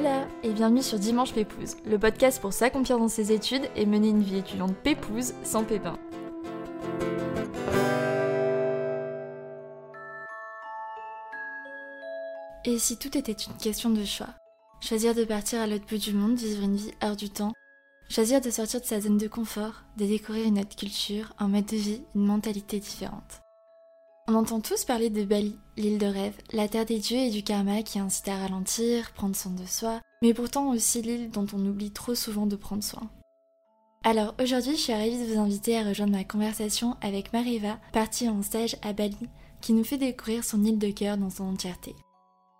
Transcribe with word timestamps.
Hola 0.00 0.26
et 0.42 0.54
bienvenue 0.54 0.82
sur 0.82 0.98
Dimanche 0.98 1.34
Pépouze, 1.34 1.76
le 1.84 1.98
podcast 1.98 2.40
pour 2.40 2.54
s'accomplir 2.54 2.98
dans 2.98 3.08
ses 3.08 3.32
études 3.32 3.68
et 3.76 3.84
mener 3.84 4.08
une 4.08 4.22
vie 4.22 4.38
étudiante 4.38 4.74
pépouze 4.74 5.34
sans 5.44 5.62
pépin. 5.62 5.98
Et 12.64 12.78
si 12.78 12.96
tout 12.96 13.14
était 13.18 13.32
une 13.32 13.52
question 13.58 13.90
de 13.90 14.02
choix? 14.06 14.30
Choisir 14.80 15.14
de 15.14 15.24
partir 15.24 15.60
à 15.60 15.66
l'autre 15.66 15.84
bout 15.86 15.98
du 15.98 16.14
monde, 16.14 16.38
vivre 16.38 16.62
une 16.62 16.76
vie 16.76 16.94
hors 17.02 17.16
du 17.16 17.28
temps, 17.28 17.52
choisir 18.08 18.40
de 18.40 18.48
sortir 18.48 18.80
de 18.80 18.86
sa 18.86 19.02
zone 19.02 19.18
de 19.18 19.28
confort, 19.28 19.82
de 19.98 20.06
découvrir 20.06 20.46
une 20.46 20.60
autre 20.60 20.76
culture, 20.76 21.34
un 21.38 21.48
mode 21.48 21.66
de 21.66 21.76
vie, 21.76 22.00
une 22.14 22.24
mentalité 22.24 22.80
différente? 22.80 23.42
On 24.30 24.34
entend 24.36 24.60
tous 24.60 24.84
parler 24.84 25.10
de 25.10 25.24
Bali, 25.24 25.56
l'île 25.76 25.98
de 25.98 26.06
rêve, 26.06 26.36
la 26.52 26.68
terre 26.68 26.86
des 26.86 27.00
dieux 27.00 27.18
et 27.18 27.30
du 27.30 27.42
karma 27.42 27.82
qui 27.82 27.98
incite 27.98 28.28
à 28.28 28.36
ralentir, 28.36 29.10
prendre 29.10 29.34
soin 29.34 29.50
de 29.50 29.66
soi, 29.66 30.00
mais 30.22 30.34
pourtant 30.34 30.70
aussi 30.70 31.02
l'île 31.02 31.32
dont 31.32 31.48
on 31.52 31.66
oublie 31.66 31.90
trop 31.90 32.14
souvent 32.14 32.46
de 32.46 32.54
prendre 32.54 32.84
soin. 32.84 33.10
Alors 34.04 34.36
aujourd'hui, 34.40 34.76
je 34.76 34.82
suis 34.82 34.92
ravie 34.92 35.18
de 35.18 35.32
vous 35.32 35.40
inviter 35.40 35.76
à 35.76 35.82
rejoindre 35.82 36.12
ma 36.12 36.22
conversation 36.22 36.96
avec 37.00 37.32
Mariva, 37.32 37.80
partie 37.92 38.28
en 38.28 38.40
stage 38.42 38.76
à 38.82 38.92
Bali, 38.92 39.16
qui 39.60 39.72
nous 39.72 39.82
fait 39.82 39.98
découvrir 39.98 40.44
son 40.44 40.62
île 40.62 40.78
de 40.78 40.92
cœur 40.92 41.16
dans 41.16 41.30
son 41.30 41.48
entièreté. 41.48 41.96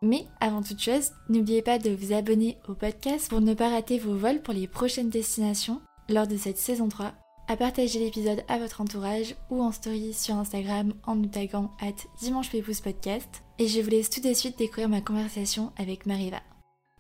Mais 0.03 0.27
avant 0.41 0.65
toute 0.65 0.83
chose, 0.83 1.13
n'oubliez 1.29 1.63
pas 1.63 1.79
de 1.79 1.91
vous 1.91 2.13
abonner 2.13 2.59
au 2.69 2.75
podcast 2.75 3.29
pour 3.29 3.41
ne 3.41 3.55
pas 3.55 3.71
rater 3.71 4.01
vos 4.01 4.17
vols 4.17 4.43
pour 4.43 4.55
les 4.55 4.67
prochaines 4.67 5.09
destinations 5.09 5.81
lors 6.09 6.27
de 6.27 6.37
cette 6.37 6.59
saison 6.59 6.89
3 6.89 7.13
à 7.51 7.57
partager 7.57 7.99
l'épisode 7.99 8.45
à 8.47 8.59
votre 8.61 8.81
entourage 8.81 9.35
ou 9.51 9.61
en 9.61 9.73
story 9.73 10.13
sur 10.13 10.37
Instagram 10.37 10.95
en 11.05 11.17
nous 11.17 11.29
taguant 11.29 11.73
at 11.81 12.07
Dimanche 12.21 12.49
Podcast. 12.81 13.43
Et 13.59 13.67
je 13.67 13.81
vous 13.81 13.91
laisse 13.91 14.09
tout 14.09 14.21
de 14.21 14.33
suite 14.33 14.57
découvrir 14.57 14.89
ma 14.89 15.01
conversation 15.01 15.73
avec 15.77 16.07
Mariva. 16.07 16.39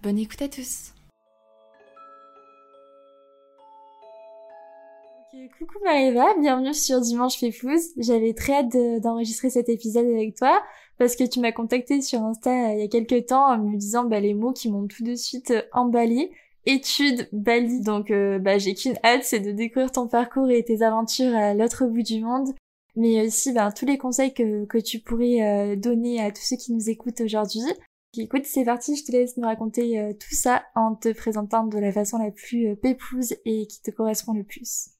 Bonne 0.03 0.19
écoute 0.19 0.43
à 0.43 0.49
tous 0.49 0.93
coucou 5.59 5.79
Mariva, 5.85 6.35
bienvenue 6.41 6.75
sur 6.75 7.01
Dimanche 7.01 7.39
Pépouze. 7.41 7.93
J'avais 7.97 8.35
très 8.35 8.55
hâte 8.55 9.03
d'enregistrer 9.03 9.51
cet 9.51 9.69
épisode 9.69 10.07
avec 10.07 10.35
toi 10.35 10.61
parce 10.99 11.15
que 11.15 11.25
tu 11.25 11.39
m'as 11.39 11.53
contacté 11.53 12.03
sur 12.03 12.21
Insta 12.23 12.51
euh, 12.51 12.75
il 12.75 12.81
y 12.81 12.83
a 12.83 12.89
quelques 12.89 13.27
temps 13.27 13.47
en 13.47 13.59
me 13.59 13.77
disant 13.77 14.05
bah, 14.05 14.21
les 14.21 14.35
mots 14.35 14.53
qui 14.53 14.71
m'ont 14.71 14.89
tout 14.89 15.05
de 15.05 15.15
suite 15.15 15.53
euh, 15.53 15.63
emballé 15.73 16.33
études 16.67 17.29
Bali. 17.33 17.81
Donc 17.81 18.11
euh, 18.11 18.39
bah, 18.39 18.59
j'ai 18.59 18.75
qu'une 18.75 18.97
hâte, 19.05 19.25
c'est 19.25 19.41
de 19.41 19.53
découvrir 19.53 19.93
ton 19.93 20.09
parcours 20.09 20.51
et 20.51 20.63
tes 20.65 20.83
aventures 20.83 21.35
à 21.35 21.55
l'autre 21.55 21.87
bout 21.87 22.03
du 22.03 22.23
monde. 22.23 22.55
Mais 22.97 23.27
aussi 23.27 23.53
bah, 23.53 23.71
tous 23.73 23.87
les 23.87 23.99
conseils 23.99 24.35
que, 24.35 24.65
que 24.65 24.79
tu 24.79 24.99
pourrais 24.99 25.43
euh, 25.43 25.77
donner 25.77 26.21
à 26.21 26.31
tous 26.31 26.43
ceux 26.43 26.57
qui 26.57 26.73
nous 26.73 26.91
écoutent 26.91 27.21
aujourd'hui. 27.21 27.63
Écoute, 28.19 28.45
c'est 28.45 28.65
parti, 28.65 28.97
je 28.97 29.05
te 29.05 29.13
laisse 29.13 29.37
nous 29.37 29.47
raconter 29.47 30.01
euh, 30.01 30.13
tout 30.13 30.35
ça 30.35 30.65
en 30.75 30.97
te 30.97 31.13
présentant 31.13 31.65
de 31.65 31.79
la 31.79 31.93
façon 31.93 32.19
la 32.19 32.33
plus 32.33 32.75
pépouse 32.75 33.35
et 33.45 33.69
qui 33.69 33.81
te 33.83 33.93
correspond 33.93 34.33
le 34.33 34.43
plus. 34.43 34.91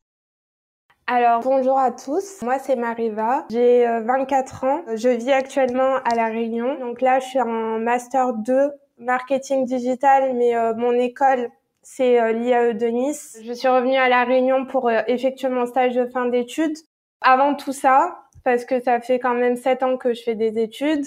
Alors 1.09 1.41
bonjour 1.41 1.77
à 1.77 1.91
tous, 1.91 2.41
moi 2.43 2.61
c'est 2.61 2.77
Mariva, 2.77 3.45
j'ai 3.51 3.85
24 3.85 4.65
ans, 4.65 4.83
je 4.95 5.09
vis 5.09 5.33
actuellement 5.33 5.97
à 6.05 6.15
La 6.15 6.27
Réunion, 6.27 6.79
donc 6.79 7.01
là 7.01 7.19
je 7.19 7.25
suis 7.25 7.41
en 7.41 7.81
master 7.81 8.33
2 8.35 8.71
marketing 9.01 9.65
digital, 9.65 10.35
mais 10.35 10.55
euh, 10.55 10.75
mon 10.75 10.93
école, 10.93 11.51
c'est 11.83 12.21
euh, 12.21 12.33
l'IAE 12.33 12.75
de 12.75 12.87
Nice. 12.87 13.39
Je 13.45 13.53
suis 13.53 13.69
revenue 13.69 13.97
à 13.97 14.09
La 14.09 14.25
Réunion 14.25 14.67
pour 14.67 14.89
euh, 14.89 15.01
effectuer 15.07 15.49
mon 15.49 15.67
stage 15.67 15.95
de 15.95 16.07
fin 16.07 16.27
d'études. 16.27 16.77
Avant 17.23 17.55
tout 17.55 17.73
ça, 17.73 18.19
parce 18.45 18.65
que 18.65 18.81
ça 18.81 19.01
fait 19.01 19.19
quand 19.19 19.35
même 19.35 19.57
sept 19.57 19.83
ans 19.83 19.97
que 19.97 20.15
je 20.15 20.23
fais 20.23 20.35
des 20.35 20.59
études, 20.59 21.07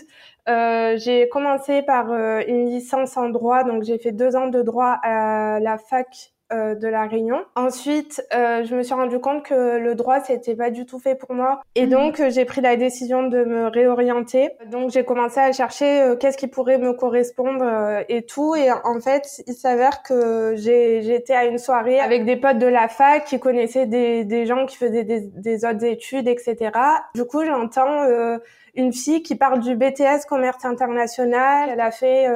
euh, 0.49 0.97
j'ai 0.97 1.29
commencé 1.29 1.81
par 1.81 2.11
une 2.11 2.65
licence 2.69 3.17
en 3.17 3.29
droit, 3.29 3.63
donc 3.63 3.83
j'ai 3.83 3.97
fait 3.97 4.11
deux 4.11 4.35
ans 4.35 4.47
de 4.47 4.61
droit 4.61 4.99
à 5.01 5.59
la 5.59 5.77
fac 5.77 6.32
euh, 6.53 6.75
de 6.75 6.87
la 6.87 7.05
Réunion. 7.07 7.43
Ensuite, 7.55 8.23
euh, 8.33 8.63
je 8.63 8.75
me 8.75 8.83
suis 8.83 8.93
rendu 8.93 9.19
compte 9.19 9.43
que 9.43 9.77
le 9.77 9.95
droit 9.95 10.19
c'était 10.19 10.55
pas 10.55 10.69
du 10.69 10.85
tout 10.85 10.99
fait 10.99 11.15
pour 11.15 11.33
moi 11.33 11.61
et 11.75 11.85
mhm. 11.85 11.89
donc 11.89 12.19
euh, 12.19 12.29
j'ai 12.29 12.45
pris 12.45 12.61
la 12.61 12.75
décision 12.75 13.27
de 13.27 13.43
me 13.43 13.67
réorienter. 13.67 14.51
Donc 14.69 14.91
j'ai 14.91 15.03
commencé 15.03 15.39
à 15.39 15.51
chercher 15.51 16.13
qu'est-ce 16.19 16.37
qui 16.37 16.47
pourrait 16.47 16.77
me 16.77 16.93
correspondre 16.93 17.65
et 18.07 18.23
tout 18.23 18.55
et 18.55 18.71
en 18.71 18.99
fait, 18.99 19.41
il 19.47 19.53
s'avère 19.53 20.03
que 20.03 20.53
j'étais 20.55 21.33
à 21.33 21.45
une 21.45 21.57
soirée 21.57 21.99
avec 21.99 22.25
des 22.25 22.35
potes 22.35 22.59
de 22.59 22.67
la 22.67 22.87
fac 22.87 23.25
qui 23.25 23.39
connaissaient 23.39 23.87
des, 23.87 24.23
des 24.23 24.45
gens 24.45 24.65
qui 24.65 24.77
faisaient 24.77 25.03
des, 25.03 25.21
des 25.21 25.65
autres 25.65 25.83
études, 25.83 26.27
etc. 26.27 26.71
Du 27.15 27.25
coup, 27.25 27.43
j'entends 27.43 28.05
une 28.75 28.93
fille 28.93 29.23
qui 29.23 29.35
parle 29.35 29.59
du 29.59 29.75
BTS 29.75 30.25
commerce 30.27 30.65
international. 30.65 31.69
Elle 31.71 31.81
a 31.81 31.91
fait 31.91 32.27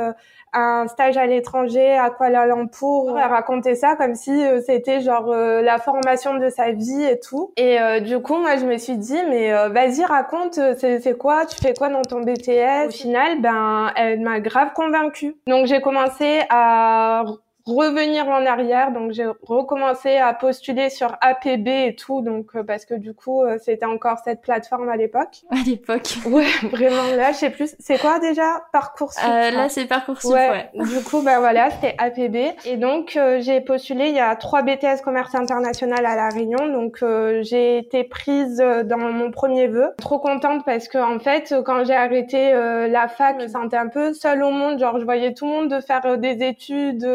un 0.54 0.88
stage 0.88 1.18
à 1.18 1.26
l'étranger 1.26 1.98
à 1.98 2.10
Kuala 2.10 2.46
Lumpur. 2.46 3.18
Elle 3.18 3.30
racontait 3.30 3.76
ça 3.76 3.96
comme 3.96 4.07
si 4.16 4.32
euh, 4.32 4.62
c'était 4.66 5.02
genre 5.02 5.32
euh, 5.32 5.62
la 5.62 5.80
formation 5.80 6.38
de 6.38 6.50
sa 6.50 6.72
vie 6.72 7.04
et 7.04 7.20
tout. 7.20 7.52
Et 7.58 7.80
euh, 7.80 8.00
du 8.00 8.20
coup, 8.20 8.38
moi, 8.38 8.58
je 8.58 8.66
me 8.66 8.78
suis 8.78 8.98
dit, 8.98 9.20
mais 9.30 9.52
vas-y, 9.70 10.04
raconte, 10.06 10.60
c'est 10.78 11.18
quoi, 11.18 11.46
tu 11.46 11.56
fais 11.58 11.74
quoi 11.74 11.90
dans 11.90 12.02
ton 12.02 12.22
BTS 12.22 12.88
Au 12.88 12.92
final, 12.92 13.42
ben, 13.42 13.92
elle 13.96 14.22
m'a 14.22 14.40
grave 14.40 14.70
convaincue. 14.74 15.36
Donc, 15.48 15.68
j'ai 15.68 15.82
commencé 15.82 16.42
à 16.50 17.24
revenir 17.68 18.28
en 18.28 18.46
arrière. 18.46 18.92
Donc 18.92 19.12
j'ai 19.12 19.28
recommencé 19.44 20.18
à 20.18 20.34
postuler 20.34 20.90
sur 20.90 21.16
APB 21.22 21.68
et 21.68 21.96
tout, 21.96 22.22
donc 22.22 22.56
euh, 22.56 22.64
parce 22.64 22.86
que 22.86 22.94
du 22.94 23.14
coup 23.14 23.44
euh, 23.44 23.58
c'était 23.64 23.86
encore 23.86 24.20
cette 24.24 24.42
plateforme 24.42 24.90
à 24.90 24.96
l'époque. 24.96 25.44
À 25.52 25.58
l'époque. 25.66 26.16
Ouais, 26.28 26.46
vraiment. 26.64 27.16
Là, 27.16 27.32
je 27.32 27.38
sais 27.38 27.50
plus. 27.50 27.76
C'est 27.80 28.00
quoi 28.00 28.20
déjà? 28.20 28.62
Parcoursup. 28.74 29.24
Euh, 29.24 29.52
là, 29.52 29.70
c'est 29.70 29.86
Parcoursup. 29.86 30.30
Ouais. 30.30 30.50
ouais. 30.50 30.86
Du 30.86 31.02
coup, 31.04 31.22
bah 31.22 31.40
voilà, 31.40 31.70
c'était 31.72 31.96
APB. 31.98 32.36
Et 32.66 32.78
donc 32.78 33.16
euh, 33.16 33.40
j'ai 33.42 33.62
postulé. 33.62 34.10
Il 34.10 34.16
y 34.16 34.20
a 34.20 34.36
trois 34.36 34.62
BTS 34.62 35.02
commerce 35.04 35.34
international 35.36 36.06
à 36.06 36.16
la 36.16 36.30
Réunion. 36.30 36.68
Donc 36.68 37.04
j'ai 37.42 37.78
été 37.78 38.04
prise 38.04 38.58
dans 38.58 38.98
mon 38.98 39.32
premier 39.32 39.68
vœu. 39.68 39.94
Trop 39.98 40.20
contente 40.20 40.66
parce 40.66 40.88
que 40.88 40.98
en 40.98 41.20
fait, 41.20 41.56
quand 41.66 41.86
j'ai 41.86 41.96
arrêté 41.96 42.52
la 42.52 43.08
fac, 43.08 43.38
je 43.40 43.46
me 43.46 43.48
sentais 43.48 43.78
un 43.78 43.88
peu 43.88 44.14
seule 44.14 44.44
au 44.44 44.52
monde. 44.52 44.80
Genre, 44.80 45.00
je 45.00 45.06
voyais 45.06 45.34
tout 45.34 45.46
le 45.46 45.52
monde 45.52 45.70
de 45.70 45.80
faire 45.80 46.18
des 46.18 46.44
études 46.44 47.08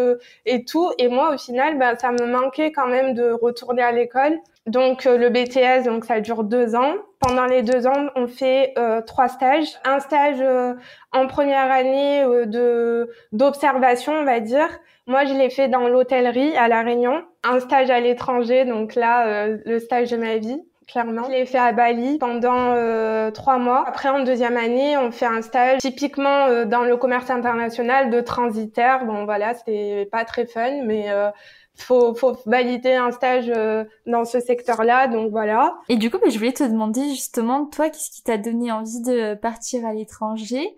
et 0.47 0.65
tout. 0.65 0.91
Et 0.99 1.09
moi, 1.09 1.35
au 1.35 1.39
final, 1.39 1.79
ben, 1.79 1.97
ça 1.99 2.13
me 2.13 2.27
manquait 2.27 2.73
quand 2.73 2.87
même 2.87 3.15
de 3.15 3.31
retourner 3.31 3.83
à 3.83 3.93
l'école. 3.93 4.39
Donc 4.67 5.07
euh, 5.07 5.17
le 5.17 5.29
BTS, 5.29 5.85
donc 5.85 6.05
ça 6.05 6.21
dure 6.21 6.45
deux 6.45 6.75
ans. 6.77 6.95
Pendant 7.19 7.47
les 7.47 7.63
deux 7.63 7.87
ans, 7.87 8.09
on 8.15 8.27
fait 8.29 8.73
euh, 8.79 9.01
trois 9.01 9.29
stages. 9.29 9.69
Un 9.85 9.99
stage 10.01 10.41
euh, 10.41 10.75
en 11.13 11.27
première 11.27 11.71
année 11.71 12.25
de 12.47 13.11
d'observation, 13.33 14.13
on 14.13 14.25
va 14.25 14.41
dire. 14.41 14.69
Moi, 15.09 15.25
je 15.25 15.35
l'ai 15.35 15.51
fait 15.51 15.67
dans 15.67 15.89
l'hôtellerie 15.89 16.57
à 16.57 16.69
La 16.69 16.83
Réunion. 16.83 17.25
Un 17.43 17.59
stage 17.59 17.91
à 17.91 17.99
l'étranger, 17.99 18.65
donc 18.65 18.95
là, 18.95 19.49
le 19.49 19.79
stage 19.81 20.11
de 20.13 20.17
ma 20.17 20.37
vie 20.37 20.63
clairement. 20.87 21.25
Je 21.25 21.31
l'ai 21.31 21.47
fait 21.47 21.59
à 21.59 21.73
Bali 21.73 22.19
pendant 22.19 22.75
euh, 22.75 23.31
trois 23.31 23.59
mois. 23.59 23.85
Après, 23.87 24.09
en 24.09 24.23
deuxième 24.25 24.57
année, 24.57 24.97
on 24.97 25.11
fait 25.11 25.27
un 25.27 25.43
stage 25.43 25.81
typiquement 25.81 26.47
euh, 26.47 26.65
dans 26.65 26.83
le 26.83 26.97
commerce 26.97 27.31
international 27.31 28.11
de 28.11 28.21
transitaire. 28.21 29.05
Bon, 29.05 29.25
voilà, 29.25 29.55
c'était 29.55 30.09
pas 30.11 30.25
très 30.25 30.47
fun, 30.47 30.83
mais 30.85 31.11
euh, 31.11 31.31
faut, 31.77 32.15
faut 32.15 32.37
valider 32.47 32.93
un 32.95 33.11
stage 33.11 33.51
euh, 33.55 33.85
dans 34.07 34.25
ce 34.25 34.41
secteur-là, 34.41 35.09
donc 35.09 35.31
voilà. 35.31 35.75
Et 35.89 35.97
du 35.97 36.11
coup, 36.11 36.19
bah, 36.19 36.29
je 36.31 36.39
voulais 36.39 36.53
te 36.53 36.65
demander 36.65 37.09
justement, 37.11 37.67
toi, 37.67 37.89
qu'est-ce 37.89 38.11
qui 38.11 38.23
t'a 38.23 38.39
donné 38.39 38.71
envie 38.71 39.03
de 39.03 39.35
partir 39.35 39.87
à 39.87 39.93
l'étranger? 39.93 40.75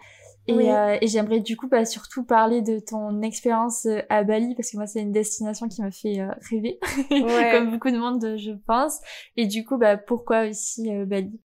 Et, 0.46 0.72
euh, 0.72 0.98
et 1.00 1.06
j'aimerais 1.06 1.40
du 1.40 1.56
coup 1.56 1.68
bah, 1.68 1.84
surtout 1.84 2.22
parler 2.22 2.60
de 2.60 2.78
ton 2.78 3.22
expérience 3.22 3.86
euh, 3.86 4.00
à 4.10 4.24
Bali 4.24 4.54
parce 4.54 4.70
que 4.70 4.76
moi 4.76 4.86
c'est 4.86 5.00
une 5.00 5.12
destination 5.12 5.68
qui 5.68 5.80
m'a 5.80 5.90
fait 5.90 6.20
euh, 6.20 6.28
rêver, 6.50 6.78
comme 7.52 7.70
beaucoup 7.70 7.90
de 7.90 7.98
monde 7.98 8.36
je 8.36 8.50
pense. 8.66 9.00
Et 9.36 9.46
du 9.46 9.64
coup 9.64 9.78
bah 9.78 9.96
pourquoi 9.96 10.46
aussi 10.48 10.90
Bali? 11.06 11.40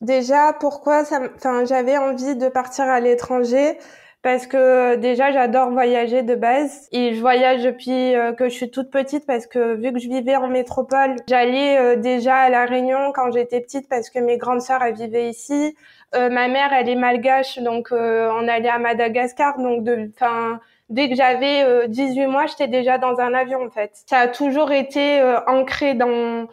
Déjà 0.00 0.52
pourquoi 0.52 1.04
ça, 1.04 1.20
enfin 1.34 1.64
j'avais 1.64 1.96
envie 1.98 2.36
de 2.36 2.48
partir 2.48 2.84
à 2.84 3.00
l'étranger 3.00 3.78
parce 4.22 4.46
que 4.46 4.96
déjà 4.96 5.32
j'adore 5.32 5.70
voyager 5.70 6.22
de 6.22 6.34
base 6.34 6.88
et 6.92 7.14
je 7.14 7.20
voyage 7.20 7.64
depuis 7.64 8.14
que 8.36 8.48
je 8.48 8.54
suis 8.54 8.70
toute 8.70 8.90
petite 8.90 9.26
parce 9.26 9.46
que 9.46 9.74
vu 9.76 9.92
que 9.92 9.98
je 9.98 10.08
vivais 10.08 10.36
en 10.36 10.48
métropole, 10.48 11.16
j'allais 11.28 11.96
déjà 11.96 12.36
à 12.36 12.50
la 12.50 12.66
Réunion 12.66 13.12
quand 13.14 13.30
j'étais 13.30 13.60
petite 13.60 13.88
parce 13.88 14.10
que 14.10 14.18
mes 14.18 14.36
grandes 14.36 14.60
sœurs 14.60 14.82
elles 14.82 14.94
vivaient 14.94 15.30
ici. 15.30 15.74
Euh, 16.14 16.30
ma 16.30 16.48
mère, 16.48 16.72
elle 16.72 16.88
est 16.88 16.94
malgache, 16.96 17.58
donc 17.58 17.88
euh, 17.92 18.30
on 18.32 18.46
allait 18.48 18.68
à 18.68 18.78
Madagascar. 18.78 19.58
Donc, 19.58 19.84
de, 19.84 20.10
enfin, 20.14 20.60
dès 20.88 21.08
que 21.08 21.16
j'avais 21.16 21.88
18 21.88 22.22
euh, 22.22 22.28
mois, 22.28 22.46
j'étais 22.46 22.68
déjà 22.68 22.98
dans 22.98 23.18
un 23.18 23.34
avion 23.34 23.64
en 23.64 23.70
fait. 23.70 23.90
Ça 24.06 24.18
a 24.18 24.28
toujours 24.28 24.72
été 24.72 25.22
ancré 25.46 25.94
dans 25.94 26.48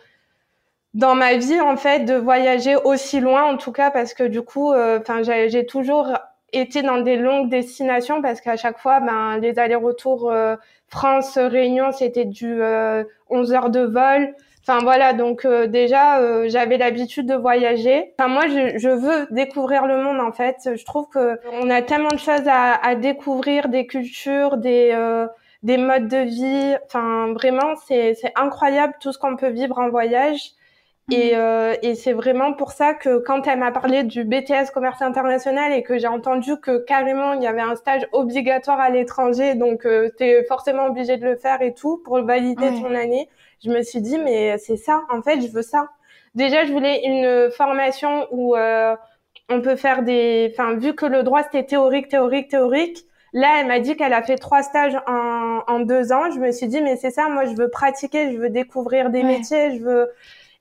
dans 0.94 1.16
ma 1.16 1.38
vie 1.38 1.60
en 1.60 1.76
fait 1.76 2.02
de 2.02 2.14
voyager 2.14 2.76
aussi 2.76 3.20
loin 3.20 3.46
en 3.46 3.58
tout 3.58 3.72
cas 3.72 3.90
parce 3.90 4.14
que 4.14 4.24
du 4.24 4.44
coup 4.44 4.76
enfin 4.76 5.24
j'ai 5.24 5.66
toujours 5.66 6.08
été 6.52 6.84
dans 6.84 7.00
des 7.00 7.18
longues 7.18 7.50
destinations 7.50 8.22
parce 8.22 8.42
qu'à 8.42 8.58
chaque 8.58 8.78
fois 8.78 9.00
ben 9.00 9.40
les 9.40 9.58
allers-retours 9.58 10.32
France 10.90 11.40
Réunion 11.40 11.92
c'était 11.92 12.26
du 12.26 12.62
11 13.30 13.54
heures 13.54 13.72
de 13.72 13.80
vol 13.80 14.36
Enfin 14.66 14.80
voilà, 14.82 15.12
donc 15.12 15.44
euh, 15.44 15.68
déjà 15.68 16.20
euh, 16.20 16.46
j'avais 16.48 16.78
l'habitude 16.78 17.28
de 17.28 17.36
voyager. 17.36 18.14
Enfin 18.18 18.30
moi 18.30 18.48
je, 18.48 18.78
je, 18.78 18.88
veux 18.88 19.28
découvrir 19.32 19.86
le 19.88 20.02
monde 20.02 20.22
en 20.22 20.32
fait. 20.32 20.70
Je 20.76 20.86
trouve 20.86 21.08
que 21.10 21.38
on 21.52 21.70
a 21.70 21.82
tellement 21.82 22.12
de 22.12 22.20
choses 22.20 22.48
à, 22.48 22.74
à 22.76 22.96
découvrir, 22.96 23.68
des 23.68 23.86
cultures, 23.88 24.56
des 24.56 24.92
euh, 24.94 25.28
des 25.64 25.78
modes 25.78 26.08
de 26.08 26.18
vie. 26.18 26.76
Enfin, 26.86 27.34
vraiment, 27.34 27.76
c'est 27.88 28.16
incroyable 28.36 28.94
tout 29.00 29.12
ce 29.12 29.18
qu'on 29.18 29.36
peut 29.36 29.50
vivre 29.50 29.80
en 29.80 29.90
voyage. 29.90 30.52
Et, 31.12 31.34
mhm. 31.34 31.40
euh, 31.40 31.76
et 31.82 31.96
c'est 31.96 32.14
vraiment 32.14 32.54
pour 32.54 32.72
ça 32.72 32.94
que 32.94 33.18
quand 33.18 33.46
elle 33.48 33.60
m'a 33.60 33.72
parlé 33.72 34.04
du 34.04 34.24
BTS 34.24 34.72
commerce 34.74 35.02
international 35.02 35.74
et 35.74 35.84
que 35.84 35.98
j'ai 35.98 36.08
entendu 36.08 36.58
que 36.62 36.78
carrément 36.78 37.34
il 37.34 37.44
y 37.44 37.48
avait 37.48 37.62
un 37.62 37.76
stage 37.76 38.08
obligatoire 38.14 38.80
à 38.80 38.90
l'étranger, 38.90 39.56
donc 39.56 39.86
euh, 39.86 40.10
tu 40.18 40.24
es 40.24 40.46
forcément 40.46 40.86
obligé 40.86 41.18
de 41.18 41.26
le 41.26 41.36
faire 41.36 41.62
et 41.62 41.74
tout 41.74 42.02
pour 42.06 42.22
valider 42.24 42.70
ton 42.82 42.96
année, 42.96 43.28
je 43.64 43.70
me 43.70 43.82
suis 43.82 44.02
dit 44.02 44.18
mais 44.18 44.58
c'est 44.58 44.78
ça, 44.78 45.04
en 45.10 45.22
fait 45.22 45.42
je 45.42 45.48
veux 45.48 45.62
ça. 45.62 45.90
Déjà 46.36 46.66
je 46.66 46.72
voulais 46.72 47.04
une 47.06 47.52
formation 47.52 48.28
où 48.32 48.56
euh, 48.56 48.96
on 49.50 49.62
peut 49.62 49.76
faire 49.76 50.04
des, 50.04 50.50
enfin 50.54 50.76
vu 50.76 50.96
que 50.96 51.06
le 51.06 51.24
droit 51.24 51.44
c'était 51.44 51.66
théorique, 51.66 52.08
théorique, 52.10 52.50
théorique. 52.50 53.06
Là, 53.36 53.62
elle 53.62 53.66
m'a 53.68 53.80
dit 53.80 53.96
qu'elle 53.96 54.14
a 54.14 54.22
fait 54.22 54.36
trois 54.36 54.62
stages 54.62 54.96
en, 55.08 55.62
en 55.68 55.80
deux 55.80 56.12
ans. 56.14 56.30
Je 56.30 56.40
me 56.40 56.52
suis 56.52 56.68
dit, 56.68 56.82
mais 56.82 56.98
c'est 56.98 57.10
ça, 57.10 57.30
moi, 57.30 57.46
je 57.46 57.56
veux 57.56 57.68
pratiquer, 57.68 58.32
je 58.32 58.38
veux 58.38 58.52
découvrir 58.52 59.10
des 59.10 59.24
métiers, 59.24 59.76
je 59.76 59.84
veux, 59.84 60.12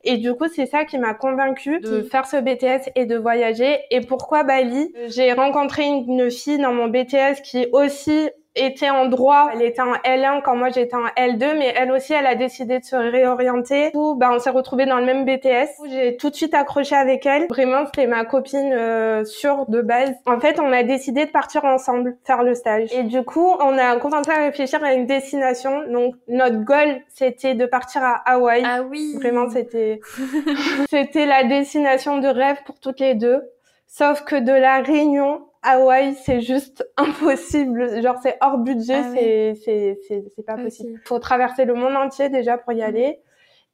et 0.05 0.17
du 0.17 0.35
coup, 0.35 0.47
c'est 0.49 0.67
ça 0.67 0.85
qui 0.85 0.99
m'a 0.99 1.15
convaincue 1.15 1.81
de 1.81 2.03
faire 2.03 2.27
ce 2.27 2.37
BTS 2.37 2.91
et 2.97 3.07
de 3.07 3.17
voyager. 3.17 3.79
Et 3.91 4.01
pourquoi 4.01 4.43
Bali? 4.43 4.93
J'ai 5.09 5.33
rencontré 5.33 5.85
une 5.85 6.31
fille 6.31 6.59
dans 6.59 6.73
mon 6.73 6.89
BTS 6.89 7.41
qui 7.45 7.67
aussi 7.73 8.31
était 8.55 8.91
en 8.91 9.07
droit, 9.07 9.51
elle 9.53 9.63
était 9.63 9.81
en 9.81 9.95
L1 9.95 10.43
quand 10.43 10.57
moi 10.57 10.69
j'étais 10.69 10.95
en 10.95 11.07
L2, 11.17 11.59
mais 11.59 11.73
elle 11.77 11.91
aussi, 11.91 12.13
elle 12.13 12.27
a 12.27 12.35
décidé 12.35 12.79
de 12.79 12.85
se 12.85 12.97
réorienter. 12.97 13.91
Où, 13.95 14.15
bah, 14.15 14.31
on 14.33 14.39
s'est 14.39 14.51
retrouvés 14.51 14.87
dans 14.87 14.99
le 14.99 15.07
même 15.07 15.25
BTS. 15.25 15.71
J'ai 15.89 16.17
tout 16.17 16.31
de 16.31 16.35
suite 16.35 16.55
accroché 16.55 16.95
avec 16.95 17.25
elle. 17.25 17.47
Vraiment, 17.49 17.87
c'était 17.87 18.07
ma 18.07 18.25
copine 18.25 18.73
euh, 18.73 19.25
sûre 19.25 19.67
de 19.69 19.81
base. 19.81 20.13
En 20.27 20.39
fait, 20.41 20.61
on 20.61 20.73
a 20.73 20.83
décidé 20.83 21.25
de 21.25 21.31
partir 21.31 21.65
ensemble 21.65 22.17
faire 22.25 22.43
le 22.43 22.55
stage. 22.55 22.93
Et 22.93 23.05
du 23.05 23.23
coup, 23.23 23.57
on 23.61 23.79
a 23.79 23.97
commencé 23.97 24.31
à 24.31 24.45
réfléchir 24.45 24.83
à 24.85 24.93
une 24.93 25.07
destination. 25.07 25.85
Donc, 25.91 26.15
notre 26.29 26.59
goal, 26.59 27.01
c'était 27.09 27.55
de 27.55 27.67
partir 27.67 28.03
à 28.03 28.23
Hawaï. 28.27 28.63
Ah 28.67 28.83
oui. 28.83 29.15
Vraiment, 29.17 29.49
c'était 29.49 30.01
c'était 30.91 31.27
la 31.27 31.45
destination 31.45 32.19
de 32.19 32.29
rêve 32.29 32.59
pour 32.67 32.79
toutes 32.81 33.01
les 33.01 33.15
deux. 33.15 33.43
Sauf 33.87 34.25
que 34.25 34.37
de 34.37 34.53
la 34.53 34.79
Réunion 34.79 35.43
Hawaï, 35.63 36.17
c'est 36.25 36.41
juste 36.41 36.87
impossible. 36.97 38.03
Genre, 38.03 38.17
c'est 38.23 38.37
hors 38.41 38.59
budget, 38.59 39.03
ah 39.05 39.11
c'est, 39.15 39.55
c'est, 39.65 39.99
c'est, 40.07 40.25
c'est 40.35 40.45
pas 40.45 40.57
possible. 40.57 41.01
Faut 41.05 41.19
traverser 41.19 41.65
le 41.65 41.75
monde 41.75 41.97
entier 41.97 42.29
déjà 42.29 42.59
pour 42.59 42.73
y 42.73 42.83
aller. 42.83 43.21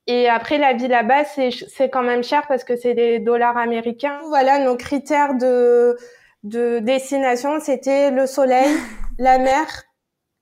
Et 0.07 0.27
après, 0.29 0.57
la 0.57 0.73
vie 0.73 0.89
là-bas, 0.89 1.25
c'est, 1.25 1.51
c'est 1.51 1.91
quand 1.91 2.03
même 2.03 2.23
cher 2.23 2.47
parce 2.49 2.65
que 2.65 2.77
c'est 2.77 2.95
des 2.95 3.19
dollars 3.19 3.59
américains. 3.59 4.21
Voilà, 4.29 4.59
nos 4.59 4.77
critères 4.77 5.35
de, 5.35 5.99
de 6.45 6.79
destination, 6.79 7.61
c'était 7.61 8.11
le 8.11 8.27
soleil, 8.27 8.75
la 9.19 9.39
mer 9.39 9.67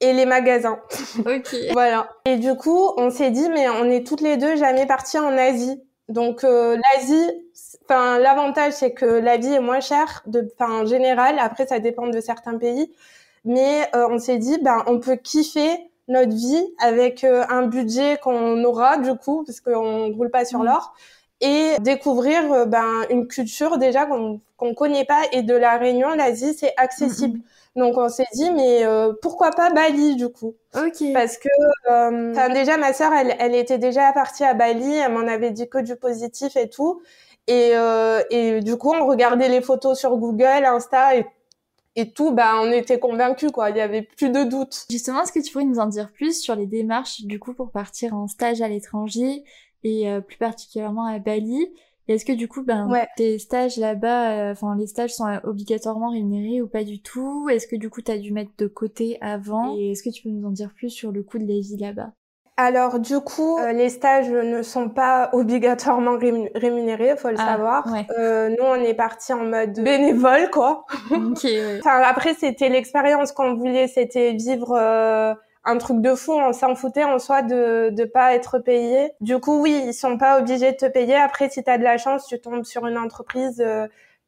et 0.01 0.13
les 0.13 0.25
magasins. 0.25 0.79
Ok. 1.19 1.55
voilà. 1.73 2.09
Et 2.27 2.37
du 2.37 2.55
coup, 2.55 2.93
on 2.97 3.11
s'est 3.11 3.31
dit, 3.31 3.49
mais 3.49 3.69
on 3.69 3.91
est 3.91 4.07
toutes 4.07 4.21
les 4.21 4.37
deux 4.37 4.57
jamais 4.57 4.87
parties 4.87 5.19
en 5.19 5.37
Asie. 5.37 5.83
Donc, 6.09 6.45
euh, 6.45 6.77
l'Asie, 6.77 7.46
Enfin, 7.88 8.19
l'avantage 8.19 8.73
c'est 8.73 8.93
que 8.93 9.06
la 9.06 9.37
vie 9.37 9.53
est 9.53 9.61
moins 9.61 9.81
chère, 9.81 10.23
de, 10.27 10.49
enfin 10.59 10.83
en 10.83 10.87
général. 10.87 11.38
Après, 11.38 11.67
ça 11.67 11.79
dépend 11.79 12.09
de 12.09 12.21
certains 12.21 12.59
pays, 12.59 12.93
mais 13.44 13.88
euh, 13.94 14.09
on 14.11 14.19
s'est 14.19 14.38
dit, 14.38 14.59
ben 14.61 14.83
on 14.87 14.99
peut 14.99 15.17
kiffer 15.17 15.88
notre 16.09 16.35
vie 16.35 16.67
avec 16.81 17.23
euh, 17.23 17.44
un 17.49 17.62
budget 17.67 18.19
qu'on 18.23 18.62
aura 18.65 18.97
du 18.99 19.15
coup, 19.15 19.44
parce 19.44 19.61
qu'on 19.61 20.12
roule 20.12 20.31
pas 20.31 20.44
sur 20.44 20.61
mmh. 20.61 20.65
l'or, 20.67 20.94
et 21.41 21.77
découvrir 21.81 22.53
euh, 22.53 22.65
ben 22.65 23.05
une 23.11 23.29
culture 23.29 23.79
déjà 23.79 24.06
qu'on 24.06 24.41
qu'on 24.56 24.75
connaît 24.75 25.05
pas. 25.05 25.23
Et 25.33 25.43
de 25.43 25.55
la 25.55 25.77
Réunion, 25.77 26.09
l'Asie, 26.15 26.55
c'est 26.55 26.73
accessible. 26.77 27.38
Mmh. 27.38 27.81
Donc 27.81 27.99
on 27.99 28.09
s'est 28.09 28.25
dit 28.33 28.50
mais 28.53 28.85
pourquoi 29.21 29.50
pas 29.50 29.69
Bali 29.71 30.17
du 30.17 30.31
coup? 30.31 30.55
Ok. 30.75 31.12
Parce 31.12 31.37
que 31.37 31.49
euh, 31.91 32.49
déjà 32.55 32.79
ma 32.79 32.94
sœur 32.94 33.12
elle, 33.12 33.37
elle 33.38 33.55
était 33.55 33.77
déjà 33.77 34.12
partie 34.12 34.44
à 34.44 34.55
Bali, 34.55 34.97
elle 34.97 35.12
m'en 35.12 35.29
avait 35.29 35.50
dit 35.50 35.69
que 35.69 35.79
du 35.79 35.94
positif 35.94 36.56
et 36.56 36.71
tout. 36.71 37.03
Et, 37.47 37.71
euh, 37.75 38.23
et 38.31 38.61
du 38.61 38.77
coup, 38.77 38.93
on 38.93 39.07
regardait 39.07 39.49
les 39.49 39.61
photos 39.61 39.99
sur 39.99 40.17
Google, 40.17 40.65
Insta 40.65 41.17
et, 41.17 41.27
et 41.95 42.11
tout, 42.11 42.33
bah, 42.33 42.61
on 42.61 42.71
était 42.73 42.99
convaincus, 42.99 43.51
quoi. 43.53 43.71
Il 43.71 43.77
y 43.77 43.81
avait 43.81 44.03
plus 44.03 44.31
de 44.31 44.45
doute. 44.45 44.85
Justement, 44.91 45.23
est-ce 45.23 45.33
que 45.33 45.41
tu 45.41 45.53
pourrais 45.53 45.65
nous 45.65 45.79
en 45.79 45.87
dire 45.87 46.13
plus 46.13 46.41
sur 46.41 46.55
les 46.57 46.67
démarches, 46.67 47.23
du 47.23 47.39
coup, 47.39 47.55
pour 47.55 47.71
partir 47.71 48.15
en 48.15 48.27
stage 48.29 48.61
à 48.63 48.69
l'étranger 48.69 49.45
et 49.85 50.11
euh, 50.11 50.21
plus 50.21 50.37
particulièrement 50.39 51.07
à 51.07 51.19
Bali? 51.19 51.69
Est-ce 52.09 52.25
que 52.25 52.33
du 52.33 52.47
coup, 52.47 52.63
ben, 52.63 52.89
tes 53.17 53.39
stages 53.39 53.79
là-bas, 53.79 54.51
euh, 54.51 54.53
enfin, 54.53 54.77
les 54.77 54.87
stages 54.87 55.15
sont 55.15 55.41
obligatoirement 55.43 56.11
rémunérés 56.11 56.63
ou 56.63 56.69
pas 56.69 56.85
du 56.85 57.01
tout? 57.01 57.49
Est-ce 57.49 57.67
que 57.67 57.75
du 57.77 57.91
coup, 57.91 58.01
tu 58.01 58.13
as 58.13 58.19
dû 58.19 58.33
mettre 58.33 58.53
de 58.59 58.69
côté 58.69 59.19
avant? 59.21 59.77
Et 59.77 59.91
est-ce 59.93 60.05
que 60.05 60.11
tu 60.11 60.23
peux 60.23 60.29
nous 60.29 60.47
en 60.47 60.53
dire 60.53 60.73
plus 60.75 60.91
sur 60.91 61.11
le 61.11 61.25
coût 61.25 61.39
de 61.39 61.47
la 61.47 61.59
vie 61.59 61.77
là-bas? 61.77 62.13
Alors 62.58 62.99
du 62.99 63.20
coup, 63.20 63.58
euh, 63.58 63.73
les 63.73 63.91
stages 63.91 64.31
ne 64.31 64.62
sont 64.62 64.88
pas 64.88 65.29
obligatoirement 65.35 66.17
rémunérés, 66.17 67.17
faut 67.17 67.29
le 67.29 67.37
savoir. 67.37 67.87
Euh, 68.19 68.49
nous, 68.49 68.64
on 68.64 68.76
est 68.76 68.94
parti 68.94 69.32
en 69.35 69.44
mode 69.44 69.75
bénévole, 69.82 70.49
quoi. 70.50 70.87
enfin, 71.11 72.00
après, 72.03 72.35
c'était 72.35 72.70
l'expérience 72.70 73.32
qu'on 73.32 73.55
voulait, 73.55 73.88
c'était 73.88 74.32
vivre 74.32 74.75
euh, 74.75 75.35
un 75.64 75.76
truc 75.76 76.00
de 76.00 76.14
fou. 76.14 76.32
On 76.32 76.55
s'en 76.55 76.75
foutait 76.75 77.05
en 77.05 77.19
soi 77.19 77.43
de 77.43 77.91
de 77.91 78.05
pas 78.05 78.35
être 78.35 78.59
payé. 78.59 79.12
Du 79.20 79.38
coup, 79.38 79.61
oui, 79.61 79.82
ils 79.88 79.94
sont 79.94 80.17
pas 80.17 80.38
obligés 80.38 80.73
de 80.73 80.76
te 80.76 80.87
payer. 80.87 81.17
Après, 81.17 81.50
si 81.50 81.62
tu 81.62 81.70
as 81.70 81.76
de 81.76 81.85
la 81.85 81.99
chance, 81.99 82.26
tu 82.26 82.41
tombes 82.41 82.64
sur 82.64 82.87
une 82.87 82.97
entreprise 82.97 83.62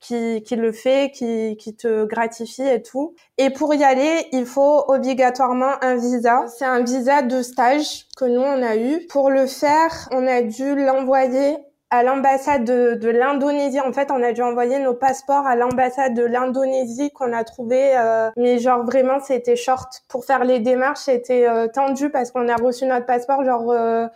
qui, 0.00 0.42
qui 0.42 0.56
le 0.56 0.72
fait, 0.72 1.10
qui, 1.12 1.56
qui 1.56 1.74
te 1.74 2.04
gratifie 2.04 2.66
et 2.66 2.82
tout. 2.82 3.14
Et 3.36 3.50
pour 3.50 3.74
y 3.74 3.84
aller, 3.84 4.26
il 4.32 4.46
faut 4.46 4.84
obligatoirement 4.88 5.72
un 5.82 5.96
visa. 5.96 6.46
C'est 6.48 6.64
un 6.64 6.82
visa 6.82 7.22
de 7.22 7.42
stage 7.42 8.06
que 8.16 8.24
nous, 8.24 8.40
on 8.40 8.62
a 8.62 8.76
eu. 8.76 9.06
Pour 9.08 9.30
le 9.30 9.46
faire, 9.46 10.08
on 10.12 10.26
a 10.26 10.42
dû 10.42 10.74
l'envoyer 10.74 11.56
à 11.90 12.02
l'ambassade 12.02 12.64
de, 12.64 12.94
de 12.94 13.08
l'Indonésie. 13.08 13.80
En 13.80 13.92
fait, 13.92 14.10
on 14.10 14.22
a 14.22 14.32
dû 14.32 14.42
envoyer 14.42 14.78
nos 14.78 14.94
passeports 14.94 15.46
à 15.46 15.56
l'ambassade 15.56 16.14
de 16.14 16.24
l'Indonésie 16.24 17.10
qu'on 17.10 17.32
a 17.32 17.44
trouvé. 17.44 17.96
Euh, 17.96 18.30
mais 18.36 18.58
genre 18.58 18.84
vraiment, 18.84 19.20
c'était 19.20 19.56
short. 19.56 20.02
Pour 20.08 20.24
faire 20.24 20.44
les 20.44 20.60
démarches, 20.60 21.00
c'était 21.00 21.48
euh, 21.48 21.66
tendu 21.66 22.10
parce 22.10 22.30
qu'on 22.30 22.48
a 22.48 22.56
reçu 22.56 22.84
notre 22.84 23.06
passeport 23.06 23.42
genre 23.44 23.70
euh, 23.70 24.06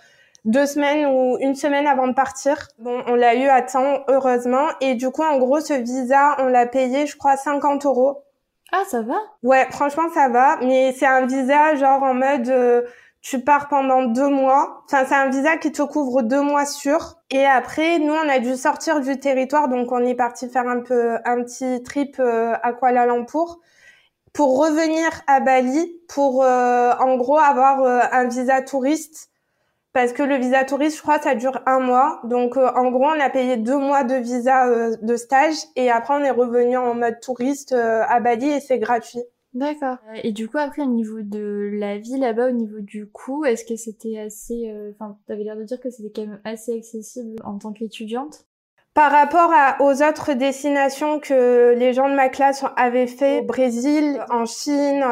deux 0.45 0.67
semaines 0.67 1.07
ou 1.07 1.39
une 1.41 1.55
semaine 1.55 1.87
avant 1.87 2.09
de 2.09 2.15
partir. 2.15 2.69
Bon, 2.79 3.03
on 3.07 3.15
l'a 3.15 3.35
eu 3.35 3.47
à 3.47 3.63
temps, 3.63 4.01
heureusement. 4.09 4.67
Et 4.81 4.95
du 4.95 5.11
coup, 5.11 5.23
en 5.23 5.39
gros, 5.39 5.61
ce 5.61 5.75
visa, 5.75 6.37
on 6.39 6.47
l'a 6.47 6.67
payé, 6.67 7.07
je 7.07 7.17
crois, 7.17 7.37
50 7.37 7.87
euros. 7.87 8.25
Ah, 8.73 8.83
ça 8.89 9.03
va? 9.03 9.17
Ouais, 9.43 9.67
franchement, 9.71 10.09
ça 10.13 10.29
va. 10.29 10.57
Mais 10.63 10.93
c'est 10.93 11.07
un 11.07 11.27
visa, 11.27 11.77
genre, 11.77 12.03
en 12.03 12.15
mode, 12.15 12.49
euh, 12.49 12.83
tu 13.21 13.39
pars 13.39 13.69
pendant 13.69 14.03
deux 14.05 14.29
mois. 14.29 14.83
Enfin, 14.87 15.05
c'est 15.07 15.15
un 15.15 15.29
visa 15.29 15.57
qui 15.59 15.71
te 15.71 15.83
couvre 15.83 16.23
deux 16.23 16.41
mois 16.41 16.67
sûrs. 16.67 17.19
Et 17.31 17.47
après, 17.47 17.99
nous, 18.01 18.13
on 18.13 18.29
a 18.29 18.41
dû 18.41 18.57
sortir 18.57 19.01
du 19.01 19.21
territoire. 19.21 19.69
Donc, 19.69 19.93
on 19.93 20.05
est 20.05 20.17
parti 20.17 20.49
faire 20.49 20.67
un 20.67 20.81
peu, 20.81 21.19
un 21.25 21.43
petit 21.45 21.83
trip 21.85 22.17
euh, 22.19 22.55
à 22.63 22.73
Kuala 22.73 23.07
Lumpur 23.07 23.61
pour 24.33 24.59
revenir 24.59 25.11
à 25.29 25.41
Bali 25.41 26.01
pour, 26.09 26.43
euh, 26.43 26.93
en 26.99 27.17
gros, 27.17 27.39
avoir 27.39 27.83
un 28.13 28.25
visa 28.25 28.63
touriste 28.63 29.32
parce 29.93 30.13
que 30.13 30.23
le 30.23 30.37
visa 30.37 30.65
touriste, 30.65 30.97
je 30.97 31.03
crois, 31.03 31.19
ça 31.19 31.35
dure 31.35 31.61
un 31.67 31.81
mois. 31.81 32.21
Donc, 32.25 32.57
euh, 32.57 32.71
en 32.75 32.91
gros, 32.91 33.05
on 33.05 33.21
a 33.21 33.29
payé 33.29 33.57
deux 33.57 33.77
mois 33.77 34.05
de 34.05 34.15
visa 34.15 34.67
euh, 34.67 34.97
de 35.03 35.17
stage 35.17 35.57
et 35.77 35.91
après, 35.91 36.15
on 36.15 36.25
est 36.25 36.31
revenu 36.31 36.77
en 36.77 36.95
mode 36.95 37.21
touriste 37.21 37.73
euh, 37.73 38.03
à 38.09 38.21
Bali 38.21 38.49
et 38.49 38.61
c'est 38.61 38.79
gratuit. 38.79 39.23
D'accord. 39.53 39.99
Et 40.23 40.33
du 40.33 40.49
coup, 40.49 40.57
après, 40.57 40.81
au 40.81 40.87
niveau 40.87 41.21
de 41.21 41.69
la 41.75 41.99
vie 41.99 42.19
là-bas, 42.19 42.49
au 42.49 42.53
niveau 42.53 42.81
du 42.81 43.07
coût, 43.07 43.45
est-ce 43.45 43.67
que 43.67 43.77
c'était 43.77 44.19
assez... 44.19 44.75
Enfin, 44.95 45.19
tu 45.27 45.33
avais 45.33 45.45
l'air 45.45 45.57
de 45.57 45.65
dire 45.65 45.79
que 45.79 45.91
c'était 45.91 46.11
quand 46.11 46.27
même 46.27 46.41
assez 46.45 46.75
accessible 46.75 47.37
en 47.45 47.59
tant 47.59 47.73
qu'étudiante? 47.73 48.47
Par 48.95 49.13
rapport 49.13 49.51
à, 49.53 49.77
aux 49.83 50.03
autres 50.03 50.33
destinations 50.33 51.21
que 51.21 51.75
les 51.75 51.93
gens 51.93 52.09
de 52.09 52.15
ma 52.15 52.31
classe 52.31 52.65
avaient 52.79 53.07
fait, 53.07 53.41
au 53.41 53.45
Brésil, 53.45 54.25
en 54.31 54.47
Chine, 54.47 55.05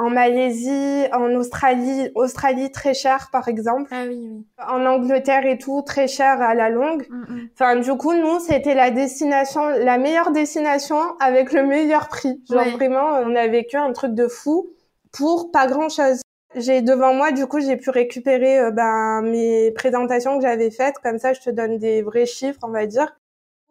en 0.00 0.08
Malaisie, 0.08 1.04
en 1.12 1.34
Australie, 1.34 2.10
Australie 2.14 2.72
très 2.72 2.94
cher 2.94 3.28
par 3.30 3.48
exemple. 3.48 3.88
Ah 3.92 4.04
oui, 4.08 4.18
oui. 4.18 4.46
En 4.66 4.86
Angleterre 4.86 5.44
et 5.44 5.58
tout, 5.58 5.82
très 5.82 6.08
cher 6.08 6.40
à 6.40 6.54
la 6.54 6.70
longue. 6.70 7.06
Mm, 7.10 7.34
mm. 7.34 7.48
Enfin, 7.52 7.76
du 7.76 7.94
coup, 7.96 8.14
nous, 8.14 8.40
c'était 8.40 8.74
la 8.74 8.90
destination, 8.90 9.68
la 9.68 9.98
meilleure 9.98 10.32
destination 10.32 10.98
avec 11.20 11.52
le 11.52 11.66
meilleur 11.66 12.08
prix. 12.08 12.42
Genre 12.50 12.68
vraiment, 12.70 13.20
on 13.24 13.36
a 13.36 13.46
vécu 13.46 13.76
un 13.76 13.92
truc 13.92 14.14
de 14.14 14.26
fou 14.26 14.70
pour 15.12 15.50
pas 15.52 15.66
grand 15.66 15.90
chose. 15.90 16.22
J'ai 16.56 16.82
devant 16.82 17.14
moi, 17.14 17.30
du 17.30 17.46
coup, 17.46 17.60
j'ai 17.60 17.76
pu 17.76 17.90
récupérer 17.90 18.58
euh, 18.58 18.70
ben, 18.70 19.22
mes 19.22 19.70
présentations 19.72 20.36
que 20.38 20.42
j'avais 20.42 20.70
faites. 20.70 20.96
Comme 21.04 21.18
ça, 21.18 21.32
je 21.32 21.40
te 21.40 21.50
donne 21.50 21.78
des 21.78 22.02
vrais 22.02 22.26
chiffres, 22.26 22.58
on 22.62 22.70
va 22.70 22.86
dire. 22.86 23.14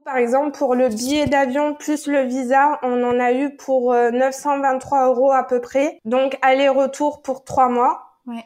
Par 0.10 0.18
exemple, 0.18 0.58
pour 0.58 0.74
le 0.74 0.90
billet 0.90 1.28
d'avion 1.28 1.76
plus 1.76 2.08
le 2.08 2.22
visa, 2.22 2.80
on 2.82 3.04
en 3.04 3.20
a 3.20 3.32
eu 3.32 3.56
pour 3.56 3.94
923 3.94 4.98
euh, 5.04 5.06
euros 5.06 5.32
à 5.32 5.44
peu 5.44 5.62
près. 5.62 6.00
Donc 6.04 6.36
aller-retour 6.42 7.22
pour 7.22 7.44
trois 7.44 7.70
mois. 7.70 8.16
Ouais. 8.26 8.44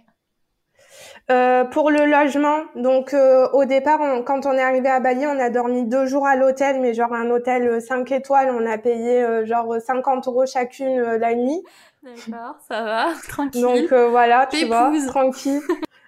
Euh, 1.31 1.63
pour 1.63 1.89
le 1.89 2.05
logement, 2.05 2.63
donc 2.75 3.13
euh, 3.13 3.47
au 3.53 3.63
départ, 3.63 4.01
quand 4.25 4.45
on 4.45 4.51
est 4.51 4.61
arrivé 4.61 4.89
à 4.89 4.99
Bali, 4.99 5.25
on 5.25 5.39
a 5.39 5.49
dormi 5.49 5.85
deux 5.85 6.05
jours 6.05 6.27
à 6.27 6.35
l'hôtel, 6.35 6.81
mais 6.81 6.93
genre 6.93 7.13
un 7.13 7.29
hôtel 7.29 7.81
5 7.81 8.11
étoiles, 8.11 8.51
on 8.51 8.69
a 8.69 8.77
payé 8.77 9.45
genre 9.45 9.75
50 9.79 10.27
euros 10.27 10.45
chacune 10.45 11.01
la 11.01 11.33
nuit. 11.33 11.63
D'accord, 12.03 12.57
ça 12.67 12.83
va, 12.83 13.05
tranquille. 13.29 13.61
Donc 13.61 13.93
voilà, 13.93 14.47
tu 14.47 14.65
vois, 14.65 14.91
tranquille. 15.07 15.61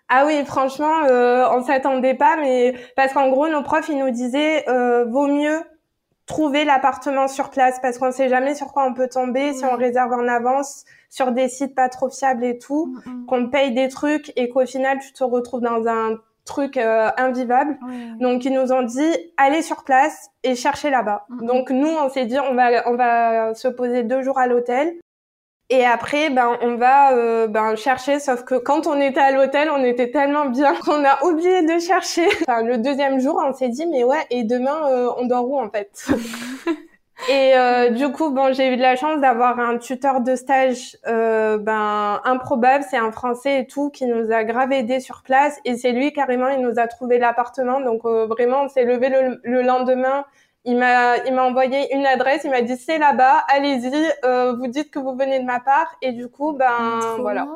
Ah 0.08 0.26
oui, 0.28 0.46
franchement, 0.46 1.04
euh, 1.10 1.48
on 1.52 1.64
s'attendait 1.64 2.14
pas, 2.14 2.38
mais 2.38 2.76
parce 2.96 3.14
qu'en 3.14 3.30
gros, 3.30 3.48
nos 3.48 3.64
profs, 3.64 3.90
ils 3.90 3.98
nous 3.98 4.12
disaient, 4.12 4.68
euh, 4.70 5.06
vaut 5.06 5.28
mieux 5.28 5.60
trouver 6.26 6.66
l'appartement 6.66 7.28
sur 7.28 7.50
place 7.50 7.80
parce 7.82 7.98
qu'on 7.98 8.12
sait 8.12 8.30
jamais 8.30 8.56
sur 8.56 8.68
quoi 8.68 8.86
on 8.86 8.94
peut 8.94 9.08
tomber 9.08 9.54
si 9.54 9.64
on 9.64 9.76
réserve 9.76 10.12
en 10.14 10.28
avance 10.28 10.86
sur 11.10 11.32
des 11.32 11.48
sites 11.50 11.76
pas 11.76 11.88
trop 11.88 12.10
fiables 12.10 12.44
et 12.44 12.58
tout, 12.58 12.88
mm, 13.06 13.10
mm. 13.10 13.26
qu'on 13.28 13.50
paye 13.50 13.74
des 13.74 13.90
trucs 13.90 14.34
et 14.36 14.50
qu'au 14.50 14.66
final 14.66 14.98
tu 15.00 15.14
te 15.14 15.24
retrouves 15.24 15.62
dans 15.62 15.88
un 15.88 16.18
truc 16.44 16.78
euh, 16.78 17.10
invivable. 17.18 17.78
Donc 18.20 18.46
ils 18.46 18.54
nous 18.54 18.72
ont 18.72 18.84
dit 18.84 19.12
allez 19.38 19.62
sur 19.62 19.84
place 19.84 20.30
et 20.44 20.56
cherchez 20.56 20.90
là-bas. 20.90 21.26
Mm, 21.30 21.46
Donc 21.46 21.70
nous 21.70 21.90
on 21.90 22.10
s'est 22.10 22.26
dit 22.26 22.40
on 22.40 22.56
va 22.56 22.90
on 22.90 22.96
va 22.96 23.54
se 23.54 23.68
poser 23.68 24.04
deux 24.04 24.24
jours 24.24 24.40
à 24.40 24.48
l'hôtel 24.48 24.96
et 25.70 25.84
après, 25.84 26.30
ben, 26.30 26.58
on 26.62 26.76
va 26.76 27.14
euh, 27.14 27.48
ben, 27.48 27.76
chercher, 27.76 28.20
sauf 28.20 28.44
que 28.44 28.54
quand 28.54 28.86
on 28.86 29.02
était 29.02 29.20
à 29.20 29.32
l'hôtel, 29.32 29.70
on 29.72 29.84
était 29.84 30.12
tellement 30.12 30.46
bien 30.46 30.76
qu'on 30.86 31.04
a 31.04 31.24
oublié 31.24 31.64
de 31.64 31.80
chercher. 31.80 32.28
Enfin, 32.48 32.62
le 32.62 32.78
deuxième 32.78 33.20
jour, 33.20 33.42
on 33.44 33.52
s'est 33.54 33.70
dit, 33.70 33.88
mais 33.88 34.04
ouais, 34.04 34.24
et 34.30 34.44
demain, 34.44 34.88
euh, 34.92 35.10
on 35.18 35.26
dort 35.26 35.50
où 35.50 35.60
en 35.60 35.70
fait? 35.70 36.08
Et 37.30 37.56
euh, 37.56 37.92
du 37.92 38.12
coup, 38.12 38.30
bon, 38.32 38.54
j'ai 38.54 38.74
eu 38.74 38.76
de 38.76 38.82
la 38.82 38.98
chance 38.98 39.22
d'avoir 39.22 39.58
un 39.58 39.78
tuteur 39.78 40.20
de 40.20 40.36
stage 40.36 40.98
ben, 41.06 42.20
improbable, 42.26 42.84
c'est 42.88 42.98
un 42.98 43.14
Français 43.14 43.62
et 43.62 43.68
tout, 43.68 43.90
qui 43.90 44.06
nous 44.06 44.34
a 44.34 44.44
grave 44.44 44.74
aidé 44.74 45.00
sur 45.00 45.24
place. 45.24 45.58
Et 45.64 45.78
c'est 45.78 45.94
lui, 45.94 46.12
carrément, 46.12 46.50
il 46.50 46.60
nous 46.60 46.78
a 46.78 46.88
trouvé 46.88 47.18
l'appartement. 47.18 47.80
Donc 47.80 48.04
vraiment, 48.04 48.64
on 48.64 48.68
s'est 48.68 48.84
levé 48.84 49.10
le 49.10 49.62
lendemain 49.62 50.26
il 50.66 50.78
m'a, 50.78 51.18
il 51.26 51.34
m'a 51.34 51.44
envoyé 51.44 51.94
une 51.96 52.06
adresse, 52.06 52.44
il 52.44 52.52
m'a 52.52 52.62
dit 52.62 52.76
c'est 52.76 52.98
là-bas, 52.98 53.44
allez-y, 53.48 53.94
euh, 54.26 54.54
vous 54.58 54.68
dites 54.68 54.92
que 54.92 55.00
vous 55.00 55.16
venez 55.16 55.40
de 55.40 55.46
ma 55.46 55.60
part, 55.60 55.96
et 56.02 56.12
du 56.12 56.28
coup, 56.28 56.54
ben 56.54 57.00
voilà. 57.20 57.48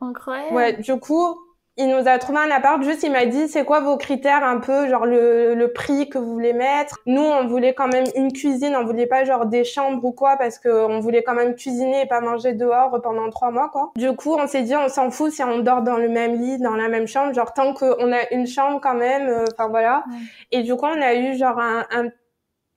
Incroyable. 0.00 0.54
Ouais, 0.54 0.72
du 0.74 0.98
coup, 0.98 1.36
il 1.76 1.88
nous 1.88 2.08
a 2.08 2.18
trouvé 2.18 2.38
un 2.40 2.50
appart, 2.50 2.82
juste 2.82 3.04
il 3.04 3.12
m'a 3.12 3.24
dit 3.26 3.46
c'est 3.46 3.64
quoi 3.64 3.78
vos 3.80 3.96
critères 3.96 4.42
un 4.42 4.58
peu, 4.58 4.88
genre 4.88 5.06
le, 5.06 5.54
le 5.54 5.72
prix 5.72 6.08
que 6.08 6.18
vous 6.18 6.32
voulez 6.32 6.52
mettre? 6.52 6.96
Nous, 7.06 7.22
on 7.22 7.46
voulait 7.46 7.72
quand 7.74 7.86
même 7.86 8.06
une 8.16 8.32
cuisine, 8.32 8.74
on 8.74 8.84
voulait 8.84 9.06
pas 9.06 9.24
genre 9.24 9.46
des 9.46 9.62
chambres 9.62 10.04
ou 10.04 10.10
quoi, 10.10 10.36
parce 10.36 10.58
que 10.58 10.68
on 10.68 10.98
voulait 10.98 11.22
quand 11.22 11.34
même 11.34 11.54
cuisiner 11.54 12.02
et 12.02 12.06
pas 12.06 12.20
manger 12.20 12.52
dehors 12.52 13.00
pendant 13.00 13.30
trois 13.30 13.52
mois, 13.52 13.68
quoi. 13.72 13.92
Du 13.94 14.12
coup, 14.16 14.34
on 14.36 14.48
s'est 14.48 14.62
dit 14.62 14.74
on 14.74 14.88
s'en 14.88 15.10
fout 15.12 15.30
si 15.30 15.44
on 15.44 15.58
dort 15.60 15.82
dans 15.82 15.98
le 15.98 16.08
même 16.08 16.34
lit, 16.40 16.58
dans 16.58 16.74
la 16.74 16.88
même 16.88 17.06
chambre, 17.06 17.32
genre 17.32 17.52
tant 17.52 17.74
qu'on 17.74 18.12
a 18.12 18.28
une 18.32 18.48
chambre 18.48 18.80
quand 18.80 18.94
même, 18.94 19.28
euh, 19.28 19.44
enfin 19.52 19.68
voilà. 19.68 20.04
Et 20.50 20.62
du 20.62 20.74
coup, 20.74 20.86
on 20.86 21.00
a 21.00 21.14
eu 21.14 21.36
genre 21.36 21.60
un, 21.60 21.84
un 21.92 22.08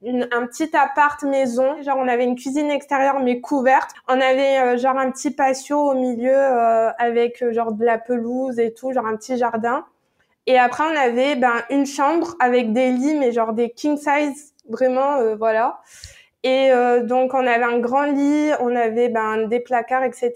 un 0.03 0.45
petit 0.47 0.75
appart 0.75 1.21
maison. 1.23 1.81
Genre, 1.83 1.97
on 1.97 2.07
avait 2.07 2.23
une 2.23 2.35
cuisine 2.35 2.71
extérieure 2.71 3.19
mais 3.19 3.39
couverte. 3.39 3.91
On 4.07 4.19
avait 4.19 4.59
euh, 4.59 4.77
genre 4.77 4.97
un 4.97 5.11
petit 5.11 5.31
patio 5.31 5.77
au 5.77 5.93
milieu 5.93 6.35
euh, 6.35 6.91
avec 6.97 7.41
euh, 7.41 7.53
genre 7.53 7.71
de 7.71 7.85
la 7.85 7.97
pelouse 7.97 8.59
et 8.59 8.73
tout, 8.73 8.91
genre 8.93 9.05
un 9.05 9.15
petit 9.15 9.37
jardin. 9.37 9.85
Et 10.47 10.57
après, 10.57 10.83
on 10.83 10.97
avait 10.97 11.35
ben 11.35 11.61
une 11.69 11.85
chambre 11.85 12.35
avec 12.39 12.73
des 12.73 12.91
lits 12.91 13.15
mais 13.15 13.31
genre 13.31 13.53
des 13.53 13.69
king 13.69 13.97
size, 13.97 14.53
vraiment, 14.67 15.35
voilà. 15.35 15.81
Et 16.43 16.71
donc, 17.03 17.35
on 17.35 17.45
avait 17.45 17.63
un 17.63 17.77
grand 17.77 18.05
lit, 18.05 18.49
on 18.59 18.75
avait 18.75 19.09
ben 19.09 19.47
des 19.47 19.59
placards, 19.59 20.03
etc. 20.03 20.33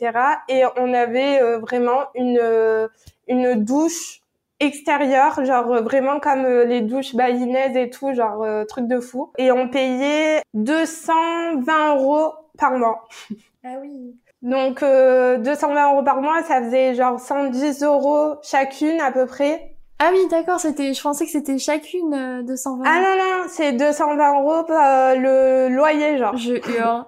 Et 0.47 0.61
on 0.77 0.93
avait 0.93 1.57
vraiment 1.57 2.03
une 2.13 2.87
une 3.27 3.63
douche 3.63 4.21
extérieur, 4.59 5.43
genre 5.43 5.71
euh, 5.71 5.81
vraiment 5.81 6.19
comme 6.19 6.45
euh, 6.45 6.65
les 6.65 6.81
douches 6.81 7.15
balinaises 7.15 7.75
et 7.75 7.89
tout, 7.89 8.13
genre 8.13 8.43
euh, 8.43 8.65
truc 8.65 8.87
de 8.87 8.99
fou. 8.99 9.31
Et 9.37 9.51
on 9.51 9.69
payait 9.69 10.41
220 10.53 11.95
euros 11.95 12.33
par 12.57 12.77
mois. 12.77 13.07
Ah 13.67 13.77
oui. 13.81 14.15
Donc 14.43 14.81
220 14.81 15.93
euros 15.93 16.03
par 16.03 16.21
mois, 16.21 16.43
ça 16.43 16.61
faisait 16.61 16.93
genre 16.93 17.19
110 17.19 17.81
euros 17.81 18.35
chacune 18.43 19.01
à 19.01 19.11
peu 19.11 19.25
près. 19.25 19.74
Ah 19.97 20.09
oui, 20.11 20.27
d'accord, 20.29 20.59
c'était, 20.59 20.93
je 20.93 21.01
pensais 21.01 21.25
que 21.25 21.31
c'était 21.31 21.57
chacune 21.57 22.13
euh, 22.13 22.43
220 22.43 22.83
Ah 22.85 22.99
non, 22.99 23.23
non, 23.23 23.45
c'est 23.47 23.71
220 23.71 24.39
euros 24.41 24.69
euh, 24.69 25.15
le 25.15 25.73
loyer, 25.73 26.17
genre. 26.17 26.35
Je 26.35 26.55
hurle. 26.55 27.05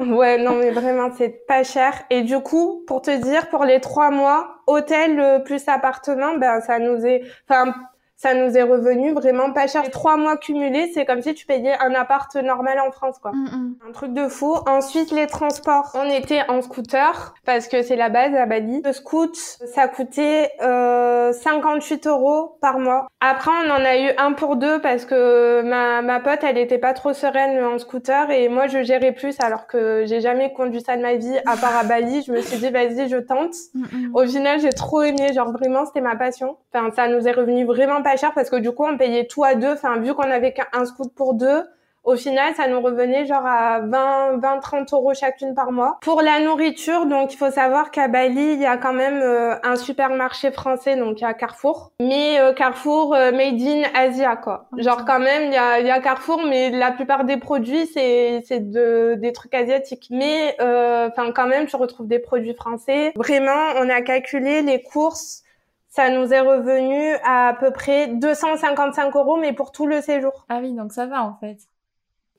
ouais, 0.16 0.38
non, 0.38 0.54
mais 0.54 0.70
vraiment, 0.70 1.10
c'est 1.16 1.44
pas 1.46 1.64
cher. 1.64 2.02
Et 2.08 2.22
du 2.22 2.38
coup, 2.40 2.82
pour 2.86 3.02
te 3.02 3.10
dire, 3.10 3.50
pour 3.50 3.66
les 3.66 3.80
trois 3.80 4.10
mois, 4.10 4.62
hôtel 4.66 5.20
euh, 5.20 5.38
plus 5.40 5.68
appartement, 5.68 6.38
ben, 6.38 6.62
ça 6.62 6.78
nous 6.78 7.04
est, 7.04 7.24
enfin, 7.46 7.74
ça 8.22 8.34
nous 8.34 8.56
est 8.56 8.62
revenu 8.62 9.12
vraiment 9.14 9.52
pas 9.52 9.66
cher. 9.66 9.90
Trois 9.90 10.16
mois 10.16 10.36
cumulés, 10.36 10.92
c'est 10.94 11.04
comme 11.04 11.22
si 11.22 11.34
tu 11.34 11.44
payais 11.44 11.74
un 11.80 11.92
appart 11.92 12.32
normal 12.36 12.78
en 12.78 12.92
France, 12.92 13.18
quoi. 13.18 13.32
Mm, 13.32 13.46
mm. 13.46 13.74
Un 13.88 13.92
truc 13.92 14.14
de 14.14 14.28
fou. 14.28 14.54
Ensuite, 14.68 15.10
les 15.10 15.26
transports. 15.26 15.90
On 15.94 16.08
était 16.08 16.42
en 16.48 16.62
scooter 16.62 17.34
parce 17.44 17.66
que 17.66 17.82
c'est 17.82 17.96
la 17.96 18.10
base 18.10 18.32
à 18.36 18.46
Bali. 18.46 18.80
Le 18.84 18.92
scoot, 18.92 19.34
ça 19.34 19.88
coûtait 19.88 20.52
euh, 20.62 21.32
58 21.32 22.06
euros 22.06 22.58
par 22.60 22.78
mois. 22.78 23.08
Après, 23.20 23.50
on 23.66 23.70
en 23.72 23.84
a 23.84 23.98
eu 23.98 24.10
un 24.16 24.34
pour 24.34 24.54
deux 24.54 24.80
parce 24.80 25.04
que 25.04 25.62
ma, 25.62 26.00
ma 26.02 26.20
pote, 26.20 26.44
elle 26.44 26.58
était 26.58 26.78
pas 26.78 26.92
trop 26.92 27.12
sereine 27.14 27.64
en 27.64 27.78
scooter 27.78 28.30
et 28.30 28.48
moi, 28.48 28.68
je 28.68 28.84
gérais 28.84 29.12
plus 29.12 29.34
alors 29.40 29.66
que 29.66 30.04
j'ai 30.06 30.20
jamais 30.20 30.52
conduit 30.52 30.80
ça 30.80 30.96
de 30.96 31.02
ma 31.02 31.14
vie 31.14 31.38
à 31.44 31.56
part 31.56 31.76
à 31.76 31.82
Bali. 31.82 32.22
Je 32.24 32.30
me 32.30 32.40
suis 32.40 32.58
dit, 32.58 32.70
vas-y, 32.70 33.08
je 33.08 33.16
tente. 33.16 33.54
Mm, 33.74 34.14
Au 34.14 34.24
final, 34.28 34.60
j'ai 34.60 34.72
trop 34.72 35.02
aimé. 35.02 35.32
Genre, 35.32 35.50
vraiment, 35.50 35.86
c'était 35.86 36.00
ma 36.00 36.14
passion. 36.14 36.56
Enfin, 36.72 36.92
ça 36.94 37.08
nous 37.08 37.26
est 37.26 37.32
revenu 37.32 37.64
vraiment 37.64 38.00
pas 38.00 38.11
cher 38.16 38.32
parce 38.34 38.50
que 38.50 38.56
du 38.56 38.72
coup, 38.72 38.84
on 38.84 38.96
payait 38.96 39.26
tout 39.26 39.44
à 39.44 39.54
deux. 39.54 39.72
Enfin, 39.72 39.98
vu 39.98 40.14
qu'on 40.14 40.30
avait 40.30 40.52
qu'un 40.52 40.84
scoot 40.84 41.12
pour 41.14 41.34
deux, 41.34 41.64
au 42.04 42.16
final, 42.16 42.52
ça 42.56 42.66
nous 42.66 42.80
revenait 42.80 43.26
genre 43.26 43.46
à 43.46 43.80
20, 43.80 44.38
20, 44.38 44.58
30 44.58 44.92
euros 44.92 45.14
chacune 45.14 45.54
par 45.54 45.70
mois. 45.70 45.98
Pour 46.00 46.20
la 46.20 46.40
nourriture, 46.40 47.06
donc 47.06 47.32
il 47.32 47.36
faut 47.36 47.50
savoir 47.50 47.92
qu'à 47.92 48.08
Bali, 48.08 48.54
il 48.54 48.60
y 48.60 48.66
a 48.66 48.76
quand 48.76 48.92
même 48.92 49.20
euh, 49.22 49.54
un 49.62 49.76
supermarché 49.76 50.50
français, 50.50 50.96
donc 50.96 51.20
il 51.20 51.22
y 51.22 51.26
a 51.26 51.32
Carrefour. 51.32 51.92
Mais 52.00 52.40
euh, 52.40 52.52
Carrefour 52.52 53.14
euh, 53.14 53.30
made 53.30 53.60
in 53.60 53.82
Asia, 53.94 54.34
quoi. 54.34 54.66
Genre 54.78 55.04
quand 55.04 55.20
même, 55.20 55.44
il 55.44 55.52
y 55.52 55.56
a, 55.56 55.78
il 55.78 55.86
y 55.86 55.90
a 55.90 56.00
Carrefour, 56.00 56.42
mais 56.44 56.70
la 56.70 56.90
plupart 56.90 57.24
des 57.24 57.36
produits, 57.36 57.86
c'est 57.86 58.42
c'est 58.46 58.68
de 58.70 59.14
des 59.14 59.32
trucs 59.32 59.54
asiatiques. 59.54 60.08
Mais 60.10 60.56
enfin 60.58 61.30
quand 61.32 61.46
même, 61.46 61.66
tu 61.66 61.76
retrouves 61.76 62.08
des 62.08 62.18
produits 62.18 62.54
français. 62.54 63.12
Vraiment, 63.14 63.74
on 63.76 63.88
a 63.88 64.02
calculé 64.02 64.62
les 64.62 64.82
courses 64.82 65.44
ça 65.92 66.08
nous 66.08 66.32
est 66.32 66.40
revenu 66.40 67.14
à 67.22 67.48
à 67.48 67.52
peu 67.52 67.70
près 67.70 68.08
255 68.08 69.14
euros, 69.14 69.36
mais 69.36 69.52
pour 69.52 69.72
tout 69.72 69.86
le 69.86 70.00
séjour. 70.00 70.46
Ah 70.48 70.60
oui, 70.62 70.72
donc 70.72 70.90
ça 70.92 71.04
va 71.04 71.22
en 71.22 71.34
fait. 71.34 71.58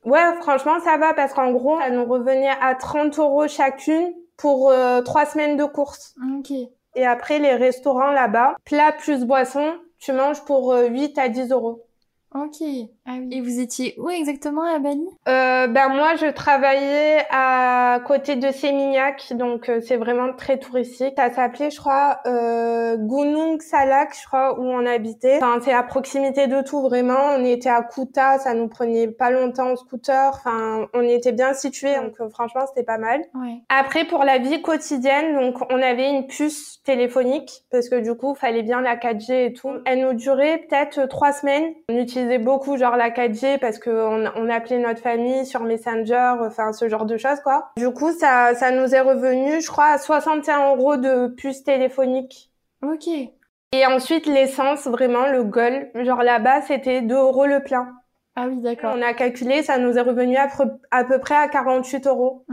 Ouais, 0.05 0.36
franchement, 0.41 0.79
ça 0.83 0.98
va 0.98 1.13
parce 1.13 1.33
qu'en 1.33 1.51
gros, 1.51 1.79
ça 1.79 1.91
nous 1.91 2.03
revenait 2.03 2.50
à 2.62 2.74
30 2.74 3.19
euros 3.19 3.48
chacune 3.48 4.12
pour 4.38 4.72
euh, 4.72 5.01
trois 5.03 5.25
semaines 5.25 5.55
de 5.55 5.65
course. 5.65 6.15
Ok. 6.39 6.51
Et 6.95 7.05
après, 7.05 7.38
les 7.38 7.53
restaurants 7.53 8.12
là-bas, 8.12 8.55
plat 8.65 8.91
plus 8.91 9.24
boisson, 9.24 9.75
tu 10.00 10.13
manges 10.13 10.43
pour 10.45 10.74
8 10.74 11.17
euh, 11.17 11.22
à 11.22 11.29
10 11.29 11.51
euros. 11.51 11.86
Ok. 12.33 12.60
Ah 13.05 13.15
oui. 13.19 13.27
Et 13.31 13.41
vous 13.41 13.60
étiez 13.60 13.95
où 13.98 14.10
exactement 14.10 14.63
à 14.63 14.79
Bali? 14.79 15.05
Euh, 15.27 15.67
Ben 15.67 15.89
moi, 15.89 16.15
je 16.15 16.27
travaillais 16.27 17.25
à 17.31 18.00
côté 18.07 18.38
de 18.38 18.50
Seminyak, 18.51 19.33
donc 19.33 19.67
euh, 19.67 19.81
c'est 19.81 19.98
vraiment 19.98 20.31
très 20.33 20.57
touristique. 20.57 21.13
Ça 21.17 21.29
s'appelait, 21.33 21.69
je 21.69 21.79
crois, 21.79 22.19
euh, 22.25 22.95
Gunung 22.98 23.60
Salak, 23.60 24.15
je 24.19 24.25
crois, 24.25 24.57
où 24.57 24.63
on 24.63 24.86
habitait. 24.86 25.36
Enfin, 25.38 25.60
c'est 25.62 25.74
à 25.74 25.83
proximité 25.83 26.48
de 26.48 26.62
tout, 26.62 26.81
vraiment. 26.81 27.36
On 27.36 27.43
était 27.43 27.69
à 27.69 27.83
Kuta, 27.83 28.39
ça 28.39 28.53
nous 28.53 28.69
prenait 28.69 29.10
pas 29.10 29.31
longtemps 29.31 29.72
en 29.72 29.75
scooter. 29.75 30.29
Enfin, 30.33 30.88
on 30.93 31.01
était 31.01 31.33
bien 31.33 31.53
situés, 31.53 31.95
donc 31.95 32.13
euh, 32.22 32.29
franchement, 32.29 32.62
c'était 32.67 32.86
pas 32.86 32.98
mal. 32.98 33.19
Ouais. 33.36 33.57
Après, 33.67 34.05
pour 34.05 34.24
la 34.24 34.38
vie 34.38 34.62
quotidienne, 34.62 35.36
donc 35.36 35.55
on 35.69 35.81
avait 35.81 36.10
une 36.10 36.27
puce 36.27 36.81
téléphonique 36.86 37.63
parce 37.69 37.89
que 37.89 38.00
du 38.00 38.15
coup, 38.15 38.33
fallait 38.33 38.63
bien 38.63 38.79
la 38.79 38.95
4G 38.95 39.48
et 39.48 39.53
tout. 39.53 39.72
Elle 39.86 40.00
nous 40.01 40.13
durait 40.13 40.60
peut-être 40.69 41.05
trois 41.10 41.33
semaines. 41.33 41.74
On 41.89 41.98
utilisait 41.98 42.38
beaucoup 42.38 42.77
genre 42.77 42.92
la 42.95 43.09
4G 43.09 43.59
parce 43.59 43.79
que 43.79 43.89
on, 43.89 44.50
appelait 44.50 44.79
notre 44.79 45.01
famille 45.01 45.45
sur 45.45 45.63
Messenger, 45.63 46.35
enfin 46.41 46.73
ce 46.73 46.88
genre 46.89 47.05
de 47.05 47.17
choses 47.17 47.39
quoi. 47.43 47.71
Du 47.77 47.89
coup, 47.91 48.12
ça, 48.12 48.53
ça 48.55 48.71
nous 48.71 48.93
est 48.93 49.01
revenu, 49.01 49.62
je 49.62 49.67
crois, 49.67 49.88
à 49.88 49.97
61 49.97 50.75
euros 50.75 50.97
de 50.97 51.27
puce 51.27 51.63
téléphonique. 51.63 52.51
Ok. 52.81 53.07
Et 53.07 53.85
ensuite 53.88 54.27
l'essence, 54.27 54.88
vraiment 54.88 55.27
le 55.27 55.43
Gol, 55.43 55.89
genre 55.95 56.21
là-bas 56.21 56.62
c'était 56.62 57.01
2 57.01 57.15
euros 57.15 57.45
le 57.45 57.62
plein. 57.63 57.93
Ah 58.35 58.47
oui, 58.47 58.57
d'accord. 58.62 58.95
On 58.97 59.01
a 59.01 59.13
calculé, 59.13 59.62
ça 59.63 59.77
nous 59.77 59.97
est 59.97 60.01
revenu 60.01 60.38
à, 60.38 60.47
à 60.91 61.03
peu 61.03 61.19
près 61.19 61.35
à 61.35 61.47
48 61.47 62.07
euros. 62.07 62.45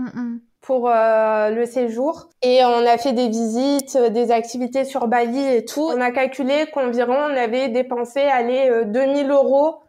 pour 0.61 0.90
euh, 0.90 1.49
le 1.49 1.64
séjour 1.64 2.28
et 2.42 2.62
on 2.64 2.87
a 2.87 2.99
fait 2.99 3.14
des 3.14 3.28
visites, 3.28 3.97
euh, 3.97 4.11
des 4.11 4.30
activités 4.30 4.85
sur 4.85 5.09
Bali 5.09 5.42
et 5.42 5.64
tout. 5.64 5.82
On 5.82 6.00
a 6.02 6.11
calculé 6.11 6.66
qu'environ 6.73 7.14
on 7.14 7.37
avait 7.37 7.68
dépensé 7.68 8.20
aller 8.20 8.70
2000 8.85 9.30
euros 9.30 9.80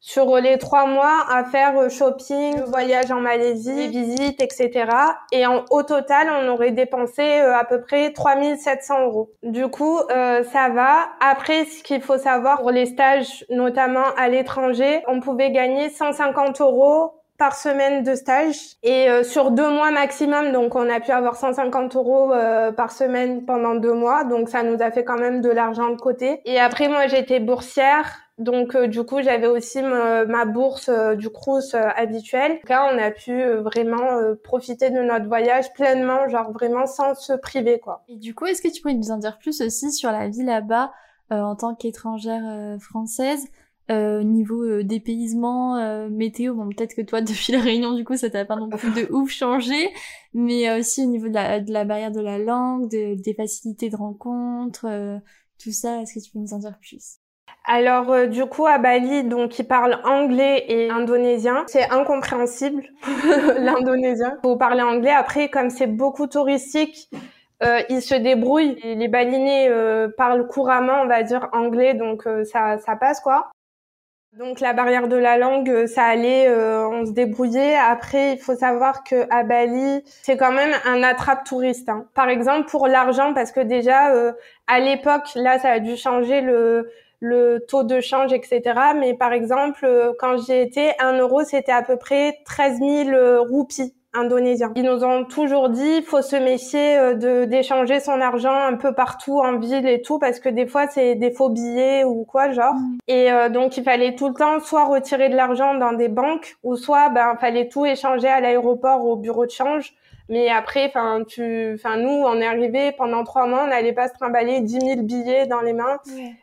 sur 0.00 0.36
les 0.36 0.58
trois 0.58 0.86
mois 0.86 1.24
à 1.28 1.44
faire 1.44 1.90
shopping, 1.90 2.60
voyage 2.66 3.10
en 3.10 3.20
Malaisie, 3.20 3.88
visites, 3.88 4.40
etc. 4.40 4.86
Et 5.32 5.46
en, 5.46 5.64
au 5.70 5.82
total, 5.82 6.28
on 6.40 6.48
aurait 6.48 6.70
dépensé 6.70 7.22
à 7.40 7.64
peu 7.64 7.80
près 7.80 8.12
3700 8.12 9.04
euros. 9.06 9.30
Du 9.42 9.68
coup, 9.68 9.98
euh, 10.10 10.44
ça 10.44 10.68
va. 10.68 11.08
Après, 11.20 11.64
ce 11.64 11.82
qu'il 11.82 12.02
faut 12.02 12.18
savoir 12.18 12.58
pour 12.58 12.70
les 12.70 12.86
stages, 12.86 13.44
notamment 13.50 14.04
à 14.16 14.28
l'étranger, 14.28 15.02
on 15.06 15.20
pouvait 15.20 15.50
gagner 15.50 15.90
150 15.90 16.60
euros 16.60 17.12
par 17.38 17.54
semaine 17.54 18.02
de 18.02 18.16
stage 18.16 18.56
et 18.82 19.08
euh, 19.08 19.22
sur 19.22 19.52
deux 19.52 19.70
mois 19.70 19.90
maximum. 19.92 20.52
Donc, 20.52 20.74
on 20.74 20.90
a 20.90 21.00
pu 21.00 21.12
avoir 21.12 21.36
150 21.36 21.94
euros 21.94 22.32
euh, 22.32 22.72
par 22.72 22.90
semaine 22.90 23.44
pendant 23.44 23.76
deux 23.76 23.92
mois. 23.92 24.24
Donc, 24.24 24.48
ça 24.48 24.62
nous 24.62 24.82
a 24.82 24.90
fait 24.90 25.04
quand 25.04 25.18
même 25.18 25.40
de 25.40 25.48
l'argent 25.48 25.90
de 25.90 26.00
côté. 26.00 26.40
Et 26.44 26.58
après, 26.58 26.88
moi, 26.88 27.06
j'étais 27.06 27.38
boursière. 27.38 28.27
Donc, 28.38 28.74
euh, 28.74 28.86
du 28.86 29.02
coup, 29.02 29.20
j'avais 29.20 29.48
aussi 29.48 29.82
ma, 29.82 30.44
bourse 30.44 30.90
du 31.16 31.28
Crous 31.28 31.74
habituelle. 31.74 32.58
Là, 32.68 32.90
on 32.92 32.98
a 32.98 33.10
pu 33.10 33.42
vraiment 33.56 34.34
profiter 34.44 34.90
de 34.90 35.00
notre 35.00 35.26
voyage 35.26 35.72
pleinement, 35.74 36.28
genre 36.28 36.52
vraiment 36.52 36.86
sans 36.86 37.14
se 37.14 37.32
priver, 37.32 37.80
quoi. 37.80 38.04
Et 38.08 38.16
du 38.16 38.34
coup, 38.34 38.46
est-ce 38.46 38.62
que 38.62 38.68
tu 38.68 38.80
pourrais 38.80 38.94
nous 38.94 39.10
en 39.10 39.18
dire 39.18 39.38
plus 39.38 39.60
aussi 39.60 39.92
sur 39.92 40.12
la 40.12 40.28
vie 40.28 40.44
là-bas 40.44 40.92
en 41.30 41.56
tant 41.56 41.74
qu'étrangère 41.74 42.78
française 42.80 43.48
euh, 43.90 44.22
niveau 44.22 44.62
euh, 44.64 44.84
dépaysement, 44.84 45.76
euh, 45.76 46.10
météo, 46.10 46.54
bon 46.54 46.68
peut-être 46.68 46.94
que 46.94 47.00
toi 47.00 47.20
depuis 47.22 47.52
la 47.52 47.60
Réunion 47.60 47.94
du 47.94 48.04
coup 48.04 48.16
ça 48.18 48.28
t'a 48.28 48.44
pas 48.44 48.56
non 48.56 48.68
plus 48.68 48.90
de 48.90 49.10
ouf 49.10 49.30
changé, 49.30 49.90
mais 50.34 50.68
euh, 50.68 50.80
aussi 50.80 51.02
au 51.02 51.06
niveau 51.06 51.28
de 51.28 51.34
la, 51.34 51.60
de 51.60 51.72
la 51.72 51.86
barrière 51.86 52.10
de 52.12 52.20
la 52.20 52.38
langue, 52.38 52.88
des 52.90 53.34
facilités 53.34 53.88
de 53.88 53.96
rencontre, 53.96 55.20
tout 55.58 55.72
ça, 55.72 56.02
est-ce 56.02 56.14
que 56.14 56.20
tu 56.20 56.30
peux 56.30 56.38
nous 56.38 56.52
en 56.52 56.58
dire 56.58 56.78
plus? 56.80 57.18
Alors 57.68 58.26
du 58.26 58.46
coup 58.46 58.66
à 58.66 58.78
Bali, 58.78 59.24
donc 59.24 59.58
ils 59.58 59.66
parlent 59.66 60.00
anglais 60.04 60.64
et 60.68 60.90
indonésien. 60.90 61.64
C'est 61.68 61.88
incompréhensible 61.90 62.82
l'indonésien. 63.58 64.38
Faut 64.42 64.56
parler 64.56 64.82
anglais. 64.82 65.12
Après, 65.12 65.48
comme 65.48 65.70
c'est 65.70 65.86
beaucoup 65.86 66.26
touristique, 66.26 67.08
euh, 67.62 67.80
ils 67.88 68.02
se 68.02 68.14
débrouillent. 68.14 68.80
Les 68.82 69.08
Balinais 69.08 69.70
parlent 70.16 70.46
couramment, 70.46 71.02
on 71.02 71.06
va 71.06 71.22
dire 71.22 71.48
anglais, 71.52 71.94
donc 71.94 72.24
ça 72.44 72.78
ça 72.78 72.96
passe 72.96 73.20
quoi. 73.20 73.50
Donc 74.38 74.60
la 74.60 74.74
barrière 74.74 75.08
de 75.08 75.16
la 75.16 75.38
langue, 75.38 75.70
euh, 75.70 75.86
ça 75.86 76.04
allait, 76.04 76.48
euh, 76.48 76.86
on 76.86 77.06
se 77.06 77.12
débrouillait. 77.12 77.76
Après, 77.76 78.34
il 78.34 78.38
faut 78.38 78.54
savoir 78.54 79.02
que 79.02 79.26
à 79.30 79.42
Bali, 79.42 80.02
c'est 80.22 80.36
quand 80.36 80.52
même 80.52 80.72
un 80.84 81.02
attrape 81.02 81.44
touriste. 81.44 81.88
Hein. 81.88 82.06
Par 82.14 82.28
exemple, 82.28 82.68
pour 82.68 82.86
l'argent, 82.88 83.32
parce 83.32 83.52
que 83.52 83.60
déjà 83.60 84.14
euh, 84.14 84.32
à 84.66 84.80
l'époque, 84.80 85.28
là, 85.34 85.58
ça 85.58 85.70
a 85.70 85.78
dû 85.80 85.96
changer 85.96 86.42
le 86.42 86.90
le 87.20 87.64
taux 87.68 87.82
de 87.82 88.00
change, 88.00 88.32
etc. 88.32 88.62
Mais 88.96 89.14
par 89.14 89.32
exemple, 89.32 90.14
quand 90.18 90.36
j'y 90.38 90.52
étais, 90.52 90.94
un 91.00 91.18
euro, 91.18 91.42
c'était 91.44 91.72
à 91.72 91.82
peu 91.82 91.96
près 91.96 92.38
13 92.44 92.78
000 92.78 93.44
roupies 93.44 93.94
indonésiens. 94.14 94.72
Ils 94.76 94.84
nous 94.84 95.04
ont 95.04 95.24
toujours 95.24 95.68
dit 95.68 96.02
faut 96.02 96.22
se 96.22 96.36
méfier 96.36 96.98
euh, 96.98 97.14
de 97.14 97.44
d'échanger 97.44 98.00
son 98.00 98.20
argent 98.20 98.54
un 98.54 98.76
peu 98.76 98.94
partout 98.94 99.38
en 99.38 99.58
ville 99.58 99.86
et 99.86 100.02
tout 100.02 100.18
parce 100.18 100.40
que 100.40 100.48
des 100.48 100.66
fois 100.66 100.86
c'est 100.88 101.14
des 101.14 101.30
faux 101.30 101.50
billets 101.50 102.04
ou 102.04 102.24
quoi 102.24 102.50
genre. 102.50 102.74
Mm. 102.74 102.98
Et 103.08 103.30
euh, 103.30 103.48
donc 103.48 103.76
il 103.76 103.84
fallait 103.84 104.14
tout 104.14 104.28
le 104.28 104.34
temps 104.34 104.60
soit 104.60 104.86
retirer 104.86 105.28
de 105.28 105.36
l'argent 105.36 105.74
dans 105.74 105.92
des 105.92 106.08
banques 106.08 106.56
ou 106.62 106.76
soit 106.76 107.10
ben 107.10 107.36
fallait 107.40 107.68
tout 107.68 107.84
échanger 107.84 108.28
à 108.28 108.40
l'aéroport 108.40 109.04
au 109.04 109.16
bureau 109.16 109.46
de 109.46 109.50
change 109.50 109.94
mais 110.28 110.50
après, 110.50 110.86
enfin, 110.88 111.22
tu, 111.26 111.72
enfin, 111.74 111.96
nous, 111.96 112.10
on 112.10 112.38
est 112.40 112.46
arrivé 112.46 112.92
pendant 112.92 113.24
trois 113.24 113.46
mois, 113.46 113.64
on 113.64 113.68
n'allait 113.68 113.94
pas 113.94 114.08
se 114.08 114.14
trimballer 114.14 114.60
10 114.60 114.80
000 114.80 115.02
billets 115.02 115.46
dans 115.46 115.62
les 115.62 115.72
mains. 115.72 115.98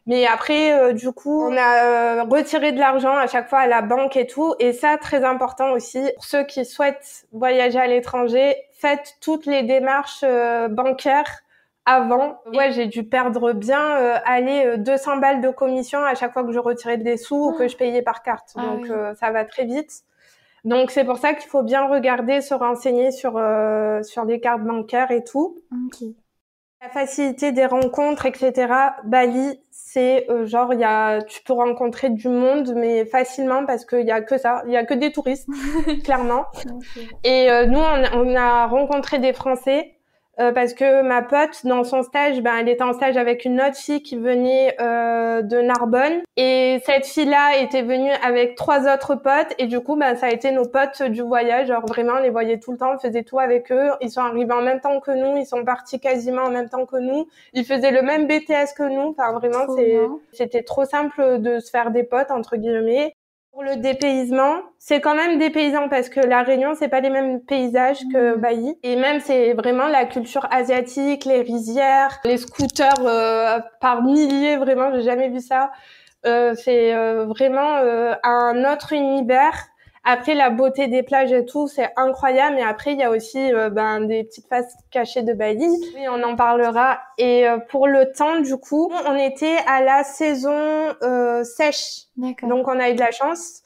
Mais 0.08 0.26
après, 0.26 0.74
euh, 0.74 0.94
du 0.94 1.12
coup, 1.12 1.44
on 1.44 1.56
a 1.56 1.84
euh, 1.84 2.24
retiré 2.24 2.72
de 2.72 2.80
l'argent 2.80 3.16
à 3.16 3.28
chaque 3.28 3.48
fois 3.48 3.60
à 3.60 3.68
la 3.68 3.84
banque 3.84 4.18
et 4.18 4.26
tout. 4.26 4.56
Et 4.60 4.74
ça, 4.74 4.98
très 4.98 5.24
important 5.24 5.72
aussi, 5.74 6.02
pour 6.16 6.26
ceux 6.26 6.44
qui 6.44 6.66
souhaitent 6.66 7.28
voyager 7.32 7.80
à 7.80 7.86
l'étranger, 7.86 8.56
faites 8.74 9.18
toutes 9.22 9.46
les 9.46 9.62
démarches 9.62 10.24
euh, 10.24 10.68
bancaires 10.68 11.42
avant. 11.86 12.40
Ouais, 12.56 12.72
j'ai 12.72 12.88
dû 12.88 13.04
perdre 13.04 13.54
bien, 13.54 13.80
aller 14.26 14.76
200 14.80 15.18
balles 15.18 15.40
de 15.40 15.50
commission 15.50 16.04
à 16.04 16.16
chaque 16.16 16.34
fois 16.34 16.44
que 16.44 16.52
je 16.52 16.58
retirais 16.58 16.98
des 16.98 17.16
sous 17.16 17.50
ou 17.50 17.54
que 17.54 17.68
je 17.68 17.78
payais 17.78 18.02
par 18.02 18.24
carte. 18.24 18.56
Ah 18.56 18.62
Donc, 18.62 18.88
ça 19.20 19.30
va 19.30 19.46
très 19.46 19.66
vite. 19.66 20.02
Donc 20.66 20.90
c'est 20.90 21.06
pour 21.06 21.18
ça 21.18 21.34
qu'il 21.34 21.48
faut 21.48 21.62
bien 21.62 21.88
regarder, 21.88 22.42
se 22.42 22.56
renseigner 22.56 23.12
sur 23.12 23.38
euh, 23.38 24.02
sur 24.02 24.26
les 24.26 24.40
cartes 24.40 24.64
bancaires 24.64 25.12
et 25.12 25.24
tout. 25.24 25.60
La 26.82 26.90
facilité 26.90 27.52
des 27.52 27.66
rencontres, 27.66 28.26
etc. 28.26 28.74
Bali, 29.06 29.60
c'est 29.72 30.30
euh, 30.30 30.46
genre 30.46 30.74
il 30.74 30.80
y 30.80 30.84
a, 30.84 31.22
tu 31.22 31.42
peux 31.44 31.54
rencontrer 31.54 32.10
du 32.10 32.28
monde, 32.28 32.74
mais 32.76 33.06
facilement 33.06 33.66
parce 33.66 33.86
qu'il 33.86 34.06
y 34.06 34.12
a 34.12 34.22
que 34.22 34.38
ça, 34.38 34.64
il 34.66 34.74
y 34.74 34.78
a 34.78 34.86
que 34.86 34.96
des 34.96 35.12
touristes, 35.12 35.48
clairement. 36.04 36.46
Et 37.24 37.50
euh, 37.50 37.68
nous, 37.68 37.80
on, 37.80 38.20
on, 38.20 38.36
a 38.36 38.66
rencontré 38.66 39.20
des 39.20 39.34
Français 39.34 39.95
euh, 40.40 40.52
parce 40.52 40.74
que 40.74 41.02
ma 41.02 41.22
pote 41.22 41.66
dans 41.66 41.84
son 41.84 42.04
stage, 42.04 42.42
ben 42.42 42.56
elle 42.60 42.70
était 42.70 42.84
en 42.84 42.94
stage 42.94 43.18
avec 43.18 43.46
une 43.46 43.62
autre 43.62 43.78
fille 43.78 44.02
qui 44.02 44.18
venait 44.18 44.76
euh, 44.82 45.42
de 45.42 45.62
Narbonne. 45.62 46.22
Et 46.38 46.82
cette 46.86 47.06
fille-là 47.06 47.58
était 47.62 47.82
venue 47.82 48.12
avec 48.24 48.56
trois 48.56 48.92
autres 48.94 49.16
potes. 49.16 49.54
Et 49.58 49.68
du 49.68 49.80
coup 49.80 49.96
ben 49.96 50.16
ça 50.16 50.28
a 50.28 50.30
été 50.32 50.52
nos 50.52 50.66
potes 50.66 51.04
du 51.04 51.22
voyage, 51.22 51.68
genre 51.68 51.86
vraiment 51.86 52.14
on 52.18 52.22
les 52.22 52.30
voyait 52.30 52.60
tout 52.60 52.72
le 52.72 52.78
temps, 52.78 52.94
on 52.96 53.00
faisait 53.00 53.24
tout 53.24 53.40
avec 53.40 53.72
eux, 53.72 53.92
ils 54.02 54.10
sont 54.10 54.22
arrivés 54.22 54.54
en 54.54 54.62
même 54.62 54.82
temps 54.82 55.00
que 55.00 55.12
nous, 55.12 55.38
ils 55.38 55.46
sont 55.46 55.64
partis 55.64 56.00
quasiment 56.00 56.44
en 56.44 56.52
même 56.52 56.70
temps 56.70 56.86
que 56.86 56.98
nous, 56.98 57.28
ils 57.54 57.66
faisaient 57.66 57.92
le 57.92 58.02
même 58.02 58.28
BTS 58.28 58.74
que 58.76 58.84
nous, 58.84 59.16
enfin 59.18 59.34
vraiment 59.34 59.66
c'était 60.34 60.64
trop 60.64 60.86
simple 60.86 61.40
de 61.40 61.60
se 61.60 61.70
faire 61.70 61.92
des 61.92 62.04
potes 62.04 62.32
entre 62.32 62.58
guillemets 62.58 63.15
pour 63.56 63.64
le 63.64 63.78
dépaysement, 63.78 64.64
c'est 64.80 65.00
quand 65.00 65.16
même 65.16 65.40
dépaysant 65.40 65.88
parce 65.88 66.10
que 66.10 66.20
la 66.20 66.44
Réunion, 66.44 66.74
c'est 66.78 66.90
pas 66.90 67.00
les 67.00 67.10
mêmes 67.10 67.40
paysages 67.40 68.02
que 68.12 68.36
mmh. 68.36 68.42
Bailly. 68.42 68.78
Et 68.84 68.98
même, 68.98 69.22
c'est 69.22 69.54
vraiment 69.54 69.88
la 69.88 70.04
culture 70.04 70.46
asiatique, 70.52 71.24
les 71.24 71.42
rizières, 71.42 72.20
les 72.26 72.38
scooters 72.38 72.92
euh, 73.00 73.60
par 73.80 74.04
milliers, 74.04 74.58
vraiment, 74.58 74.94
j'ai 74.94 75.04
jamais 75.04 75.30
vu 75.30 75.40
ça. 75.40 75.72
Euh, 76.26 76.54
c'est 76.54 76.94
euh, 76.94 77.28
vraiment 77.28 77.78
un 78.24 78.74
autre 78.74 78.92
univers 78.92 79.58
après, 80.08 80.36
la 80.36 80.52
beauté 80.52 80.88
des 80.88 81.02
plages 81.02 81.32
et 81.32 81.46
tout, 81.46 81.68
c'est 81.68 81.90
incroyable. 81.96 82.58
Mais 82.58 82.62
après, 82.62 82.94
il 82.94 83.00
y 83.00 83.04
a 83.04 83.10
aussi 83.10 83.52
euh, 83.52 83.72
ben, 83.72 84.02
des 84.02 84.24
petites 84.24 84.48
faces 84.48 84.72
cachées 84.92 85.24
de 85.24 85.34
Bali. 85.34 85.66
Oui, 85.96 86.08
on 86.08 86.22
en 86.22 86.36
parlera. 86.36 87.00
Et 87.18 87.48
euh, 87.48 87.58
pour 87.58 87.88
le 87.88 88.12
temps, 88.12 88.40
du 88.40 88.56
coup, 88.58 88.92
on 89.08 89.16
était 89.16 89.58
à 89.66 89.82
la 89.82 90.04
saison 90.04 90.96
euh, 91.02 91.44
sèche. 91.44 92.04
Donc, 92.16 92.68
on 92.68 92.80
a 92.80 92.92
eu 92.92 92.94
de 92.94 93.00
la 93.00 93.10
chance. 93.10 93.64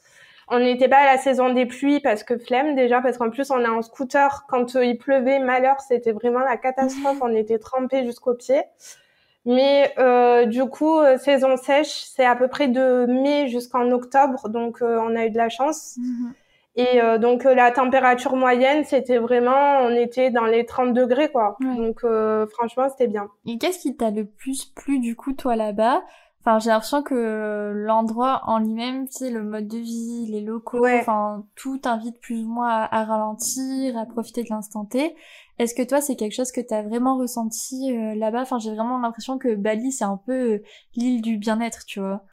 On 0.48 0.60
n'était 0.60 0.88
pas 0.88 0.96
à 0.96 1.04
la 1.04 1.18
saison 1.18 1.52
des 1.52 1.66
pluies 1.66 2.00
parce 2.00 2.24
que 2.24 2.38
flemme 2.38 2.74
déjà, 2.74 3.02
parce 3.02 3.18
qu'en 3.18 3.28
plus, 3.28 3.50
on 3.50 3.60
est 3.60 3.68
en 3.68 3.82
scooter. 3.82 4.46
Quand 4.48 4.74
il 4.74 4.96
pleuvait, 4.96 5.40
malheur, 5.40 5.78
c'était 5.86 6.12
vraiment 6.12 6.40
la 6.40 6.56
catastrophe. 6.56 7.18
on 7.20 7.34
était 7.34 7.58
trempés 7.58 8.04
jusqu'aux 8.06 8.34
pieds. 8.34 8.62
Mais 9.46 9.92
euh, 9.98 10.44
du 10.44 10.64
coup, 10.66 10.98
euh, 10.98 11.16
saison 11.16 11.56
sèche, 11.56 12.04
c'est 12.14 12.26
à 12.26 12.36
peu 12.36 12.48
près 12.48 12.68
de 12.68 13.06
mai 13.06 13.48
jusqu'en 13.48 13.90
octobre, 13.90 14.48
donc 14.48 14.82
euh, 14.82 15.00
on 15.02 15.16
a 15.16 15.26
eu 15.26 15.30
de 15.30 15.38
la 15.38 15.48
chance. 15.48 15.96
Mhm. 15.98 16.34
Et 16.76 17.02
euh, 17.02 17.18
donc 17.18 17.44
la 17.44 17.72
température 17.72 18.36
moyenne, 18.36 18.84
c'était 18.84 19.18
vraiment, 19.18 19.80
on 19.80 19.90
était 19.90 20.30
dans 20.30 20.44
les 20.44 20.64
30 20.66 20.94
degrés 20.94 21.30
quoi. 21.30 21.56
Donc 21.60 22.04
franchement, 22.52 22.88
c'était 22.88 23.08
bien. 23.08 23.28
Et 23.46 23.58
qu'est-ce 23.58 23.80
qui 23.80 23.96
t'a 23.96 24.10
le 24.10 24.24
plus 24.24 24.66
plu 24.66 25.00
du 25.00 25.16
coup 25.16 25.32
toi 25.32 25.56
là-bas? 25.56 26.02
Enfin, 26.42 26.58
j'ai 26.58 26.70
l'impression 26.70 27.02
que 27.02 27.72
l'endroit 27.74 28.42
en 28.46 28.60
lui-même, 28.60 29.06
tu 29.08 29.18
sais, 29.18 29.30
le 29.30 29.42
mode 29.42 29.68
de 29.68 29.76
vie, 29.76 30.26
les 30.30 30.40
locaux, 30.40 30.86
enfin, 30.86 31.44
tout 31.54 31.78
invite 31.84 32.18
plus 32.18 32.44
ou 32.44 32.48
moins 32.48 32.88
à, 32.90 33.04
ralentir, 33.04 33.98
à 33.98 34.06
profiter 34.06 34.42
de 34.42 34.48
l'instant 34.48 34.86
T. 34.86 35.14
Est-ce 35.60 35.74
que 35.74 35.82
toi, 35.82 36.00
c'est 36.00 36.16
quelque 36.16 36.32
chose 36.32 36.52
que 36.52 36.62
tu 36.62 36.72
as 36.72 36.80
vraiment 36.80 37.18
ressenti 37.18 37.94
euh, 37.94 38.14
là-bas? 38.14 38.40
Enfin, 38.40 38.58
j'ai 38.58 38.70
vraiment 38.70 38.98
l'impression 38.98 39.36
que 39.36 39.54
Bali, 39.54 39.92
c'est 39.92 40.04
un 40.04 40.18
peu 40.24 40.32
euh, 40.32 40.62
l'île 40.96 41.20
du 41.20 41.36
bien-être, 41.36 41.84
tu 41.84 42.00
vois. 42.00 42.24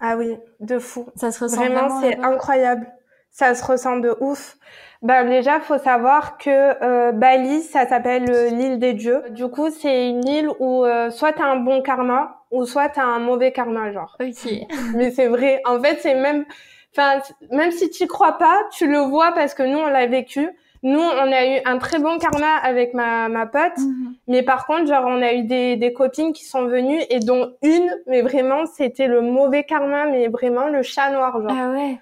Ah 0.00 0.16
oui, 0.16 0.36
de 0.58 0.80
fou. 0.80 1.06
Ça 1.14 1.30
se 1.30 1.44
ressent 1.44 1.58
vraiment, 1.58 2.00
c'est 2.00 2.18
incroyable. 2.18 2.92
Ça 3.30 3.54
se 3.54 3.64
ressent 3.64 3.98
de 3.98 4.16
ouf. 4.18 4.56
Ben 5.00 5.28
déjà, 5.28 5.60
faut 5.60 5.78
savoir 5.78 6.38
que 6.38 6.50
euh, 6.50 7.12
Bali, 7.12 7.62
ça 7.62 7.88
s'appelle 7.88 8.24
l'île 8.52 8.80
des 8.80 8.94
dieux. 8.94 9.22
Du 9.30 9.46
coup, 9.46 9.70
c'est 9.70 10.08
une 10.08 10.26
île 10.26 10.50
où 10.58 10.84
soit 11.10 11.34
t'as 11.34 11.46
un 11.46 11.60
bon 11.60 11.82
karma, 11.82 12.42
ou 12.50 12.66
soit 12.66 12.88
t'as 12.88 13.04
un 13.04 13.20
mauvais 13.20 13.52
karma, 13.52 13.92
genre. 13.92 14.16
Ok. 14.20 14.50
Mais 14.96 15.12
c'est 15.12 15.28
vrai. 15.28 15.62
En 15.66 15.80
fait, 15.80 16.00
c'est 16.00 16.16
même, 16.16 16.44
enfin, 16.90 17.20
même 17.52 17.70
si 17.70 17.90
tu 17.90 18.08
crois 18.08 18.38
pas, 18.38 18.60
tu 18.72 18.88
le 18.88 18.98
vois 18.98 19.30
parce 19.30 19.54
que 19.54 19.62
nous, 19.62 19.78
on 19.78 19.86
l'a 19.88 20.06
vécu. 20.06 20.50
Nous, 20.84 21.00
on 21.00 21.32
a 21.32 21.46
eu 21.46 21.60
un 21.64 21.78
très 21.78 22.00
bon 22.00 22.18
karma 22.18 22.56
avec 22.56 22.92
ma, 22.92 23.28
ma 23.28 23.46
pote, 23.46 23.78
mhm. 23.78 24.14
mais 24.26 24.42
par 24.42 24.66
contre, 24.66 24.86
genre, 24.86 25.04
on 25.06 25.22
a 25.22 25.32
eu 25.32 25.44
des, 25.44 25.76
des 25.76 25.92
copines 25.92 26.32
qui 26.32 26.44
sont 26.44 26.66
venues 26.66 27.02
et 27.08 27.20
dont 27.20 27.54
une, 27.62 27.88
mais 28.08 28.22
vraiment, 28.22 28.66
c'était 28.66 29.06
le 29.06 29.20
mauvais 29.20 29.62
karma, 29.62 30.06
mais 30.06 30.26
vraiment 30.26 30.66
le 30.66 30.82
chat 30.82 31.10
noir, 31.10 31.40
genre. 31.40 31.56
Ah 31.56 31.70
ouais. 31.70 31.98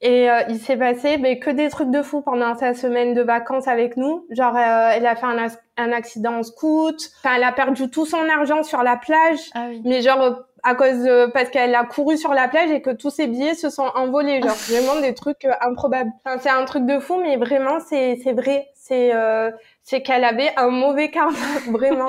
Et 0.00 0.30
euh, 0.30 0.42
il 0.48 0.58
s'est 0.58 0.76
passé 0.76 1.18
mais 1.18 1.38
que 1.38 1.50
des 1.50 1.68
trucs 1.70 1.90
de 1.90 2.02
fou 2.02 2.20
pendant 2.20 2.54
sa 2.54 2.72
semaine 2.72 3.14
de 3.14 3.22
vacances 3.22 3.66
avec 3.66 3.96
nous. 3.96 4.26
Genre, 4.30 4.56
euh, 4.56 4.90
elle 4.94 5.06
a 5.06 5.16
fait 5.16 5.26
un, 5.26 5.48
un 5.76 5.92
accident 5.92 6.34
en 6.34 6.42
scout. 6.42 7.10
Enfin, 7.18 7.34
elle 7.36 7.44
a 7.44 7.52
perdu 7.52 7.90
tout 7.90 8.06
son 8.06 8.28
argent 8.28 8.62
sur 8.62 8.82
la 8.82 8.96
plage. 8.96 9.40
Ah 9.54 9.66
oui. 9.68 9.82
Mais 9.84 10.02
genre, 10.02 10.44
à 10.68 10.74
cause 10.74 11.02
de, 11.02 11.26
parce 11.26 11.48
qu'elle 11.48 11.74
a 11.74 11.84
couru 11.84 12.18
sur 12.18 12.34
la 12.34 12.46
plage 12.46 12.70
et 12.70 12.82
que 12.82 12.90
tous 12.90 13.10
ses 13.10 13.26
billets 13.26 13.54
se 13.54 13.70
sont 13.70 13.90
envolés. 13.94 14.42
Genre, 14.42 14.54
vraiment 14.68 15.00
des 15.00 15.14
trucs 15.14 15.44
euh, 15.44 15.52
improbables. 15.62 16.10
Enfin, 16.24 16.38
c'est 16.40 16.50
un 16.50 16.64
truc 16.64 16.84
de 16.84 16.98
fou, 16.98 17.20
mais 17.22 17.36
vraiment, 17.36 17.80
c'est, 17.80 18.18
c'est 18.22 18.32
vrai. 18.32 18.68
C'est, 18.74 19.14
euh, 19.14 19.50
c'est 19.82 20.02
qu'elle 20.02 20.24
avait 20.24 20.50
un 20.56 20.68
mauvais 20.68 21.10
karma, 21.10 21.36
vraiment. 21.70 22.08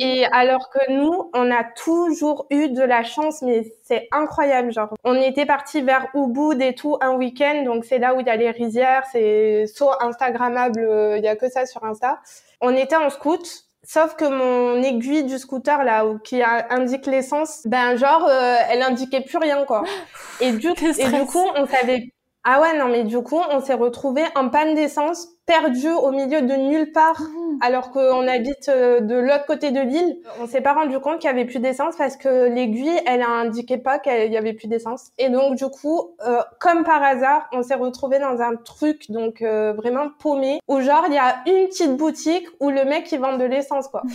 Et 0.00 0.24
alors 0.32 0.70
que 0.70 0.90
nous, 0.90 1.30
on 1.34 1.50
a 1.50 1.64
toujours 1.64 2.46
eu 2.50 2.70
de 2.70 2.82
la 2.82 3.04
chance, 3.04 3.42
mais 3.42 3.64
c'est 3.82 4.08
incroyable. 4.12 4.72
Genre, 4.72 4.94
on 5.04 5.14
était 5.14 5.46
parti 5.46 5.82
vers 5.82 6.08
Ubud 6.14 6.60
et 6.62 6.74
tout 6.74 6.96
un 7.00 7.14
week-end, 7.14 7.62
donc 7.64 7.84
c'est 7.84 7.98
là 7.98 8.14
où 8.14 8.20
il 8.20 8.26
y 8.26 8.30
a 8.30 8.36
les 8.36 8.50
rizières, 8.50 9.04
c'est 9.12 9.66
saut 9.66 9.90
Instagrammable, 10.00 10.80
euh, 10.80 11.18
il 11.18 11.24
y 11.24 11.28
a 11.28 11.36
que 11.36 11.50
ça 11.50 11.66
sur 11.66 11.84
Insta. 11.84 12.20
On 12.60 12.74
était 12.74 12.96
en 12.96 13.10
scout. 13.10 13.63
Sauf 13.86 14.16
que 14.16 14.24
mon 14.24 14.82
aiguille 14.82 15.24
du 15.24 15.38
scooter 15.38 15.84
là 15.84 16.06
où- 16.06 16.18
qui 16.18 16.42
a- 16.42 16.72
indique 16.72 17.06
l'essence, 17.06 17.62
ben 17.66 17.96
genre 17.96 18.26
euh, 18.28 18.56
elle 18.70 18.82
indiquait 18.82 19.20
plus 19.20 19.38
rien 19.38 19.64
quoi. 19.64 19.84
Et 20.40 20.52
du, 20.52 20.68
et 20.98 21.08
du 21.08 21.24
coup 21.26 21.46
on 21.56 21.66
savait 21.66 22.12
ah 22.44 22.60
ouais 22.60 22.78
non 22.78 22.88
mais 22.88 23.04
du 23.04 23.20
coup 23.22 23.40
on 23.50 23.60
s'est 23.60 23.74
retrouvé 23.74 24.22
en 24.34 24.48
panne 24.48 24.74
d'essence, 24.74 25.28
perdu 25.46 25.88
au 25.88 26.10
milieu 26.10 26.42
de 26.42 26.54
nulle 26.54 26.92
part 26.92 27.20
Mmh. 27.54 27.58
alors 27.62 27.90
qu'on 27.90 28.26
habite 28.26 28.68
euh, 28.68 29.00
de 29.00 29.14
l'autre 29.14 29.46
côté 29.46 29.70
de 29.70 29.80
l'île. 29.80 30.16
On 30.40 30.46
s'est 30.46 30.60
pas 30.60 30.72
rendu 30.72 30.98
compte 30.98 31.18
qu'il 31.18 31.28
y 31.28 31.32
avait 31.32 31.44
plus 31.44 31.58
d'essence 31.58 31.94
parce 31.96 32.16
que 32.16 32.48
l'aiguille, 32.48 32.98
elle 33.06 33.22
a 33.22 33.28
indiqué 33.28 33.78
pas 33.78 33.98
qu'il 33.98 34.32
y 34.32 34.36
avait 34.36 34.52
plus 34.52 34.68
d'essence. 34.68 35.10
Et 35.18 35.28
donc 35.28 35.56
du 35.56 35.66
coup, 35.66 36.14
euh, 36.26 36.40
comme 36.60 36.84
par 36.84 37.02
hasard, 37.02 37.48
on 37.52 37.62
s'est 37.62 37.74
retrouvé 37.74 38.18
dans 38.18 38.40
un 38.40 38.56
truc 38.56 39.10
donc 39.10 39.42
euh, 39.42 39.72
vraiment 39.72 40.08
paumé 40.18 40.60
où 40.68 40.80
genre 40.80 41.04
il 41.08 41.14
y 41.14 41.18
a 41.18 41.36
une 41.46 41.68
petite 41.68 41.96
boutique 41.96 42.46
où 42.60 42.70
le 42.70 42.84
mec 42.84 43.10
il 43.12 43.20
vend 43.20 43.36
de 43.36 43.44
l'essence 43.44 43.88
quoi. 43.88 44.02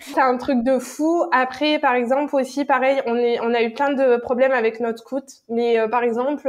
C'est 0.00 0.20
un 0.20 0.38
truc 0.38 0.62
de 0.62 0.78
fou. 0.78 1.24
Après, 1.30 1.78
par 1.78 1.94
exemple 1.94 2.34
aussi, 2.34 2.64
pareil, 2.64 3.02
on 3.04 3.16
est, 3.16 3.38
on 3.40 3.52
a 3.52 3.62
eu 3.62 3.74
plein 3.74 3.92
de 3.92 4.16
problèmes 4.16 4.52
avec 4.52 4.80
notre 4.80 5.00
scout. 5.00 5.24
Mais 5.50 5.78
euh, 5.78 5.88
par 5.88 6.02
exemple, 6.02 6.48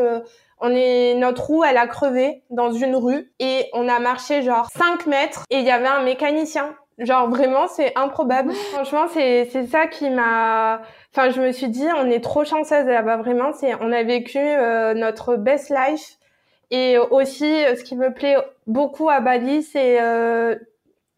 on 0.62 0.70
est, 0.74 1.16
notre 1.16 1.46
roue, 1.48 1.64
elle 1.64 1.78
a 1.78 1.88
crevé 1.88 2.44
dans 2.50 2.72
une 2.72 2.96
rue 2.96 3.32
et 3.40 3.70
on 3.74 3.88
a 3.88 4.00
marché 4.00 4.42
genre 4.42 4.70
5 4.78 5.06
mètres 5.08 5.44
et 5.50 5.58
il 5.60 5.66
y 5.66 5.72
avait 5.72 5.88
un 5.88 6.04
mécanicien. 6.04 6.76
Genre 7.00 7.28
vraiment, 7.30 7.68
c'est 7.68 7.98
improbable. 7.98 8.54
Franchement, 8.74 9.06
c'est, 9.12 9.50
c'est 9.52 9.66
ça 9.66 9.88
qui 9.88 10.10
m'a, 10.10 10.82
enfin, 11.16 11.32
je 11.32 11.42
me 11.42 11.52
suis 11.52 11.68
dit, 11.70 11.88
on 11.98 12.06
est 12.10 12.20
trop 12.24 12.44
chanceuse 12.46 12.86
là-bas. 12.86 13.18
Vraiment, 13.18 13.54
c'est, 13.54 13.74
on 13.82 13.92
a 13.92 14.04
vécu 14.04 14.38
euh, 14.38 14.94
notre 14.94 15.36
best 15.36 15.70
life. 15.72 16.18
Et 16.70 16.98
aussi, 17.00 17.66
euh, 17.66 17.76
ce 17.76 17.84
qui 17.84 17.96
me 17.96 18.14
plaît 18.14 18.38
beaucoup 18.68 19.10
à 19.10 19.20
Bali, 19.20 19.64
c'est 19.64 20.00
euh, 20.02 20.56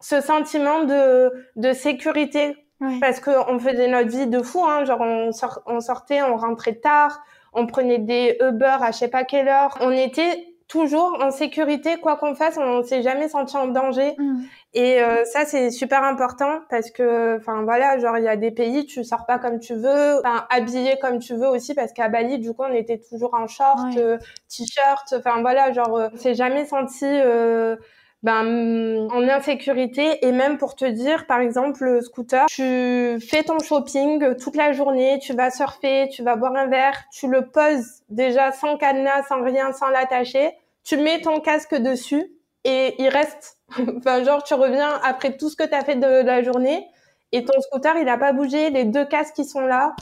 ce 0.00 0.20
sentiment 0.20 0.84
de, 0.84 1.32
de 1.56 1.72
sécurité 1.72 2.56
Ouais. 2.80 2.98
parce 3.00 3.20
que 3.20 3.30
on 3.48 3.60
faisait 3.60 3.86
notre 3.86 4.08
vie 4.10 4.26
de 4.26 4.42
fou 4.42 4.60
hein 4.64 4.84
genre 4.84 5.00
on, 5.00 5.30
sort- 5.30 5.62
on 5.66 5.78
sortait 5.80 6.22
on 6.22 6.36
rentrait 6.36 6.74
tard 6.74 7.22
on 7.54 7.66
prenait 7.66 7.98
des 7.98 8.36
Uber 8.40 8.76
à 8.80 8.90
je 8.90 8.98
sais 8.98 9.08
pas 9.08 9.24
quelle 9.24 9.48
heure 9.48 9.76
on 9.80 9.90
était 9.90 10.46
toujours 10.66 11.18
en 11.22 11.30
sécurité 11.30 11.98
quoi 12.00 12.16
qu'on 12.16 12.34
fasse 12.34 12.56
on 12.58 12.82
s'est 12.82 13.02
jamais 13.02 13.28
senti 13.28 13.56
en 13.56 13.66
danger 13.68 14.14
Mmh. 14.18 14.42
et 14.72 15.02
euh, 15.02 15.24
ça 15.26 15.44
c'est 15.44 15.70
super 15.70 16.02
important 16.04 16.60
parce 16.70 16.90
que 16.90 17.36
enfin 17.36 17.62
voilà 17.64 17.98
genre 17.98 18.16
il 18.16 18.24
y 18.24 18.28
a 18.28 18.36
des 18.36 18.50
pays 18.50 18.86
tu 18.86 19.04
sors 19.04 19.26
pas 19.26 19.38
comme 19.38 19.60
tu 19.60 19.74
veux 19.74 20.18
enfin 20.20 20.46
habillé 20.50 20.98
comme 21.02 21.18
tu 21.18 21.34
veux 21.34 21.48
aussi 21.48 21.74
parce 21.74 21.92
qu'à 21.92 22.08
Bali 22.08 22.38
du 22.38 22.54
coup 22.54 22.64
on 22.68 22.72
était 22.72 22.98
toujours 22.98 23.34
en 23.34 23.46
short 23.46 23.78
Ouais. 23.94 24.00
euh, 24.00 24.18
t-shirt 24.48 25.12
enfin 25.18 25.42
voilà 25.42 25.70
genre 25.72 25.94
euh, 25.96 26.08
on 26.14 26.16
s'est 26.16 26.34
jamais 26.34 26.64
senti 26.64 27.04
euh, 27.04 27.76
ben, 28.24 29.06
en 29.12 29.28
insécurité 29.28 30.26
et 30.26 30.32
même 30.32 30.56
pour 30.56 30.76
te 30.76 30.86
dire, 30.86 31.26
par 31.26 31.40
exemple, 31.40 31.84
le 31.84 32.00
scooter, 32.00 32.46
tu 32.46 33.18
fais 33.20 33.42
ton 33.44 33.58
shopping 33.58 34.34
toute 34.36 34.56
la 34.56 34.72
journée, 34.72 35.18
tu 35.20 35.34
vas 35.34 35.50
surfer, 35.50 36.08
tu 36.10 36.22
vas 36.22 36.34
boire 36.34 36.56
un 36.56 36.66
verre, 36.66 37.04
tu 37.12 37.28
le 37.28 37.42
poses 37.42 38.02
déjà 38.08 38.50
sans 38.50 38.78
cadenas, 38.78 39.24
sans 39.28 39.42
rien, 39.44 39.72
sans 39.74 39.90
l'attacher, 39.90 40.52
tu 40.84 40.96
mets 40.96 41.20
ton 41.20 41.38
casque 41.40 41.74
dessus 41.74 42.32
et 42.64 42.94
il 42.98 43.08
reste. 43.08 43.58
enfin, 43.98 44.24
genre, 44.24 44.42
tu 44.42 44.54
reviens 44.54 44.98
après 45.04 45.36
tout 45.36 45.50
ce 45.50 45.56
que 45.56 45.64
tu 45.64 45.74
as 45.74 45.84
fait 45.84 45.96
de 45.96 46.24
la 46.24 46.42
journée 46.42 46.88
et 47.32 47.44
ton 47.44 47.60
scooter, 47.60 47.94
il 47.98 48.06
n'a 48.06 48.16
pas 48.16 48.32
bougé, 48.32 48.70
les 48.70 48.84
deux 48.84 49.04
casques, 49.04 49.36
ils 49.36 49.44
sont 49.44 49.66
là. 49.66 49.94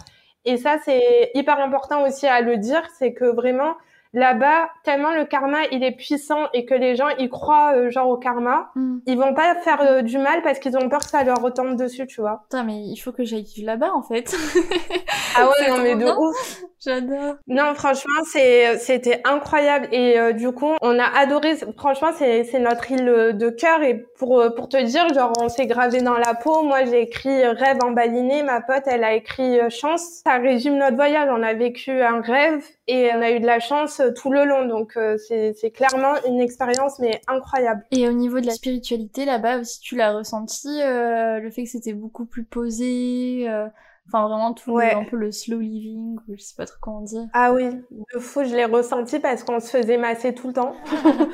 Et 0.45 0.59
ça, 0.59 0.77
c'est 0.85 1.33
hyper 1.35 1.59
important 1.59 2.07
aussi 2.07 2.29
à 2.29 2.41
le 2.41 2.57
dire, 2.57 2.83
c'est 2.99 3.15
que 3.15 3.25
vraiment, 3.25 3.75
là-bas, 4.13 4.69
tellement 4.85 5.13
le 5.15 5.25
karma, 5.25 5.59
il 5.71 5.83
est 5.83 5.93
puissant 5.97 6.49
et 6.53 6.65
que 6.65 6.75
les 6.75 6.97
gens, 6.97 7.09
ils 7.19 7.31
croient 7.31 7.73
euh, 7.77 7.91
genre 7.91 8.09
au 8.09 8.17
karma, 8.17 8.71
Mmh. 8.75 8.99
ils 9.07 9.19
vont 9.19 9.35
pas 9.35 9.55
faire 9.57 9.81
euh, 9.81 10.03
du 10.03 10.19
mal 10.19 10.43
parce 10.43 10.59
qu'ils 10.59 10.77
ont 10.77 10.89
peur 10.89 11.01
que 11.01 11.09
ça 11.11 11.25
leur 11.25 11.41
retombe 11.41 11.77
dessus, 11.77 12.07
tu 12.07 12.21
vois. 12.21 12.43
Putain, 12.45 12.65
mais 12.65 12.81
il 12.83 12.97
faut 12.97 13.13
que 13.13 13.25
j'aille 13.25 13.43
vivre 13.45 13.67
là-bas 13.67 13.93
en 13.95 14.03
fait. 14.03 14.35
Ah 15.37 15.49
ouais, 15.49 15.69
non, 15.69 15.79
mais 15.79 15.97
de 15.97 16.07
ouf. 16.07 16.63
J'adore. 16.85 17.37
Non, 17.47 17.75
franchement, 17.75 18.21
c'est, 18.33 18.77
c'était 18.79 19.21
incroyable. 19.25 19.89
Et 19.93 20.19
euh, 20.19 20.33
du 20.33 20.51
coup, 20.51 20.73
on 20.81 20.99
a 20.99 21.05
adoré. 21.05 21.57
Franchement, 21.77 22.11
c'est, 22.17 22.45
c'est 22.45 22.59
notre 22.59 22.91
île 22.91 23.09
euh, 23.09 23.33
de 23.33 23.51
cœur. 23.51 23.83
Et 23.83 24.05
pour, 24.19 24.41
euh, 24.41 24.51
pour 24.51 24.69
te 24.69 24.83
dire, 24.83 25.13
genre, 25.15 25.33
on 25.41 25.49
s'est 25.49 25.67
gravé 25.67 26.01
dans 26.03 26.19
la 26.19 26.35
peau. 26.35 26.63
Moi, 26.63 26.85
j'ai 26.85 27.03
écrit 27.03 27.45
euh, 27.45 27.53
rêve 27.53 27.79
embaliné. 27.85 28.43
Ma 28.43 28.61
pote, 28.61 28.83
elle 28.87 29.05
a 29.05 29.15
écrit 29.15 29.59
chance. 29.71 30.23
Ça 30.25 30.39
résume 30.39 30.77
notre 30.77 30.97
voyage. 30.97 31.29
On 31.31 31.43
a 31.43 31.55
vécu 31.55 32.03
un 32.03 32.21
rêve 32.21 32.65
et 32.89 33.11
on 33.15 33.23
a 33.23 33.31
eu 33.31 33.41
de 33.41 33.47
la 33.47 33.61
chance 33.61 34.03
tout 34.17 34.33
le 34.33 34.45
long. 34.45 34.67
Donc, 34.67 34.97
euh, 34.97 35.17
c'est, 35.17 35.55
c'est 35.55 35.71
clairement 35.71 36.15
une 36.27 36.41
expérience, 36.41 36.99
mais 36.99 37.21
incroyable. 37.29 37.85
Et 37.91 38.09
au 38.09 38.13
niveau 38.13 38.41
de 38.41 38.47
la 38.47 38.53
spiritualité 38.53 39.25
là-bas 39.25 39.61
aussi, 39.61 39.81
tu 39.81 39.97
l'as 39.97 40.13
ressenti, 40.13 40.69
euh, 40.83 41.39
le 41.39 41.51
fait 41.51 41.65
que 41.65 41.71
c'était 41.71 41.93
beaucoup 41.93 42.27
plus 42.27 42.45
posé, 42.45 43.47
euh, 43.49 43.67
enfin 44.09 44.27
vraiment 44.29 44.53
tout 44.55 44.71
le- 44.71 44.77
Ouais. 44.77 44.95
un 44.95 45.05
peu 45.05 45.17
le 45.17 45.31
slow 45.33 45.59
living, 45.61 46.17
ou 46.29 46.35
je 46.37 46.43
sais 46.43 46.55
pas 46.57 46.67
trop 46.67 46.77
comment 46.81 47.01
dire. 47.03 47.27
Ah 47.33 47.53
oui, 47.53 47.71
de 48.15 48.19
fou, 48.19 48.45
je 48.45 48.55
l'ai 48.55 48.65
ressenti 48.65 49.19
parce 49.21 49.45
qu'on 49.45 49.61
se 49.61 49.69
faisait 49.77 49.97
masser 49.99 50.35
tout 50.35 50.49
le 50.49 50.53
temps. 50.55 50.75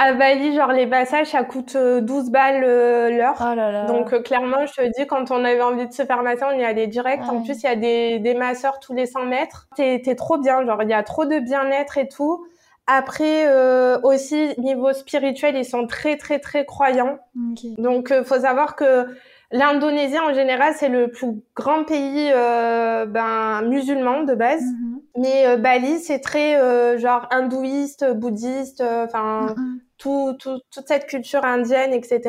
À 0.00 0.12
Bali, 0.12 0.54
genre, 0.54 0.70
les 0.70 0.86
massages, 0.86 1.26
ça 1.32 1.42
coûte 1.42 1.74
euh, 1.74 2.00
12 2.00 2.30
balles 2.30 2.62
euh, 2.62 3.10
l'heure. 3.10 3.34
Oh 3.40 3.52
là 3.56 3.72
là. 3.72 3.86
Donc 3.86 4.12
euh, 4.12 4.22
clairement, 4.22 4.64
je 4.64 4.72
te 4.74 4.82
dis, 4.96 5.08
quand 5.08 5.32
on 5.32 5.44
avait 5.44 5.60
envie 5.60 5.88
de 5.88 5.92
se 5.92 6.04
faire 6.04 6.22
masser, 6.22 6.44
on 6.44 6.56
y 6.56 6.62
allait 6.62 6.86
direct. 6.86 7.24
En 7.28 7.38
Ouais. 7.38 7.42
plus, 7.42 7.54
il 7.54 7.64
y 7.64 7.66
a 7.66 7.74
des, 7.74 8.20
des 8.20 8.34
masseurs 8.34 8.78
tous 8.78 8.94
les 8.94 9.06
100 9.06 9.24
mètres. 9.26 9.66
T'es, 9.74 10.00
trop 10.16 10.38
bien, 10.38 10.64
genre 10.64 10.80
il 10.84 10.88
y 10.88 10.92
a 10.92 11.02
trop 11.02 11.24
de 11.24 11.40
bien-être 11.40 11.98
et 11.98 12.06
tout. 12.06 12.46
Après 12.86 13.48
euh, 13.48 13.98
aussi 14.04 14.54
niveau 14.58 14.92
spirituel, 14.92 15.56
ils 15.56 15.64
sont 15.64 15.88
très 15.88 16.16
très 16.16 16.38
très 16.38 16.64
croyants. 16.64 17.18
Ok. 17.36 17.64
Donc 17.76 18.12
euh, 18.12 18.22
faut 18.22 18.38
savoir 18.38 18.76
que 18.76 19.04
l'Indonésie 19.50 20.18
en 20.18 20.34
général, 20.34 20.74
c'est 20.76 20.88
le 20.88 21.08
plus 21.10 21.28
grand 21.56 21.84
pays 21.84 22.30
euh, 22.34 23.06
ben 23.06 23.62
musulman 23.62 24.22
de 24.24 24.34
base. 24.34 24.62
Mhm. 24.62 25.00
Mais 25.16 25.46
euh, 25.46 25.56
Bali, 25.56 25.98
c'est 26.00 26.20
très 26.20 26.56
euh, 26.60 26.98
genre 26.98 27.26
hindouiste, 27.30 28.04
bouddhiste, 28.14 28.80
euh, 28.82 29.04
enfin 29.06 29.54
Mhm. 29.56 29.80
tout, 29.98 30.36
tout- 30.38 30.60
toute 30.72 30.86
cette 30.86 31.06
culture 31.06 31.44
indienne, 31.44 31.92
etc. 31.92 32.20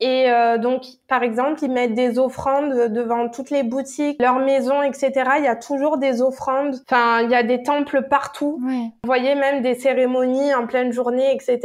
Et 0.00 0.28
euh, 0.28 0.58
donc, 0.58 0.82
par 1.08 1.22
exemple, 1.22 1.60
ils 1.62 1.70
mettent 1.70 1.94
des 1.94 2.18
offrandes 2.18 2.92
devant 2.92 3.28
toutes 3.28 3.50
les 3.50 3.62
boutiques, 3.62 4.20
leurs 4.20 4.40
maisons, 4.40 4.82
etc. 4.82 5.12
Il 5.38 5.44
y 5.44 5.48
a 5.48 5.54
toujours 5.54 5.98
des 5.98 6.20
offrandes. 6.20 6.74
Enfin, 6.90 7.20
il 7.22 7.30
y 7.30 7.34
a 7.36 7.44
des 7.44 7.62
temples 7.62 8.02
partout. 8.10 8.60
Ouais. 8.66 8.72
Vous 9.04 9.06
voyez 9.06 9.36
même 9.36 9.62
des 9.62 9.76
cérémonies 9.76 10.52
en 10.52 10.66
pleine 10.66 10.92
journée, 10.92 11.32
etc. 11.32 11.60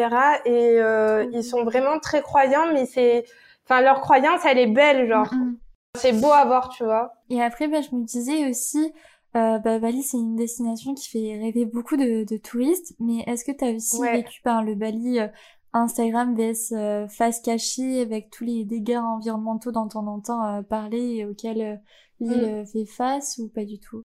Et 0.46 0.76
euh, 0.80 1.26
ils 1.32 1.44
sont 1.44 1.64
vraiment 1.64 1.98
très 2.00 2.22
croyants, 2.22 2.68
mais 2.72 2.86
c'est, 2.86 3.26
enfin, 3.70 3.82
leur 3.82 4.02
croyance, 4.02 4.42
elle 4.46 4.58
est 4.58 4.68
belle, 4.68 5.08
genre. 5.08 5.32
Mhm. 5.34 5.58
C'est 5.98 6.14
beau 6.14 6.32
à 6.32 6.46
voir, 6.46 6.70
tu 6.70 6.84
vois. 6.84 7.14
Et 7.30 7.42
après, 7.42 7.68
bah, 7.68 7.82
je 7.82 7.96
me 7.96 8.04
disais 8.04 8.50
aussi, 8.50 8.94
euh, 9.36 9.60
bah, 9.60 9.80
Bali, 9.80 10.04
c'est 10.04 10.18
une 10.18 10.36
destination 10.36 10.94
qui 10.94 11.10
fait 11.10 11.38
rêver 11.40 11.66
beaucoup 11.66 11.98
de, 11.98 12.24
de 12.26 12.38
touristes, 12.38 12.96
mais 13.00 13.24
est-ce 13.28 13.44
que 13.46 13.52
tu 13.52 13.66
as 13.66 13.72
aussi 13.72 14.00
Ouais. 14.02 14.18
vécu 14.18 14.42
par 14.42 14.64
le 14.64 14.76
Bali 14.76 15.20
euh, 15.20 15.28
Instagram 15.74 16.36
vs 16.36 16.72
euh, 16.74 17.08
face 17.08 17.42
cachée 17.42 18.02
avec 18.02 18.30
tous 18.32 18.44
les 18.44 18.66
dégâts 18.66 18.98
environnementaux 18.98 19.72
dont 19.72 19.90
on 19.96 20.08
entend 20.08 20.44
euh, 20.46 20.62
parler 20.64 21.18
et 21.18 21.26
auxquels 21.26 21.82
l'île 22.20 22.62
Mm. 22.62 22.66
fait 22.66 22.86
face 22.86 23.38
ou 23.38 23.50
pas 23.50 23.66
du 23.66 23.80
tout? 23.80 24.02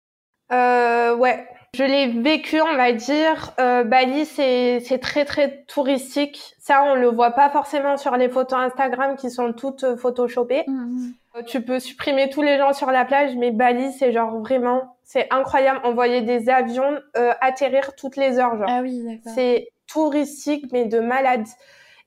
Euh, 0.53 1.17
ouais, 1.17 1.47
je 1.75 1.83
l'ai 1.85 2.07
vécu, 2.07 2.61
on 2.61 2.77
va 2.77 2.93
dire. 2.93 3.53
Euh, 3.59 3.85
Bali, 3.85 4.25
c'est 4.25 4.81
c'est 4.81 4.99
très 4.99 5.25
très 5.25 5.65
touristique. 5.65 6.55
Ça, 6.59 6.85
on 6.85 6.95
le 6.95 7.09
voit 7.09 7.33
pas 7.33 7.51
forcément 7.51 7.97
sur 7.97 8.17
les 8.17 8.29
photos 8.29 8.59
Instagram 8.59 9.17
qui 9.17 9.31
sont 9.31 9.53
toutes 9.53 9.85
euh, 9.85 9.97
photoshopées. 9.97 10.65
Mhm. 10.67 11.15
Euh, 11.37 11.43
Tu 11.43 11.61
peux 11.61 11.81
supprimer 11.81 12.31
tous 12.31 12.43
les 12.43 12.59
gens 12.59 12.73
sur 12.73 12.91
la 12.91 13.05
plage, 13.05 13.35
mais 13.37 13.51
Bali, 13.51 13.93
c'est 13.93 14.13
genre 14.13 14.39
vraiment, 14.39 14.97
c'est 15.03 15.27
incroyable. 15.31 15.81
On 15.85 15.93
voyait 15.95 16.23
des 16.23 16.49
avions 16.49 16.99
euh, 17.17 17.33
atterrir 17.41 17.95
toutes 17.97 18.17
les 18.17 18.39
heures, 18.39 18.57
genre. 18.57 18.69
Ah 18.69 18.81
oui, 18.81 19.03
d'accord. 19.05 19.33
C'est 19.35 19.69
touristique, 19.87 20.67
mais 20.73 20.85
de 20.85 21.01
malade. 21.01 21.47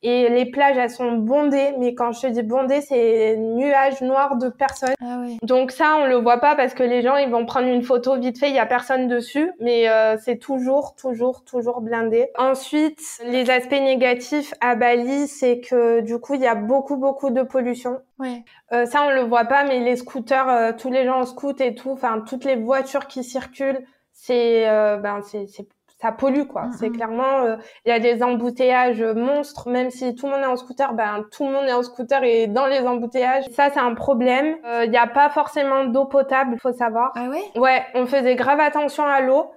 Et 0.04 0.30
les 0.30 0.46
plages, 0.46 0.78
elles 0.78 0.90
sont 0.90 1.14
bondées, 1.14 1.74
mais 1.80 1.96
quand 1.96 2.12
je 2.12 2.22
te 2.22 2.28
dis 2.28 2.44
bondées, 2.44 2.82
c'est 2.82 3.36
nuages 3.38 4.02
noirs 4.02 4.38
de 4.38 4.50
personnes. 4.50 4.94
Ah 5.02 5.20
ouais. 5.22 5.38
Donc 5.42 5.72
ça, 5.72 5.98
on 6.00 6.06
le 6.06 6.16
voit 6.16 6.38
pas 6.40 6.56
parce 6.56 6.74
que 6.74 6.84
les 6.84 7.02
gens, 7.02 7.16
ils 7.18 7.30
vont 7.30 7.46
prendre 7.46 7.68
une 7.68 7.82
photo 7.82 8.16
vite 8.20 8.40
fait, 8.40 8.50
il 8.50 8.56
y 8.56 8.60
a 8.60 8.66
personne 8.66 9.08
dessus, 9.08 9.52
mais 9.60 9.90
euh, 9.90 10.16
c'est 10.18 10.38
toujours, 10.38 10.96
toujours, 10.96 11.44
toujours 11.44 11.82
blindé. 11.82 12.30
Ensuite, 12.38 13.02
les 13.26 13.50
aspects 13.50 13.72
négatifs 13.72 14.54
à 14.62 14.76
Bali, 14.76 15.28
c'est 15.28 15.62
que 15.62 16.02
du 16.02 16.20
coup, 16.20 16.36
il 16.36 16.42
y 16.42 16.48
a 16.48 16.56
beaucoup, 16.56 16.98
beaucoup 16.98 17.32
de 17.32 17.42
pollution. 17.42 18.00
Ouais. 18.20 18.44
Euh, 18.74 18.86
ça, 18.86 19.04
on 19.04 19.12
le 19.12 19.22
voit 19.22 19.46
pas, 19.46 19.64
mais 19.64 19.80
les 19.80 19.96
scooters, 19.96 20.50
euh, 20.50 20.72
tous 20.78 20.92
les 20.92 21.06
gens 21.06 21.22
en 21.22 21.26
scoot 21.26 21.60
et 21.62 21.76
tout, 21.76 21.92
enfin, 21.92 22.24
toutes 22.28 22.46
les 22.46 22.56
voitures 22.56 23.08
qui 23.08 23.24
circulent, 23.24 23.86
c'est, 24.14 24.68
euh, 24.68 24.98
ben, 24.98 25.22
c'est, 25.22 25.48
c'est 25.48 25.68
ça 26.00 26.12
pollue 26.12 26.44
quoi. 26.44 26.64
Mm, 26.64 26.72
C'est 26.80 26.90
mm. 26.90 26.96
clairement 26.96 27.40
euh, 27.44 27.56
il 27.86 27.90
y 27.90 27.92
a 27.92 28.00
des 28.00 28.22
embouteillages 28.24 29.02
monstres 29.02 29.68
même 29.70 29.90
si 29.90 30.14
tout 30.16 30.28
le 30.28 30.34
monde 30.34 30.42
est 30.44 30.46
en 30.46 30.56
scooter 30.56 30.94
ben 30.94 31.26
tout 31.32 31.46
le 31.46 31.52
monde 31.54 31.66
est 31.66 31.74
en 31.74 31.84
scooter 31.84 32.24
et 32.24 32.48
dans 32.48 32.68
les 32.68 32.82
embouteillages. 32.82 33.46
Ça 33.52 33.70
c'est 33.74 33.80
un 33.80 33.94
problème. 33.96 34.56
Euh, 34.66 34.86
Il 34.86 34.92
n'y 34.92 34.98
a 34.98 35.08
pas 35.08 35.30
forcément 35.30 35.86
d'eau 35.86 36.06
potable, 36.06 36.58
faut 36.62 36.72
savoir. 36.74 37.12
Ah 37.16 37.28
ouais? 37.30 37.44
Ouais, 37.60 37.84
on 37.96 38.06
faisait 38.06 38.36
grave 38.36 38.60
attention 38.60 39.06
à 39.06 39.22
l'eau. 39.22 39.52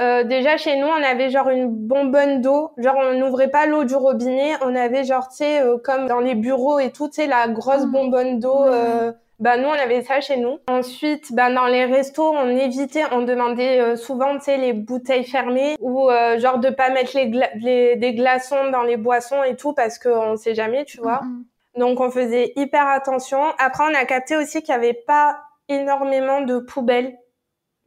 Euh, 0.00 0.24
déjà 0.24 0.56
chez 0.56 0.78
nous, 0.80 0.86
on 0.86 1.02
avait 1.02 1.28
genre 1.28 1.50
une 1.50 1.68
bonbonne 1.68 2.40
d'eau. 2.40 2.70
Genre 2.78 2.96
on 2.96 3.12
n'ouvrait 3.18 3.48
pas 3.50 3.66
l'eau 3.66 3.84
du 3.84 3.94
robinet, 3.94 4.52
on 4.62 4.74
avait 4.74 5.04
genre 5.04 5.28
tu 5.28 5.36
sais 5.36 5.60
euh, 5.62 5.76
comme 5.84 6.06
dans 6.06 6.20
les 6.20 6.34
bureaux 6.34 6.78
et 6.78 6.90
tout, 6.90 7.08
tu 7.08 7.16
sais 7.16 7.26
la 7.26 7.48
grosse 7.48 7.84
Mm. 7.86 7.90
bonbonne 7.92 8.38
d'eau. 8.40 8.64
Euh, 8.64 9.12
bah 9.42 9.56
nous 9.56 9.68
on 9.68 9.72
avait 9.72 10.02
ça 10.02 10.20
chez 10.20 10.36
nous. 10.36 10.58
Ensuite, 10.68 11.32
bah 11.34 11.52
dans 11.52 11.66
les 11.66 11.84
restos, 11.84 12.30
on 12.32 12.48
évitait, 12.48 13.02
on 13.10 13.22
demandait 13.22 13.80
euh, 13.80 13.96
souvent 13.96 14.34
tu 14.38 14.44
sais 14.44 14.56
les 14.56 14.72
bouteilles 14.72 15.24
fermées 15.24 15.76
ou 15.80 16.08
euh, 16.10 16.38
genre 16.38 16.58
de 16.58 16.70
pas 16.70 16.90
mettre 16.90 17.16
les, 17.16 17.26
gla- 17.26 17.50
les- 17.56 17.96
des 17.96 18.14
glaçons 18.14 18.70
dans 18.70 18.82
les 18.82 18.96
boissons 18.96 19.42
et 19.42 19.56
tout 19.56 19.72
parce 19.74 19.98
qu'on 19.98 20.36
sait 20.36 20.54
jamais, 20.54 20.84
tu 20.84 20.98
vois. 20.98 21.22
Mm. 21.22 21.44
Donc 21.80 22.00
on 22.00 22.10
faisait 22.10 22.52
hyper 22.56 22.86
attention. 22.86 23.42
Après 23.58 23.82
on 23.84 23.94
a 23.94 24.04
capté 24.04 24.36
aussi 24.36 24.60
qu'il 24.62 24.72
y 24.72 24.76
avait 24.76 24.94
pas 25.06 25.40
énormément 25.68 26.40
de 26.42 26.58
poubelles. 26.60 27.16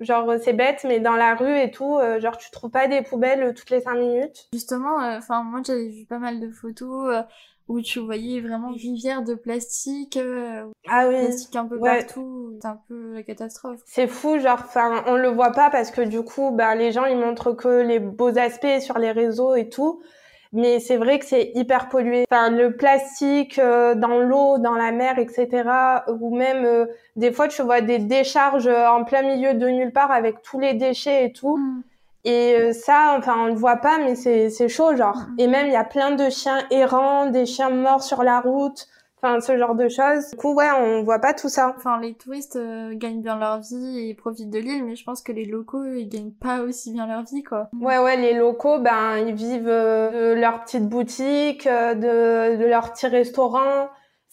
Genre 0.02 0.34
c'est 0.44 0.52
bête 0.52 0.84
mais 0.86 1.00
dans 1.00 1.16
la 1.16 1.36
rue 1.36 1.58
et 1.58 1.72
tout, 1.72 1.98
euh, 1.98 2.20
genre 2.20 2.38
tu 2.38 2.52
trouves 2.52 2.70
pas 2.72 2.88
des 2.90 3.02
poubelles 3.02 3.44
euh, 3.44 3.54
toutes 3.54 3.70
les 3.70 3.80
cinq 3.80 3.96
minutes. 3.96 4.50
Justement, 4.52 5.02
euh, 5.02 5.20
enfin 5.20 5.42
moi 5.44 5.62
j'avais 5.66 5.88
vu 5.88 6.06
pas 6.06 6.20
mal 6.20 6.42
de 6.42 6.50
photos 6.50 7.14
euh, 7.16 7.22
où 7.68 7.82
tu 7.82 8.00
voyais 8.00 8.42
vraiment 8.42 8.70
une 8.70 8.78
rivière 8.80 9.24
de 9.24 9.34
plastique, 9.34 10.18
euh, 10.18 10.66
Ah 10.88 11.08
oui. 11.08 11.20
plastique 11.20 11.56
un 11.56 11.66
peu 11.66 11.78
Ouais. 11.78 12.00
partout. 12.00 12.54
C'est 12.62 12.68
un 12.68 12.80
peu 12.88 13.14
la 13.14 13.24
catastrophe. 13.24 13.80
C'est 13.86 14.08
fou, 14.08 14.38
genre, 14.40 14.60
enfin, 14.64 15.04
on 15.08 15.16
le 15.16 15.30
voit 15.30 15.52
pas 15.52 15.70
parce 15.70 15.90
que 15.92 16.02
du 16.02 16.22
coup, 16.24 16.52
bah, 16.52 16.76
les 16.76 16.92
gens, 16.92 17.06
ils 17.06 17.18
montrent 17.18 17.54
que 17.54 17.82
les 17.82 18.00
beaux 18.00 18.38
aspects 18.38 18.80
sur 18.80 18.98
les 19.00 19.12
réseaux 19.12 19.56
et 19.56 19.70
tout. 19.70 20.02
Mais 20.54 20.80
c'est 20.80 20.96
vrai 20.96 21.20
que 21.20 21.26
c'est 21.26 21.52
hyper 21.56 21.90
pollué. 21.90 22.24
Enfin, 22.32 22.50
le 22.50 22.78
plastique 22.78 23.60
euh, 23.60 23.94
dans 23.94 24.20
l'eau, 24.20 24.58
dans 24.58 24.76
la 24.76 24.92
mer, 24.94 25.18
etc. 25.20 26.04
Ou 26.08 26.34
même, 26.38 26.64
euh, 26.64 26.86
des 27.18 27.34
fois, 27.34 27.48
tu 27.50 27.62
vois 27.62 27.82
des 27.82 28.00
décharges 28.00 28.68
euh, 28.68 28.88
en 28.88 29.04
plein 29.04 29.24
milieu 29.24 29.54
de 29.56 29.68
nulle 29.68 29.92
part 29.92 30.12
avec 30.12 30.42
tous 30.44 30.60
les 30.60 30.74
déchets 30.74 31.26
et 31.26 31.34
tout. 31.34 31.58
Mm. 31.58 31.84
Et 32.26 32.56
euh, 32.56 32.74
ça, 32.74 33.16
enfin, 33.18 33.36
on 33.38 33.46
le 33.46 33.54
voit 33.54 33.78
pas, 33.78 33.98
mais 34.00 34.16
c'est 34.16 34.50
c'est 34.50 34.68
chaud, 34.68 34.96
genre. 34.96 35.16
Mhm. 35.16 35.36
Et 35.38 35.48
même, 35.48 35.68
il 35.68 35.74
y 35.74 35.78
a 35.78 35.84
plein 35.84 36.12
de 36.12 36.30
chiens 36.30 36.66
errants, 36.72 37.30
des 37.30 37.46
chiens 37.46 37.70
morts 37.70 38.04
sur 38.04 38.24
la 38.24 38.42
route. 38.42 38.88
Enfin, 39.22 39.40
ce 39.40 39.58
genre 39.58 39.76
de 39.76 39.88
choses. 39.88 40.32
Du 40.32 40.36
coup, 40.36 40.54
ouais, 40.54 40.70
on 40.78 41.04
voit 41.04 41.20
pas 41.20 41.34
tout 41.34 41.50
ça. 41.50 41.74
Enfin, 41.78 42.00
les 42.00 42.14
touristes 42.14 42.58
euh, 42.58 42.94
gagnent 42.94 43.22
bien 43.22 43.40
leur 43.40 43.60
vie 43.62 44.10
et 44.10 44.14
profitent 44.14 44.50
de 44.50 44.60
l'île, 44.60 44.84
mais 44.84 44.96
je 44.96 45.04
pense 45.04 45.22
que 45.22 45.32
les 45.32 45.46
locaux, 45.46 45.84
ils 45.84 46.10
gagnent 46.10 46.34
pas 46.34 46.62
aussi 46.62 46.92
bien 46.92 47.08
leur 47.08 47.24
vie, 47.24 47.42
quoi. 47.42 47.70
Ouais, 47.80 47.98
ouais, 47.98 48.18
les 48.18 48.34
locaux, 48.34 48.78
ben, 48.80 49.18
ils 49.18 49.34
vivent 49.34 49.70
euh, 49.70 50.36
de 50.36 50.40
leur 50.40 50.64
petite 50.64 50.88
boutique, 50.88 51.66
euh, 51.66 51.96
de, 51.96 52.58
de 52.62 52.66
leur 52.66 52.92
petit 52.92 53.08
restaurant. 53.08 53.88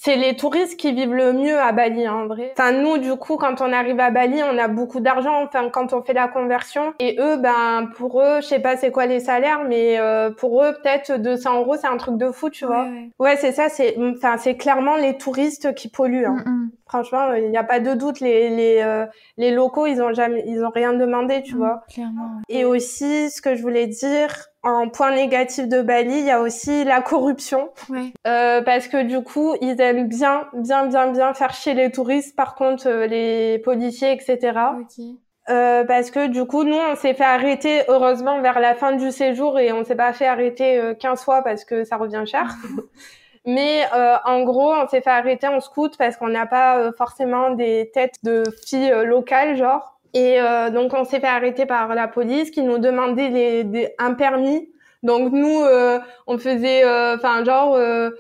C'est 0.05 0.17
les 0.17 0.35
touristes 0.35 0.77
qui 0.77 0.93
vivent 0.93 1.15
le 1.15 1.33
mieux 1.33 1.57
à 1.61 1.71
Bali, 1.71 2.05
hein, 2.07 2.15
en 2.25 2.27
vrai. 2.27 2.53
Enfin, 2.59 2.73
nous, 2.73 2.99
du 2.99 3.15
coup, 3.15 3.37
quand 3.37 3.61
on 3.61 3.73
arrive 3.73 4.01
à 4.01 4.11
Bali, 4.11 4.43
on 4.43 4.59
a 4.59 4.67
beaucoup 4.67 4.99
d'argent, 4.99 5.45
enfin, 5.45 5.69
quand 5.71 5.93
on 5.93 6.03
fait 6.03 6.13
la 6.13 6.27
conversion. 6.27 6.93
Et 6.99 7.17
eux, 7.21 7.37
ben, 7.37 7.89
pour 7.95 8.21
eux, 8.21 8.41
je 8.41 8.47
sais 8.47 8.59
pas 8.59 8.77
c'est 8.77 8.91
quoi 8.91 9.07
les 9.07 9.21
salaires, 9.21 9.63
mais 9.63 10.01
euh, 10.01 10.33
pour 10.33 10.65
eux, 10.65 10.73
peut-être 10.83 11.19
200 11.19 11.61
euros, 11.61 11.77
c'est 11.81 11.87
un 11.87 11.99
truc 11.99 12.17
de 12.17 12.33
fou, 12.33 12.51
tu 12.51 12.67
vois. 12.67 12.83
Ouais, 12.83 12.91
ouais. 12.91 13.11
Ouais, 13.21 13.37
c'est 13.37 13.53
ça, 13.53 13.69
c'est, 13.69 13.97
enfin, 13.97 14.39
c'est 14.39 14.57
clairement 14.57 14.97
les 14.97 15.17
touristes 15.19 15.73
qui 15.75 15.89
polluent, 15.89 16.27
hein. 16.27 16.43
Mm, 16.47 16.51
mm. 16.51 16.71
Franchement, 16.93 17.33
il 17.33 17.49
n'y 17.51 17.57
a 17.57 17.65
pas 17.65 17.81
de 17.81 17.95
doute, 17.95 18.21
les, 18.21 18.51
les, 18.51 18.83
euh, 18.83 19.07
les 19.39 19.51
locaux, 19.51 19.87
ils 19.87 20.03
ont 20.03 20.13
jamais, 20.13 20.45
ils 20.47 20.63
ont 20.63 20.69
rien 20.69 20.93
demandé, 20.93 21.43
tu 21.43 21.55
Mm, 21.55 21.57
vois. 21.57 21.81
Clairement. 21.91 22.43
Et 22.51 22.67
aussi, 22.67 23.31
ce 23.31 23.41
que 23.41 23.55
je 23.55 23.63
voulais 23.63 23.87
dire, 23.87 24.29
en 24.63 24.91
point 24.91 25.15
négatif 25.15 25.69
de 25.69 25.81
Bali, 25.81 26.19
il 26.19 26.27
y 26.27 26.31
a 26.31 26.43
aussi 26.43 26.85
la 26.85 27.01
corruption. 27.01 27.71
Ouais. 27.89 28.13
Euh, 28.27 28.61
parce 28.61 28.89
que 28.89 29.03
du 29.05 29.23
coup, 29.23 29.55
ils 29.63 29.81
aiment 29.81 30.07
bien, 30.07 30.49
bien, 30.53 30.85
bien, 30.85 31.11
bien 31.13 31.33
faire 31.33 31.55
chier 31.55 31.73
les 31.73 31.91
touristes. 31.91 32.37
Par 32.37 32.55
contre, 32.57 32.87
euh, 32.87 33.07
les 33.07 33.59
policiers, 33.61 34.13
etc. 34.13 34.53
Ok. 34.79 35.03
Euh, 35.49 35.85
parce 35.85 36.11
que 36.11 36.27
du 36.27 36.45
coup, 36.45 36.63
nous, 36.63 36.77
on 36.77 36.95
s'est 36.95 37.15
fait 37.15 37.25
arrêter, 37.25 37.85
heureusement, 37.89 38.43
vers 38.43 38.61
la 38.61 38.75
fin 38.75 38.93
du 38.93 39.11
séjour 39.11 39.59
et 39.59 39.73
on 39.73 39.83
s'est 39.83 39.97
pas 39.97 40.13
fait 40.13 40.27
arrêter 40.27 40.79
euh, 40.79 40.93
15 40.95 41.25
fois 41.25 41.41
parce 41.43 41.65
que 41.65 41.85
ça 41.85 41.97
revient 41.97 42.25
cher. 42.27 42.55
Mais 43.45 43.85
euh, 43.93 44.17
en 44.25 44.43
gros, 44.43 44.73
on 44.73 44.87
s'est 44.87 45.01
fait 45.01 45.11
arrêter 45.11 45.49
en 45.49 45.61
scout 45.61 45.97
parce 45.99 46.17
qu'on 46.17 46.29
n'a 46.29 46.47
pas 46.47 46.79
euh, 46.79 46.93
forcément 46.97 47.51
des 47.51 47.91
têtes 47.93 48.17
de 48.23 48.45
filles 48.67 48.93
euh, 48.93 49.05
locales, 49.05 49.57
genre. 49.57 49.99
Et 50.15 50.41
euh, 50.41 50.71
donc, 50.71 50.95
on 50.95 51.05
s'est 51.05 51.21
fait 51.21 51.27
arrêter 51.27 51.67
par 51.67 51.95
la 51.95 52.07
police 52.07 52.51
qui 52.51 52.63
nous 52.63 52.79
demandait 52.79 53.31
les, 53.31 53.65
des, 53.65 53.95
un 53.99 54.15
permis. 54.15 54.71
Donc, 55.03 55.33
nous, 55.33 55.63
euh, 55.63 55.99
on 56.29 56.39
faisait, 56.39 56.85
enfin, 57.15 57.45
genre, 57.45 57.75
euh, 57.75 58.11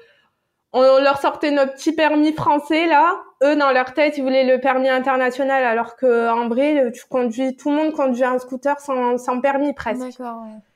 on 0.72 0.82
leur 1.00 1.20
sortait 1.20 1.50
notre 1.52 1.74
petit 1.74 1.92
permis 1.94 2.32
français, 2.32 2.87
là. 2.87 3.14
Eux, 3.44 3.54
dans 3.56 3.70
leur 3.72 3.92
tête, 3.94 4.16
ils 4.18 4.22
voulaient 4.22 4.44
le 4.44 4.61
permis 4.61 4.88
international, 4.88 5.62
alors 5.64 5.96
que 5.96 6.30
en 6.30 6.48
vrai, 6.48 6.90
tu 6.92 7.04
conduis, 7.06 7.56
tout 7.56 7.70
le 7.70 7.76
monde 7.76 7.92
conduit 7.92 8.24
un 8.24 8.38
scooter 8.38 8.80
sans, 8.80 9.18
sans 9.18 9.40
permis 9.40 9.74
presque. 9.74 10.00
D'accord, 10.00 10.42
ouais. 10.44 10.71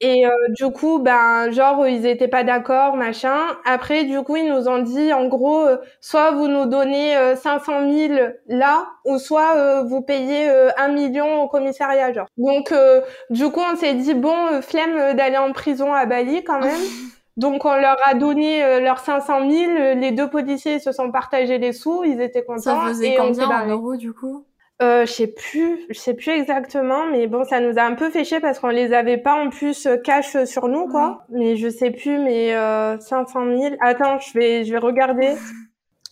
Et 0.00 0.26
euh, 0.26 0.30
du 0.50 0.70
coup, 0.70 0.98
ben, 0.98 1.50
genre, 1.52 1.86
ils 1.86 2.04
étaient 2.04 2.28
pas 2.28 2.44
d'accord, 2.44 2.96
machin. 2.96 3.38
Après, 3.64 4.04
du 4.04 4.20
coup, 4.22 4.36
ils 4.36 4.48
nous 4.48 4.68
ont 4.68 4.80
dit, 4.80 5.12
en 5.12 5.26
gros, 5.28 5.64
euh, 5.64 5.76
soit 6.00 6.32
vous 6.32 6.48
nous 6.48 6.66
donnez 6.66 7.16
euh, 7.16 7.36
500 7.36 7.90
000 7.90 8.14
là, 8.48 8.86
ou 9.04 9.18
soit 9.18 9.56
euh, 9.56 9.82
vous 9.84 10.02
payez 10.02 10.48
euh, 10.50 10.70
un 10.76 10.88
million 10.88 11.42
au 11.42 11.48
commissariat, 11.48 12.12
genre. 12.12 12.26
Donc, 12.36 12.72
euh, 12.72 13.00
du 13.30 13.48
coup, 13.50 13.60
on 13.60 13.76
s'est 13.76 13.94
dit, 13.94 14.14
bon, 14.14 14.36
euh, 14.52 14.60
flemme 14.60 15.16
d'aller 15.16 15.38
en 15.38 15.52
prison 15.52 15.94
à 15.94 16.06
Bali 16.06 16.44
quand 16.44 16.60
même. 16.60 16.80
Donc, 17.36 17.64
on 17.64 17.74
leur 17.74 17.96
a 18.06 18.14
donné 18.14 18.62
euh, 18.62 18.80
leurs 18.80 19.00
500 19.00 19.50
000. 19.50 19.72
Les 19.96 20.12
deux 20.12 20.30
policiers 20.30 20.78
se 20.78 20.92
sont 20.92 21.10
partagés 21.10 21.58
les 21.58 21.72
sous. 21.72 22.04
Ils 22.04 22.20
étaient 22.20 22.44
contents. 22.44 22.60
Ça 22.60 22.80
faisait 22.88 23.14
et 23.14 23.20
on 23.20 23.28
combien 23.28 23.48
en 23.48 23.66
euros, 23.66 23.96
du 23.96 24.12
coup? 24.12 24.44
Euh, 24.84 25.06
je 25.06 25.12
sais 25.12 25.26
plus, 25.28 25.86
je 25.88 25.98
sais 25.98 26.12
plus 26.14 26.30
exactement, 26.32 27.06
mais 27.06 27.26
bon, 27.26 27.44
ça 27.44 27.60
nous 27.60 27.78
a 27.78 27.82
un 27.82 27.94
peu 27.94 28.10
fait 28.10 28.24
chier 28.24 28.40
parce 28.40 28.58
qu'on 28.58 28.68
les 28.68 28.92
avait 28.92 29.16
pas 29.16 29.34
en 29.34 29.48
plus 29.48 29.86
euh, 29.86 29.96
cash 29.96 30.36
euh, 30.36 30.44
sur 30.44 30.68
nous, 30.68 30.88
quoi. 30.88 31.24
Mais 31.30 31.56
je 31.56 31.68
sais 31.70 31.90
plus, 31.90 32.18
mais 32.18 32.54
euh, 32.54 32.98
500 33.00 33.56
000. 33.56 33.76
Attends, 33.80 34.18
je 34.18 34.38
vais, 34.38 34.64
je 34.64 34.72
vais 34.72 34.78
regarder. 34.78 35.34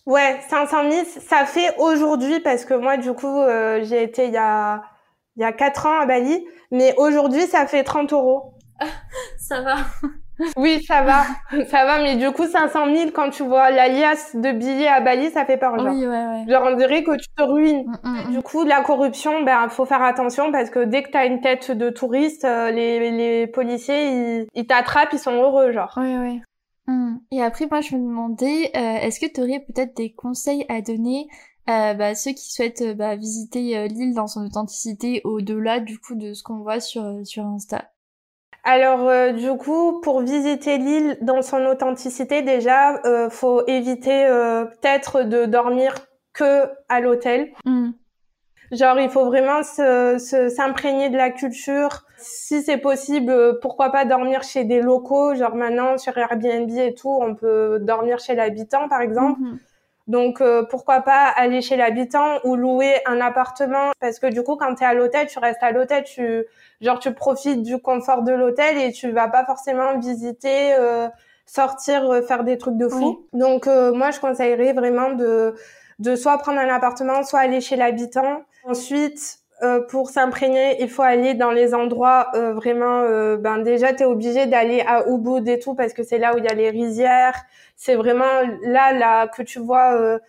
Ouais, 0.05 0.37
500 0.49 0.91
000, 0.91 1.05
ça 1.05 1.45
fait 1.45 1.73
aujourd'hui 1.77 2.41
parce 2.41 2.65
que 2.65 2.73
moi, 2.73 2.97
du 2.97 3.13
coup, 3.13 3.39
euh, 3.39 3.81
j'ai 3.83 4.03
été 4.03 4.25
il 4.25 4.33
y 4.33 4.37
a, 4.37 4.83
il 5.37 5.43
y 5.43 5.45
a 5.45 5.53
4 5.53 5.85
ans 5.85 6.01
à 6.01 6.05
Bali, 6.05 6.45
mais 6.71 6.93
aujourd'hui, 6.97 7.43
ça 7.43 7.65
fait 7.67 7.85
30 7.85 8.11
euros. 8.11 8.55
Ça 9.37 9.61
va. 9.61 9.77
Oui, 10.57 10.83
ça 10.83 11.01
va, 11.03 11.23
ça 11.67 11.85
va, 11.85 12.01
mais 12.01 12.15
du 12.15 12.29
coup, 12.31 12.47
500 12.47 12.93
000, 12.93 13.11
quand 13.11 13.29
tu 13.29 13.43
vois 13.43 13.71
l'alias 13.71 14.31
de 14.33 14.51
billets 14.51 14.87
à 14.87 15.01
Bali, 15.01 15.29
ça 15.31 15.45
fait 15.45 15.57
peur, 15.57 15.77
genre. 15.77 15.93
Oui, 15.93 16.05
ouais, 16.05 16.07
ouais. 16.07 16.45
Genre, 16.47 16.63
on 16.65 16.75
dirait 16.75 17.03
que 17.03 17.15
tu 17.17 17.27
te 17.35 17.43
ruines. 17.43 17.85
Mm, 17.85 18.09
mm, 18.09 18.29
mm. 18.29 18.31
Du 18.33 18.41
coup, 18.41 18.63
la 18.63 18.81
corruption, 18.81 19.43
ben, 19.43 19.69
faut 19.69 19.85
faire 19.85 20.01
attention 20.01 20.51
parce 20.51 20.69
que 20.69 20.83
dès 20.83 21.03
que 21.03 21.11
t'as 21.11 21.25
une 21.27 21.41
tête 21.41 21.71
de 21.71 21.89
touriste, 21.89 22.45
euh, 22.45 22.71
les, 22.71 23.11
les 23.11 23.47
policiers, 23.47 24.07
ils, 24.07 24.47
ils 24.53 24.67
t'attrapent, 24.67 25.13
ils 25.13 25.19
sont 25.19 25.33
heureux, 25.33 25.71
genre. 25.71 25.93
Ouais. 25.97 26.41
Hmm. 26.87 27.15
Et 27.31 27.41
après, 27.41 27.67
moi, 27.71 27.81
je 27.81 27.95
me 27.95 28.01
demandais, 28.01 28.71
euh, 28.75 29.05
est-ce 29.05 29.19
que 29.19 29.31
tu 29.31 29.41
aurais 29.41 29.63
peut-être 29.65 29.95
des 29.95 30.13
conseils 30.13 30.65
à 30.67 30.81
donner 30.81 31.27
à 31.65 31.93
bah, 31.93 32.15
ceux 32.15 32.31
qui 32.31 32.51
souhaitent 32.51 32.81
euh, 32.81 32.93
bah, 32.93 33.15
visiter 33.15 33.77
euh, 33.77 33.87
l'île 33.87 34.13
dans 34.13 34.27
son 34.27 34.45
authenticité 34.45 35.21
au-delà 35.23 35.79
du 35.79 35.99
coup 35.99 36.15
de 36.15 36.33
ce 36.33 36.43
qu'on 36.43 36.59
voit 36.59 36.79
sur, 36.79 37.03
euh, 37.03 37.23
sur 37.23 37.45
Insta? 37.45 37.92
Alors, 38.63 39.09
euh, 39.09 39.31
du 39.33 39.51
coup, 39.57 39.99
pour 40.01 40.21
visiter 40.21 40.77
l'île 40.77 41.17
dans 41.21 41.41
son 41.41 41.65
authenticité, 41.65 42.41
déjà, 42.41 43.01
euh, 43.05 43.29
faut 43.29 43.65
éviter 43.67 44.25
euh, 44.25 44.65
peut-être 44.65 45.23
de 45.23 45.45
dormir 45.45 45.95
que 46.31 46.69
à 46.87 47.01
l'hôtel. 47.01 47.51
Hmm. 47.65 47.91
Genre, 48.71 48.99
il 48.99 49.09
faut 49.09 49.25
vraiment 49.25 49.61
se, 49.63 50.17
se- 50.17 50.49
s'imprégner 50.49 51.09
de 51.09 51.17
la 51.17 51.29
culture. 51.29 52.05
Si 52.17 52.63
c'est 52.63 52.77
possible, 52.77 53.31
euh, 53.31 53.53
pourquoi 53.61 53.91
pas 53.91 54.05
dormir 54.05 54.43
chez 54.43 54.63
des 54.63 54.81
locaux. 54.81 55.35
Genre 55.35 55.55
maintenant, 55.55 55.97
sur 55.97 56.17
Airbnb 56.17 56.69
et 56.71 56.93
tout, 56.95 57.19
on 57.21 57.35
peut 57.35 57.79
dormir 57.81 58.19
chez 58.19 58.33
l'habitant, 58.33 58.87
par 58.87 59.01
exemple. 59.01 59.41
Mhm. 59.41 59.59
Donc 60.07 60.41
euh, 60.41 60.63
pourquoi 60.69 60.99
pas 61.01 61.27
aller 61.35 61.61
chez 61.61 61.77
l'habitant 61.77 62.39
ou 62.43 62.57
louer 62.57 62.95
un 63.05 63.21
appartement 63.21 63.91
parce 64.01 64.19
que 64.19 64.27
du 64.27 64.43
coup 64.43 64.57
quand 64.57 64.75
tu 64.75 64.83
es 64.83 64.85
à 64.85 64.93
l'hôtel, 64.93 65.27
tu 65.27 65.39
restes 65.39 65.63
à 65.63 65.71
l'hôtel, 65.71 66.03
tu 66.03 66.43
genre 66.83 66.99
tu 66.99 67.13
profites 67.13 67.63
du 67.63 67.79
confort 67.79 68.23
de 68.23 68.31
l'hôtel 68.31 68.77
et 68.77 68.91
tu 68.91 69.11
vas 69.11 69.27
pas 69.27 69.45
forcément 69.45 69.97
visiter 69.97 70.73
euh, 70.73 71.07
sortir, 71.45 72.09
euh, 72.09 72.21
faire 72.21 72.43
des 72.43 72.57
trucs 72.57 72.77
de 72.77 72.87
fou. 72.87 73.25
Donc 73.33 73.67
moi, 73.67 74.11
je 74.11 74.19
conseillerais 74.19 74.73
vraiment 74.73 75.11
de 75.11 75.55
de 75.99 76.15
soit 76.15 76.37
prendre 76.39 76.59
un 76.59 76.69
appartement, 76.69 77.23
soit 77.23 77.39
aller 77.39 77.61
chez 77.61 77.75
l'habitant. 77.75 78.41
Ensuite, 78.65 79.39
pour 79.89 80.09
s'imprégner, 80.09 80.81
il 80.81 80.89
faut 80.89 81.03
aller 81.03 81.35
dans 81.35 81.51
les 81.51 81.73
endroits 81.73 82.31
vraiment. 82.33 83.03
ben 83.37 83.59
déjà, 83.59 83.93
t'es 83.93 84.03
obligé 84.03 84.45
d'aller 84.47 84.81
à 84.81 85.07
Ubud 85.07 85.47
et 85.47 85.59
tout 85.59 85.75
parce 85.75 85.93
que 85.93 86.03
c'est 86.03 86.17
là 86.17 86.33
où 86.33 86.39
il 86.39 86.43
y 86.43 86.47
a 86.47 86.53
les 86.53 86.69
rizières. 86.69 87.41
C'est 87.75 87.95
vraiment 87.95 88.41
là 88.63 88.91
là 88.91 89.27
que 89.27 89.43
tu 89.43 89.59
vois 89.59 90.19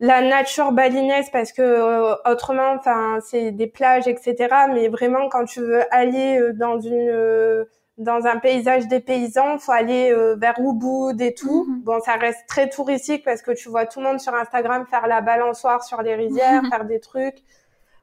la 0.00 0.22
nature 0.22 0.72
balinaise 0.72 1.30
parce 1.30 1.52
que 1.52 1.62
euh, 1.62 2.14
autrement 2.26 2.72
enfin 2.76 3.18
c'est 3.24 3.52
des 3.52 3.66
plages 3.66 4.08
etc 4.08 4.48
mais 4.72 4.88
vraiment 4.88 5.28
quand 5.28 5.44
tu 5.44 5.60
veux 5.60 5.82
aller 5.94 6.38
euh, 6.38 6.52
dans 6.52 6.80
une 6.80 7.08
euh, 7.10 7.64
dans 7.96 8.26
un 8.26 8.38
paysage 8.38 8.88
des 8.88 8.98
paysans 8.98 9.58
faut 9.58 9.70
aller 9.70 10.12
vers 10.36 10.58
Ubud 10.58 11.20
et 11.20 11.32
tout. 11.32 11.64
Mhm. 11.68 11.82
bon 11.82 12.00
ça 12.00 12.14
reste 12.14 12.40
très 12.48 12.68
touristique 12.68 13.24
parce 13.24 13.40
que 13.40 13.52
tu 13.52 13.68
vois 13.68 13.86
tout 13.86 14.00
le 14.00 14.06
monde 14.06 14.18
sur 14.18 14.34
Instagram 14.34 14.84
faire 14.90 15.06
la 15.06 15.20
balançoire 15.20 15.84
sur 15.84 16.02
les 16.02 16.16
rizières 16.16 16.62
faire 16.70 16.86
des 16.86 16.98
trucs. 16.98 17.36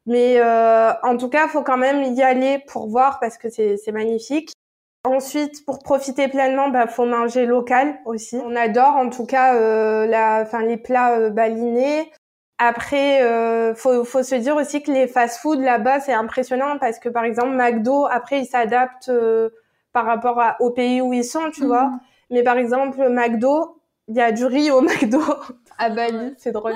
Mais 0.06 0.42
en 0.42 1.18
tout 1.18 1.28
cas 1.28 1.50
faut 1.50 1.62
quand 1.62 1.76
même 1.76 2.04
y 2.04 2.24
aller 2.24 2.64
pour 2.68 2.88
voir 2.88 3.20
parce 3.20 3.38
que 3.38 3.50
c'est 3.50 3.76
c'est 3.76 3.92
magnifique 3.92 4.54
Ensuite, 5.04 5.66
pour 5.66 5.80
profiter 5.80 6.28
pleinement, 6.28 6.70
bah 6.70 6.86
faut 6.86 7.06
manger 7.06 7.48
local 7.48 8.00
aussi. 8.06 8.38
On 8.46 8.56
adore 8.56 8.96
en 8.98 9.10
tout 9.10 9.26
cas 9.26 9.56
euh, 9.56 10.06
la, 10.06 10.42
enfin 10.44 10.62
les 10.62 10.78
plats 10.78 11.18
euh, 11.18 11.30
balinés. 11.32 12.12
Après, 12.60 13.24
euh, 13.24 13.74
faut, 13.74 14.06
faut 14.06 14.22
se 14.22 14.36
dire 14.36 14.56
aussi 14.56 14.84
que 14.84 14.92
les 14.92 15.08
fast-food 15.08 15.60
là-bas 15.60 16.02
c'est 16.02 16.14
impressionnant 16.14 16.78
parce 16.78 17.00
que 17.00 17.10
par 17.10 17.24
exemple 17.24 17.56
McDo, 17.56 18.06
après 18.06 18.42
ils 18.42 18.46
s'adaptent 18.46 19.10
euh, 19.10 19.50
par 19.92 20.06
rapport 20.06 20.40
au 20.60 20.70
pays 20.70 21.02
où 21.02 21.14
ils 21.14 21.24
sont, 21.24 21.50
tu 21.50 21.66
vois. 21.66 21.86
Mhm. 21.86 22.00
Mais 22.30 22.44
par 22.44 22.58
exemple 22.58 23.10
McDo, 23.10 23.82
il 24.08 24.16
y 24.16 24.22
a 24.22 24.32
du 24.32 24.46
riz 24.46 24.70
au 24.70 24.82
McDo 24.82 25.20
à 25.80 25.90
Bali, 25.90 26.36
c'est 26.38 26.52
drôle. 26.52 26.76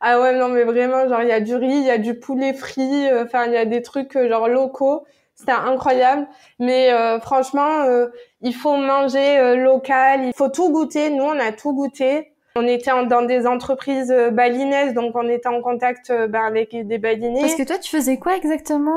Ah 0.00 0.18
ouais 0.18 0.34
non 0.38 0.48
mais 0.48 0.64
vraiment 0.64 1.06
genre 1.08 1.20
il 1.20 1.28
y 1.28 1.32
a 1.32 1.40
du 1.40 1.54
riz, 1.54 1.76
il 1.76 1.84
y 1.84 1.90
a 1.90 1.98
du 1.98 2.18
poulet 2.18 2.54
frit, 2.54 3.06
enfin 3.22 3.44
il 3.44 3.52
y 3.52 3.58
a 3.58 3.66
des 3.66 3.82
trucs 3.82 4.16
genre 4.16 4.48
locaux 4.48 5.04
c'était 5.44 5.52
incroyable. 5.52 6.26
Mais 6.58 6.92
euh, 6.92 7.20
franchement, 7.20 7.82
euh, 7.84 8.06
il 8.40 8.54
faut 8.54 8.76
manger 8.76 9.38
euh, 9.38 9.56
local, 9.56 10.24
il 10.24 10.32
faut 10.34 10.48
tout 10.48 10.72
goûter. 10.72 11.10
Nous, 11.10 11.22
on 11.22 11.38
a 11.38 11.52
tout 11.52 11.74
goûté. 11.74 12.33
On 12.56 12.68
était 12.68 12.92
dans 13.08 13.22
des 13.22 13.48
entreprises 13.48 14.12
euh, 14.12 14.30
balinaises, 14.30 14.94
donc 14.94 15.16
on 15.16 15.28
était 15.28 15.48
en 15.48 15.60
contact 15.60 16.10
euh, 16.10 16.28
ben, 16.28 16.44
avec 16.44 16.86
des 16.86 16.98
balinais. 16.98 17.40
Parce 17.40 17.56
que 17.56 17.64
toi, 17.64 17.78
tu 17.78 17.90
faisais 17.90 18.16
quoi 18.16 18.36
exactement 18.36 18.92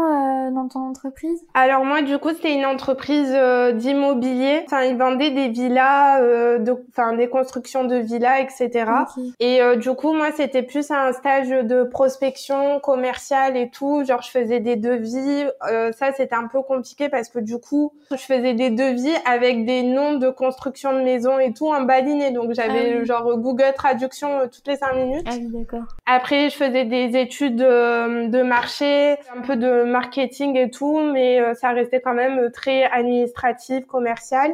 euh, 0.48 0.52
dans 0.52 0.68
ton 0.68 0.82
entreprise? 0.82 1.44
Alors 1.56 1.84
moi, 1.84 2.04
du 2.04 2.20
coup, 2.20 2.30
c'était 2.30 2.54
une 2.54 2.68
entreprise 2.68 3.36
d'immobilier. 3.74 4.62
Enfin, 4.66 4.84
ils 4.84 4.96
vendaient 4.96 5.32
des 5.32 5.48
villas, 5.48 6.22
de, 6.22 6.86
enfin 6.90 7.14
des 7.14 7.30
constructions 7.30 7.84
de 7.86 7.96
villas, 7.96 8.42
etc. 8.42 8.92
Et 9.40 9.60
du 9.78 9.92
coup, 9.94 10.14
moi, 10.14 10.28
c'était 10.36 10.62
plus 10.62 10.92
un 10.92 11.12
stage 11.14 11.50
de 11.50 11.84
prospection 11.84 12.80
commerciale 12.80 13.58
et 13.58 13.72
tout. 13.72 14.04
Genre, 14.06 14.22
je 14.22 14.30
faisais 14.30 14.60
des 14.60 14.76
devis. 14.76 15.46
ça, 15.98 16.12
c'était 16.16 16.36
un 16.36 16.48
peu 16.48 16.62
compliqué 16.62 17.10
parce 17.10 17.30
que 17.30 17.40
du 17.40 17.58
coup, 17.58 17.92
je 18.12 18.18
faisais 18.18 18.54
des 18.54 18.70
devis 18.70 19.16
avec 19.26 19.66
des 19.66 19.82
noms 19.82 20.18
de 20.18 20.30
construction 20.30 20.94
de 20.94 21.02
maisons 21.02 21.40
et 21.40 21.54
tout 21.54 21.70
en 21.70 21.82
balinais. 21.82 22.30
Donc, 22.30 22.54
j'avais 22.54 23.00
ah 23.02 23.04
genre 23.04 23.38
Google 23.48 23.74
Traduction 23.76 24.40
euh, 24.40 24.48
toutes 24.48 24.68
les 24.68 24.76
cinq 24.76 24.94
minutes. 24.94 25.26
Ah 25.26 25.36
oui, 25.38 25.48
d'accord. 25.54 25.86
Après, 26.06 26.50
je 26.50 26.56
faisais 26.56 26.84
des 26.84 27.16
études 27.18 27.62
euh, 27.62 28.28
de 28.28 28.42
marché, 28.42 29.16
un 29.34 29.42
peu 29.42 29.56
de 29.56 29.84
marketing 29.84 30.58
et 30.58 30.70
tout, 30.70 31.00
mais 31.00 31.40
euh, 31.40 31.54
ça 31.54 31.70
restait 31.70 32.02
quand 32.02 32.14
même 32.14 32.52
très 32.52 32.84
administratif, 32.84 33.86
commercial. 33.86 34.54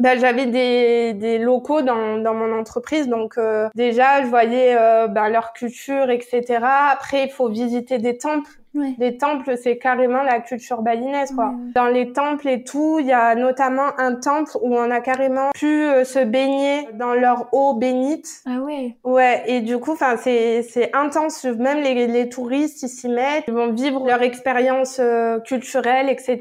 Ben, 0.00 0.18
j'avais 0.18 0.46
des, 0.46 1.12
des 1.12 1.38
locaux 1.38 1.82
dans, 1.82 2.16
dans 2.16 2.32
mon 2.32 2.58
entreprise, 2.58 3.06
donc 3.06 3.38
déjà, 3.74 4.22
je 4.22 4.28
voyais 4.28 4.74
ben, 5.08 5.28
leur 5.28 5.52
culture, 5.52 6.08
etc. 6.10 6.60
Après, 6.90 7.24
il 7.24 7.30
faut 7.30 7.48
visiter 7.48 7.98
des 7.98 8.16
temples 8.16 8.61
les 8.74 9.18
temples, 9.18 9.56
c'est 9.56 9.78
carrément 9.78 10.22
la 10.22 10.40
culture 10.40 10.82
balinaise, 10.82 11.32
quoi. 11.34 11.52
Dans 11.74 11.86
les 11.86 12.12
temples 12.12 12.48
et 12.48 12.64
tout, 12.64 12.98
il 12.98 13.06
y 13.06 13.12
a 13.12 13.34
notamment 13.34 13.98
un 13.98 14.14
temple 14.14 14.52
où 14.62 14.74
on 14.74 14.90
a 14.90 15.00
carrément 15.00 15.50
pu 15.54 15.66
euh, 15.66 16.04
se 16.04 16.18
baigner 16.18 16.88
dans 16.94 17.14
leur 17.14 17.48
eau 17.52 17.74
bénite. 17.74 18.42
Ah 18.46 18.60
ouais. 18.60 18.96
Ouais, 19.04 19.42
et 19.46 19.60
du 19.60 19.78
coup, 19.78 19.92
enfin, 19.92 20.16
c'est 20.16 20.62
c'est 20.62 20.94
intense. 20.94 21.44
Même 21.44 21.80
les, 21.80 22.06
les 22.06 22.28
touristes, 22.28 22.82
ils 22.82 22.88
s'y 22.88 23.08
mettent, 23.08 23.44
ils 23.48 23.54
vont 23.54 23.72
vivre 23.72 24.06
leur 24.06 24.22
expérience 24.22 24.98
euh, 25.00 25.38
culturelle, 25.40 26.08
etc. 26.08 26.38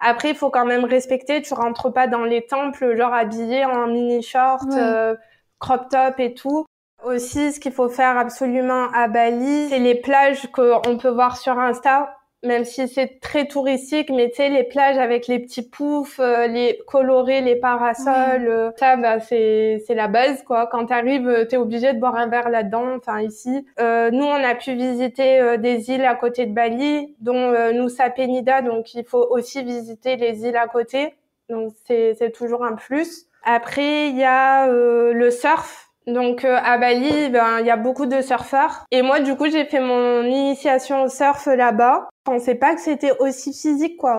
Après, 0.00 0.30
il 0.30 0.36
faut 0.36 0.50
quand 0.50 0.66
même 0.66 0.84
respecter. 0.84 1.42
Tu 1.42 1.54
rentres 1.54 1.92
pas 1.92 2.06
dans 2.06 2.24
les 2.24 2.42
temples, 2.42 2.96
genre 2.96 3.12
habillé 3.12 3.64
en 3.64 3.88
mini 3.88 4.22
short. 4.22 4.68
Euh, 4.76 5.16
crop 5.58 5.88
top 5.90 6.20
et 6.20 6.34
tout. 6.34 6.66
Aussi, 7.04 7.52
ce 7.52 7.60
qu'il 7.60 7.72
faut 7.72 7.88
faire 7.88 8.18
absolument 8.18 8.88
à 8.92 9.06
Bali, 9.08 9.68
c'est 9.68 9.78
les 9.78 9.94
plages 9.94 10.48
qu'on 10.52 10.98
peut 11.00 11.08
voir 11.08 11.36
sur 11.36 11.58
Insta, 11.58 12.18
même 12.42 12.64
si 12.64 12.86
c'est 12.88 13.20
très 13.20 13.46
touristique, 13.46 14.10
mais 14.10 14.30
tu 14.30 14.36
sais, 14.36 14.48
les 14.48 14.64
plages 14.64 14.98
avec 14.98 15.26
les 15.28 15.38
petits 15.38 15.62
poufs, 15.62 16.18
euh, 16.20 16.46
les 16.46 16.80
colorés, 16.86 17.40
les 17.40 17.56
parasols, 17.56 18.48
euh, 18.48 18.70
ça, 18.76 18.96
bah, 18.96 19.20
c'est, 19.20 19.82
c'est 19.86 19.94
la 19.94 20.08
base, 20.08 20.42
quoi. 20.42 20.66
Quand 20.66 20.86
t'arrives, 20.86 21.28
euh, 21.28 21.44
t'es 21.44 21.56
obligé 21.56 21.92
de 21.92 22.00
boire 22.00 22.16
un 22.16 22.26
verre 22.26 22.48
là-dedans, 22.48 22.96
enfin, 22.96 23.20
ici. 23.20 23.66
nous, 23.78 24.24
on 24.24 24.44
a 24.44 24.54
pu 24.56 24.74
visiter 24.74 25.56
des 25.58 25.90
îles 25.90 26.04
à 26.04 26.14
côté 26.16 26.46
de 26.46 26.52
Bali, 26.52 27.14
dont 27.20 27.52
Nusa 27.72 28.10
Penida, 28.10 28.62
donc 28.62 28.94
il 28.94 29.04
faut 29.04 29.26
aussi 29.30 29.62
visiter 29.62 30.16
les 30.16 30.44
îles 30.46 30.56
à 30.56 30.66
côté. 30.66 31.14
Donc, 31.48 31.72
c'est, 31.86 32.14
c'est 32.18 32.30
toujours 32.30 32.64
un 32.64 32.74
plus. 32.74 33.26
Après, 33.44 34.08
il 34.08 34.16
y 34.16 34.24
a 34.24 34.66
le 34.68 35.30
surf 35.30 35.87
donc 36.08 36.44
euh, 36.44 36.58
à 36.62 36.78
Bali, 36.78 37.28
ben 37.30 37.60
il 37.60 37.66
y 37.66 37.70
a 37.70 37.76
beaucoup 37.76 38.06
de 38.06 38.20
surfeurs. 38.20 38.84
Et 38.90 39.02
moi, 39.02 39.20
du 39.20 39.36
coup, 39.36 39.48
j'ai 39.50 39.64
fait 39.64 39.80
mon 39.80 40.22
initiation 40.24 41.04
au 41.04 41.08
surf 41.08 41.46
là-bas. 41.46 42.08
Je 42.26 42.32
pensais 42.32 42.54
pas 42.54 42.74
que 42.74 42.80
c'était 42.80 43.12
aussi 43.18 43.52
physique, 43.52 43.96
quoi. 43.96 44.18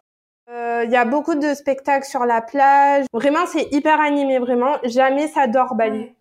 Euh, 0.49 0.83
il 0.85 0.91
y 0.91 0.95
a 0.95 1.05
beaucoup 1.05 1.35
de 1.35 1.53
spectacles 1.53 2.07
sur 2.07 2.25
la 2.25 2.41
plage. 2.41 3.05
Vraiment, 3.13 3.45
c'est 3.45 3.67
hyper 3.71 3.99
animé, 4.01 4.39
vraiment. 4.39 4.77
Jamais 4.83 5.27
ça 5.27 5.47
dort 5.47 5.75
Bali. 5.75 6.11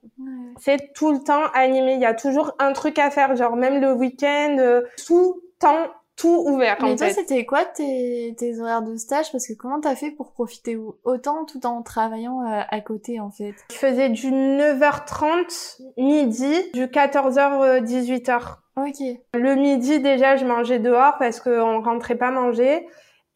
C'est 0.59 0.93
tout 0.93 1.13
le 1.13 1.21
temps 1.21 1.45
animé. 1.55 1.95
Il 1.95 2.01
y 2.01 2.07
a 2.07 2.15
toujours 2.15 2.53
un 2.59 2.73
truc 2.73 2.99
à 2.99 3.11
faire, 3.11 3.37
genre 3.37 3.57
même 3.57 3.81
le 3.81 3.93
week-end, 3.93 4.57
euh, 4.59 4.83
tout 5.07 5.41
temps 5.59 5.87
tout 6.19 6.45
ouvert. 6.47 6.77
Mais 6.83 6.97
toi, 6.97 7.09
c'était 7.11 7.47
quoi 7.47 7.65
tes, 7.65 8.35
tes 8.37 8.61
horaires 8.61 8.83
de 8.83 8.97
stage? 8.97 9.33
Parce 9.33 9.47
que 9.47 9.53
comment 9.55 9.81
t'as 9.81 9.95
fait 9.95 10.11
pour 10.11 10.33
profiter 10.33 10.77
autant 11.05 11.45
tout 11.45 11.65
en 11.65 11.83
travaillant 11.83 12.41
à, 12.41 12.61
euh, 12.61 12.63
à, 12.69 12.81
côté 12.81 13.21
en 13.21 13.31
fait? 13.31 13.55
Je 13.71 13.77
faisais 13.77 14.11
du 14.11 14.31
9h30 14.31 15.81
midi, 15.97 16.55
du 16.75 16.87
14h 16.87 17.83
18h. 17.83 18.57
Ok. 18.77 19.19
Le 19.35 19.55
midi 19.55 20.01
déjà, 20.01 20.37
je 20.37 20.45
mangeais 20.45 20.79
dehors 20.79 21.17
parce 21.19 21.41
qu'on 21.41 21.81
rentrait 21.81 22.17
pas 22.17 22.31
manger. 22.31 22.87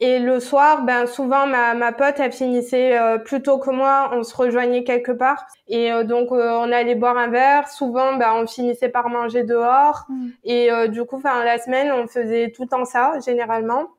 Et 0.04 0.18
le 0.18 0.40
soir, 0.40 0.82
ben 0.82 1.06
souvent 1.06 1.46
ma, 1.46 1.74
ma 1.74 1.92
pote 1.92 2.18
elle 2.18 2.32
finissait 2.32 2.98
euh, 2.98 3.18
plus 3.18 3.40
tôt 3.40 3.58
que 3.58 3.70
moi, 3.70 4.10
on 4.12 4.24
se 4.24 4.34
rejoignait 4.34 4.82
quelque 4.82 5.12
part 5.12 5.46
et 5.68 5.92
euh, 5.92 6.02
donc 6.02 6.32
euh, 6.32 6.50
on 6.54 6.72
allait 6.72 6.96
boire 6.96 7.16
un 7.16 7.28
verre. 7.28 7.68
Souvent, 7.68 8.16
ben 8.16 8.32
on 8.34 8.48
finissait 8.48 8.88
par 8.88 9.08
manger 9.08 9.44
dehors 9.44 10.06
mm. 10.08 10.28
et 10.42 10.70
du 10.88 11.04
coup, 11.04 11.18
enfin 11.18 11.44
la 11.44 11.56
semaine, 11.58 11.92
on 11.92 12.08
faisait 12.08 12.50
tout 12.50 12.62
le 12.62 12.68
temps 12.68 12.84
ça 12.84 13.12
généralement. 13.24 13.90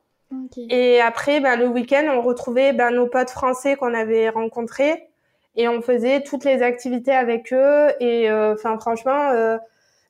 Et 0.69 0.99
après, 0.99 1.39
ben 1.39 1.55
le 1.55 1.67
week-end, 1.67 2.03
on 2.11 2.21
retrouvait 2.21 2.73
ben 2.73 2.91
nos 2.91 3.07
potes 3.07 3.29
français 3.29 3.77
qu'on 3.77 3.93
avait 3.93 4.27
rencontrés 4.27 5.07
et 5.55 5.69
on 5.69 5.81
faisait 5.81 6.21
toutes 6.21 6.43
les 6.43 6.63
activités 6.63 7.13
avec 7.13 7.53
eux 7.53 7.91
et 8.01 8.29
enfin 8.29 8.77
franchement 8.77 9.57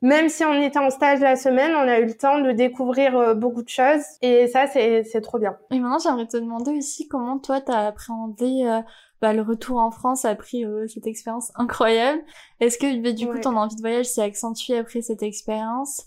même 0.04 0.28
si 0.28 0.44
on 0.44 0.54
était 0.62 0.80
en 0.80 0.90
stage 0.90 1.22
la 1.22 1.38
semaine, 1.38 1.72
on 1.74 1.88
a 1.88 2.00
eu 2.00 2.06
le 2.06 2.14
temps 2.14 2.38
de 2.40 2.52
découvrir 2.52 3.18
euh, 3.18 3.34
beaucoup 3.34 3.64
de 3.64 3.70
choses. 3.70 4.04
Et 4.22 4.48
ça, 4.48 4.68
c'est, 4.68 5.06
c'est 5.06 5.22
trop 5.22 5.40
bien. 5.40 5.58
Et 5.72 5.80
maintenant, 5.80 5.98
j'aimerais 5.98 6.28
te 6.28 6.36
demander 6.36 6.72
aussi 6.72 7.08
comment 7.08 7.40
toi, 7.40 7.62
t'as 7.62 7.88
appréhendé 7.88 8.66
euh, 8.66 8.82
bah, 9.22 9.32
le 9.32 9.42
retour 9.42 9.78
en 9.78 9.92
France 9.92 10.26
après 10.26 10.66
euh, 10.66 10.88
cette 10.90 11.08
expérience 11.08 11.54
incroyable. 11.56 12.22
Est-ce 12.60 12.78
que 12.78 13.02
bah, 13.02 13.14
du 13.14 13.30
coup, 13.30 13.40
ton 13.40 13.56
envie 13.56 13.78
de 13.78 13.82
voyage 13.82 14.08
s'est 14.08 14.22
accentuée 14.22 14.78
après 14.78 15.02
cette 15.02 15.24
expérience 15.24 16.06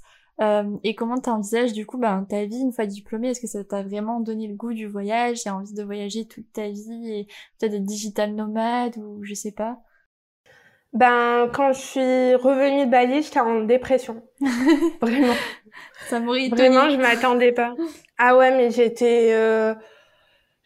et 0.83 0.95
comment 0.95 1.17
t'envisages 1.17 1.73
du 1.73 1.87
coup 1.87 1.97
bah, 1.97 2.23
ta 2.29 2.45
vie 2.45 2.59
une 2.59 2.73
fois 2.73 2.85
diplômée? 2.85 3.31
Est-ce 3.31 3.41
que 3.41 3.47
ça 3.47 3.65
t'a 3.65 3.83
vraiment 3.83 4.21
donné 4.21 4.47
le 4.47 4.55
goût 4.55 4.75
du 4.75 4.87
voyage? 4.87 5.45
T'as 5.45 5.55
envie 5.55 5.73
de 5.73 5.83
voyager 5.83 6.27
toute 6.27 6.53
ta 6.53 6.69
vie 6.69 7.11
et 7.11 7.27
peut-être 7.59 7.73
être 7.73 7.85
digital 7.85 8.35
nomade 8.35 8.99
ou 8.99 9.25
je 9.25 9.33
sais 9.33 9.53
pas? 9.53 9.81
Ben, 10.97 11.51
quand 11.53 11.75
je 11.75 11.81
suis 11.81 12.35
revenue 12.37 12.87
de 12.87 12.91
Bali, 12.91 13.23
j'étais 13.23 13.41
en 13.41 13.61
dépression. 13.61 14.23
Vraiment. 15.01 15.35
Ça 16.09 16.21
m'aurait 16.21 16.49
Vraiment, 16.49 16.89
je 16.89 16.97
m'attendais 16.97 17.53
pas. 17.53 17.75
Ah 18.19 18.37
ouais, 18.37 18.51
mais 18.51 18.71
j'étais... 18.71 19.31
Euh... 19.33 19.75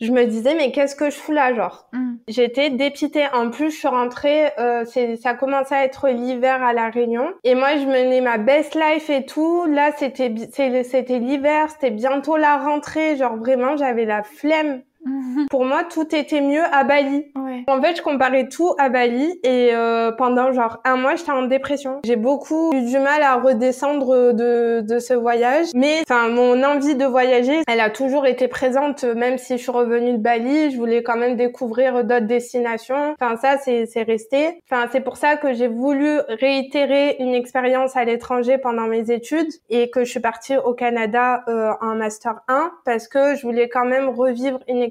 Je 0.01 0.13
me 0.13 0.25
disais, 0.25 0.55
mais 0.55 0.73
qu'est-ce 0.73 0.97
que 0.97 1.11
je 1.11 1.17
fous 1.17 1.33
là, 1.33 1.53
genre? 1.53 1.89
Mm. 1.93 2.15
J'étais 2.29 2.71
dépitée. 2.71 3.27
En 3.35 3.51
plus, 3.51 3.71
je 3.71 3.77
suis 3.77 3.89
rentrée, 3.89 4.51
euh, 4.59 4.85
ça 5.21 5.35
commençait 5.35 5.75
à 5.75 5.85
être 5.85 6.09
l'hiver 6.09 6.63
à 6.63 6.73
La 6.73 6.89
Réunion. 6.89 7.35
Et 7.45 7.55
moi, 7.55 7.77
je 7.77 7.85
menais 7.85 8.21
ma 8.23 8.39
best 8.39 8.75
life 8.77 9.11
et 9.11 9.27
tout. 9.27 9.67
Là, 9.67 9.91
c'était 9.99 10.33
c'était 10.51 11.19
l'hiver, 11.19 11.69
c'était 11.71 11.91
bientôt 11.91 12.37
la 12.37 12.57
rentrée. 12.57 13.17
Genre, 13.17 13.37
vraiment, 13.37 13.77
j'avais 13.77 14.07
la 14.07 14.23
flemme. 14.23 14.83
Mm. 15.05 15.47
Pour 15.51 15.65
moi, 15.65 15.85
tout 15.85 16.15
était 16.15 16.41
mieux 16.41 16.63
à 16.73 16.85
Bali. 16.85 17.27
Ouais. 17.37 17.65
En 17.67 17.81
fait, 17.81 17.97
je 17.97 18.03
comparais 18.03 18.49
tout 18.49 18.75
à 18.79 18.89
Bali 18.89 19.39
et 19.43 19.71
euh, 19.73 20.13
pendant 20.13 20.53
genre 20.53 20.79
un 20.85 20.97
mois, 20.97 21.17
j'étais 21.17 21.31
en 21.31 21.43
dépression. 21.43 22.01
J'ai 22.05 22.17
beaucoup 22.17 22.73
eu 22.75 22.83
du 22.83 22.99
mal 22.99 23.23
à 23.23 23.37
redescendre 23.37 24.33
de, 24.33 24.81
de 24.81 24.99
ce 24.99 25.15
voyage, 25.15 25.69
mais 25.75 26.01
enfin 26.03 26.29
mon 26.29 26.63
envie 26.63 26.95
de 26.95 27.05
voyager, 27.05 27.63
elle 27.67 27.81
a 27.81 27.91
toujours 27.91 28.27
été 28.27 28.49
présente, 28.49 29.05
même 29.05 29.39
si 29.39 29.57
je 29.57 29.63
suis 29.63 29.71
revenue 29.71 30.13
de 30.13 30.19
Bali. 30.19 30.71
Je 30.71 30.77
voulais 30.77 31.03
quand 31.03 31.17
même 31.17 31.37
découvrir 31.37 32.05
d'autres 32.05 32.27
destinations. 32.27 33.15
Enfin 33.21 33.37
ça, 33.37 33.57
c'est 33.59 33.87
c'est 33.87 34.03
resté. 34.03 34.61
Enfin 34.71 34.87
c'est 34.93 35.01
pour 35.01 35.17
ça 35.17 35.37
que 35.37 35.53
j'ai 35.53 35.69
voulu 35.69 36.19
réitérer 36.29 37.17
une 37.19 37.35
expérience 37.35 37.97
à 37.97 38.05
l'étranger 38.05 38.59
pendant 38.59 38.87
mes 38.87 39.11
études 39.11 39.51
et 39.71 39.91
que 39.91 40.05
je 40.05 40.11
suis 40.11 40.21
partie 40.21 40.57
au 40.57 40.75
Canada 40.75 41.45
euh, 41.49 41.73
en 41.81 41.95
master 41.95 42.41
1 42.49 42.73
parce 42.85 43.09
que 43.09 43.35
je 43.35 43.43
voulais 43.43 43.69
quand 43.69 43.85
même 43.85 44.09
revivre 44.09 44.61
une 44.69 44.79
expérience 44.79 44.90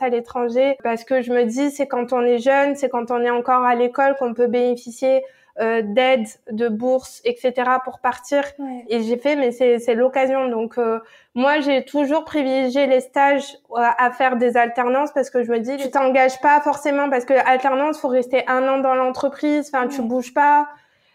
à 0.00 0.08
l'étranger 0.08 0.76
parce 0.82 1.04
que 1.04 1.22
je 1.22 1.32
me 1.32 1.44
dis 1.44 1.70
c'est 1.70 1.86
quand 1.86 2.12
on 2.12 2.22
est 2.22 2.38
jeune, 2.38 2.76
c'est 2.76 2.88
quand 2.88 3.10
on 3.10 3.20
est 3.20 3.30
encore 3.30 3.64
à 3.64 3.74
l'école 3.74 4.16
qu'on 4.16 4.34
peut 4.34 4.46
bénéficier 4.46 5.22
euh, 5.60 5.82
d'aide, 5.84 6.26
de 6.50 6.68
bourses, 6.68 7.20
etc. 7.24 7.52
pour 7.84 7.98
partir. 7.98 8.44
Et 8.88 9.02
j'ai 9.02 9.18
fait, 9.18 9.36
mais 9.36 9.50
c'est 9.50 9.94
l'occasion. 9.94 10.48
Donc 10.48 10.78
euh, 10.78 11.00
moi, 11.34 11.60
j'ai 11.60 11.84
toujours 11.84 12.24
privilégié 12.24 12.86
les 12.86 13.00
stages 13.00 13.58
à, 13.76 14.10
faire 14.10 14.36
des 14.36 14.56
alternances 14.56 15.10
parce 15.12 15.28
que 15.28 15.42
je 15.42 15.50
me 15.50 15.58
dis, 15.58 15.76
tu 15.76 15.90
t'engages 15.90 16.40
pas 16.40 16.60
forcément 16.62 17.10
parce 17.10 17.26
que 17.26 17.34
alternance, 17.34 18.00
faut 18.00 18.08
rester 18.08 18.46
un 18.48 18.66
an 18.68 18.78
dans 18.78 18.94
l'entreprise. 18.94 19.70
Enfin, 19.70 19.86
tu 19.88 20.00
bouges 20.00 20.32
pas. 20.32 20.66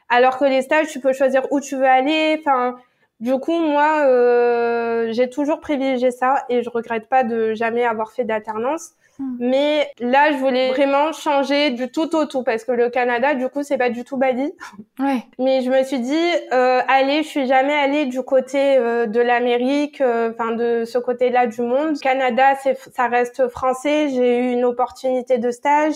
Alors 0.10 0.38
que 0.38 0.46
les 0.46 0.62
stages, 0.62 0.90
tu 0.90 1.00
peux 1.00 1.14
choisir 1.14 1.48
où 1.52 1.60
tu 1.60 1.76
veux 1.76 1.88
aller. 1.88 2.40
Enfin, 2.40 2.76
du 3.20 3.38
coup, 3.40 3.60
moi, 3.60 4.06
euh, 4.08 5.08
j'ai 5.12 5.30
toujours 5.30 5.62
privilégié 5.62 6.12
ça 6.12 6.46
et 6.50 6.64
je 6.64 6.70
regrette 6.70 7.08
pas 7.08 7.24
de 7.24 7.54
jamais 7.54 7.86
avoir 7.86 8.12
fait 8.12 8.26
d'alternance. 8.26 8.92
Hmm. 9.18 9.38
Mais 9.40 9.90
là, 10.00 10.34
je 10.34 10.38
voulais 10.38 10.72
vraiment 10.72 11.14
changer 11.14 11.72
du 11.72 11.90
tout 11.90 12.14
au 12.16 12.26
tout 12.26 12.44
parce 12.44 12.66
que 12.66 12.74
le 12.74 12.90
Canada, 12.90 13.34
du 13.34 13.48
coup, 13.48 13.64
c'est 13.64 13.78
pas 13.78 13.90
du 13.90 14.04
tout 14.04 14.18
Bali. 14.18 14.52
Ouais. 15.00 15.24
Mais 15.40 15.62
je 15.62 15.70
me 15.70 15.84
suis 15.84 16.00
dit, 16.00 16.28
euh, 16.52 16.82
allez, 16.90 17.24
je 17.24 17.28
suis 17.30 17.48
jamais 17.48 17.74
allée 17.74 18.06
du 18.06 18.22
côté 18.22 18.78
euh, 18.78 19.06
de 19.06 19.22
l'Amérique, 19.22 20.02
euh, 20.02 20.32
enfin 20.34 20.52
de 20.52 20.84
ce 20.86 20.98
côté-là 20.98 21.48
du 21.48 21.62
monde. 21.62 21.98
Canada, 22.00 22.56
c'est, 22.62 22.78
ça 22.94 23.08
reste 23.08 23.48
français. 23.48 24.10
J'ai 24.10 24.40
eu 24.40 24.52
une 24.52 24.66
opportunité 24.66 25.38
de 25.38 25.52
stage 25.52 25.96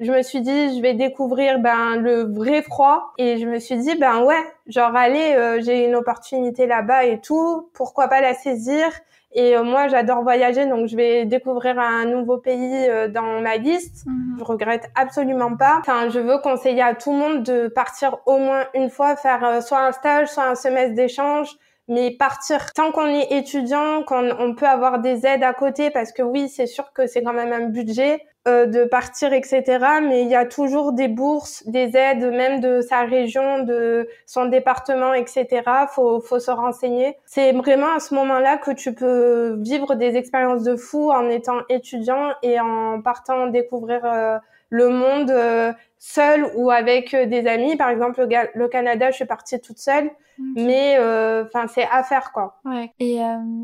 je 0.00 0.10
me 0.10 0.22
suis 0.22 0.40
dit 0.40 0.76
je 0.76 0.82
vais 0.82 0.94
découvrir 0.94 1.58
ben 1.60 1.96
le 1.96 2.24
vrai 2.24 2.62
froid. 2.62 3.12
Et 3.18 3.38
je 3.38 3.46
me 3.46 3.58
suis 3.58 3.76
dit 3.76 3.96
ben 3.96 4.22
ouais 4.24 4.42
genre 4.66 4.94
allez 4.96 5.34
euh, 5.36 5.60
j'ai 5.62 5.86
une 5.86 5.94
opportunité 5.94 6.66
là-bas 6.66 7.04
et 7.04 7.20
tout. 7.20 7.70
Pourquoi 7.74 8.08
pas 8.08 8.20
la 8.20 8.34
saisir? 8.34 8.86
Et 9.34 9.56
euh, 9.56 9.62
moi 9.62 9.88
j'adore 9.88 10.22
voyager 10.22 10.66
donc 10.66 10.88
je 10.88 10.96
vais 10.96 11.24
découvrir 11.24 11.78
un 11.78 12.04
nouveau 12.04 12.38
pays 12.38 12.88
euh, 12.88 13.08
dans 13.08 13.40
ma 13.40 13.56
liste. 13.56 14.04
Mhm. 14.06 14.36
je 14.38 14.44
regrette 14.44 14.90
absolument 14.94 15.56
pas. 15.56 15.76
Enfin 15.80 16.08
je 16.08 16.18
veux 16.18 16.38
conseiller 16.38 16.82
à 16.82 16.94
tout 16.94 17.12
le 17.12 17.18
monde 17.18 17.42
de 17.44 17.68
partir 17.68 18.18
au 18.26 18.38
moins 18.38 18.66
une 18.74 18.90
fois 18.90 19.16
faire 19.16 19.62
soit 19.62 19.86
un 19.86 19.92
stage 19.92 20.28
soit 20.28 20.48
un 20.48 20.54
semestre 20.54 20.94
d'échange. 20.94 21.56
Mais 21.88 22.12
partir 22.12 22.72
tant 22.72 22.92
qu'on 22.92 23.08
est 23.08 23.32
étudiant, 23.32 24.04
qu'on 24.04 24.30
on 24.38 24.54
peut 24.54 24.68
avoir 24.68 25.00
des 25.00 25.26
aides 25.26 25.42
à 25.42 25.52
côté, 25.52 25.90
parce 25.90 26.12
que 26.12 26.22
oui, 26.22 26.48
c'est 26.48 26.68
sûr 26.68 26.92
que 26.92 27.08
c'est 27.08 27.24
quand 27.24 27.32
même 27.32 27.52
un 27.52 27.66
budget 27.66 28.20
euh, 28.48 28.66
de 28.66 28.84
partir, 28.84 29.32
etc. 29.32 29.62
Mais 30.02 30.22
il 30.22 30.28
y 30.28 30.34
a 30.34 30.44
toujours 30.44 30.92
des 30.92 31.06
bourses, 31.06 31.62
des 31.68 31.96
aides, 31.96 32.24
même 32.24 32.60
de 32.60 32.80
sa 32.80 33.02
région, 33.02 33.62
de 33.62 34.08
son 34.26 34.46
département, 34.46 35.14
etc. 35.14 35.62
Faut, 35.88 36.20
faut 36.20 36.40
se 36.40 36.50
renseigner. 36.50 37.16
C'est 37.24 37.52
vraiment 37.52 37.94
à 37.94 38.00
ce 38.00 38.14
moment-là 38.14 38.56
que 38.56 38.72
tu 38.72 38.94
peux 38.94 39.56
vivre 39.60 39.94
des 39.94 40.16
expériences 40.16 40.64
de 40.64 40.74
fou 40.74 41.12
en 41.12 41.28
étant 41.28 41.60
étudiant 41.68 42.32
et 42.42 42.58
en 42.58 43.00
partant 43.00 43.46
découvrir 43.46 44.04
euh, 44.04 44.38
le 44.70 44.88
monde 44.88 45.30
euh, 45.30 45.72
seul 46.04 46.50
ou 46.56 46.68
avec 46.70 47.14
euh, 47.14 47.26
des 47.26 47.46
amis. 47.46 47.76
Par 47.76 47.88
exemple, 47.88 48.26
le, 48.54 48.68
Canada, 48.68 49.10
je 49.10 49.16
suis 49.16 49.24
partie 49.24 49.60
toute 49.60 49.78
seule, 49.78 50.10
mais 50.56 50.96
euh, 50.98 51.44
enfin 51.44 51.68
c'est 51.68 51.86
à 51.92 52.02
faire 52.02 52.32
quoi. 52.32 52.60
Ouais. 52.64 52.90
Et 52.98 53.18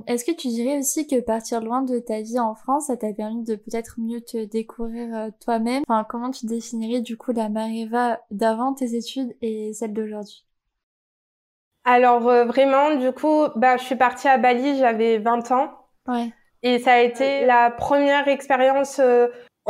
est-ce 0.06 0.24
que 0.24 0.30
tu 0.30 0.46
dirais 0.46 0.78
aussi 0.78 1.08
que 1.08 1.20
partir 1.20 1.60
loin 1.60 1.82
de 1.82 1.98
ta 1.98 2.20
vie 2.20 2.38
en 2.38 2.54
France, 2.54 2.86
ça 2.86 2.96
t'a 2.96 3.12
permis 3.12 3.42
de 3.42 3.56
peut-être 3.56 3.96
mieux 3.98 4.20
te 4.20 4.44
découvrir 4.44 5.30
toi-même? 5.40 5.82
Enfin, 5.88 6.06
comment 6.08 6.30
tu 6.30 6.46
définirais 6.46 7.00
du 7.00 7.16
coup 7.16 7.32
la 7.32 7.48
Mariva 7.48 8.20
d'avant 8.30 8.72
tes 8.72 8.94
études 8.94 9.34
et 9.42 9.72
celle 9.72 9.92
d'aujourd'hui? 9.92 10.44
Alors 11.84 12.20
vraiment, 12.20 12.94
du 12.94 13.10
coup, 13.12 13.46
bah 13.56 13.78
je 13.78 13.82
suis 13.82 13.96
partie 13.96 14.28
à 14.28 14.38
Bali, 14.38 14.78
j'avais 14.78 15.18
20 15.18 15.50
ans. 15.50 15.72
Ouais. 16.06 16.32
Et 16.62 16.78
ça 16.78 16.92
a 16.92 17.00
été 17.00 17.46
la 17.46 17.70
première 17.70 18.28
expérience 18.28 19.00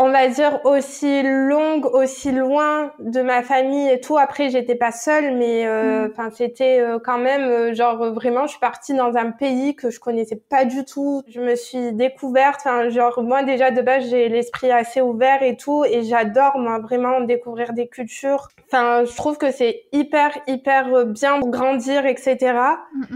on 0.00 0.10
va 0.10 0.28
dire 0.28 0.60
aussi 0.64 1.22
longue, 1.24 1.84
aussi 1.86 2.30
loin 2.30 2.92
de 3.00 3.20
ma 3.20 3.42
famille 3.42 3.90
et 3.90 4.00
tout. 4.00 4.16
Après, 4.16 4.48
j'étais 4.48 4.76
pas 4.76 4.92
seule, 4.92 5.36
mais 5.36 5.66
euh, 5.66 6.06
mm. 6.06 6.10
enfin 6.12 6.30
c'était 6.30 6.78
euh, 6.80 7.00
quand 7.04 7.18
même 7.18 7.42
euh, 7.42 7.74
genre 7.74 8.12
vraiment, 8.12 8.46
je 8.46 8.52
suis 8.52 8.60
partie 8.60 8.94
dans 8.94 9.16
un 9.16 9.32
pays 9.32 9.74
que 9.74 9.90
je 9.90 9.98
connaissais 9.98 10.40
pas 10.48 10.64
du 10.64 10.84
tout. 10.84 11.22
Je 11.28 11.40
me 11.40 11.56
suis 11.56 11.92
découverte, 11.92 12.60
enfin 12.60 12.88
genre 12.90 13.24
moi 13.24 13.42
déjà 13.42 13.72
de 13.72 13.82
base 13.82 14.08
j'ai 14.08 14.28
l'esprit 14.28 14.70
assez 14.70 15.00
ouvert 15.00 15.42
et 15.42 15.56
tout, 15.56 15.84
et 15.84 16.04
j'adore 16.04 16.58
moi 16.58 16.78
vraiment 16.78 17.20
découvrir 17.20 17.72
des 17.72 17.88
cultures. 17.88 18.48
Enfin, 18.70 19.02
je 19.04 19.16
trouve 19.16 19.36
que 19.36 19.50
c'est 19.50 19.82
hyper 19.90 20.30
hyper 20.46 21.06
bien 21.06 21.40
pour 21.40 21.50
grandir, 21.50 22.06
etc. 22.06 22.54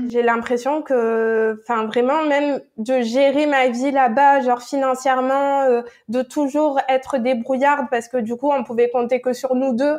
J'ai 0.08 0.22
l'impression 0.22 0.82
que, 0.82 1.60
enfin 1.62 1.86
vraiment 1.86 2.24
même 2.24 2.60
de 2.76 3.02
gérer 3.02 3.46
ma 3.46 3.68
vie 3.68 3.92
là-bas, 3.92 4.40
genre 4.40 4.62
financièrement, 4.62 5.82
de 6.08 6.22
toujours 6.22 6.71
être 6.88 7.18
débrouillarde 7.18 7.86
parce 7.90 8.08
que 8.08 8.16
du 8.16 8.36
coup, 8.36 8.50
on 8.50 8.64
pouvait 8.64 8.90
compter 8.90 9.20
que 9.20 9.32
sur 9.32 9.54
nous 9.54 9.74
deux. 9.74 9.98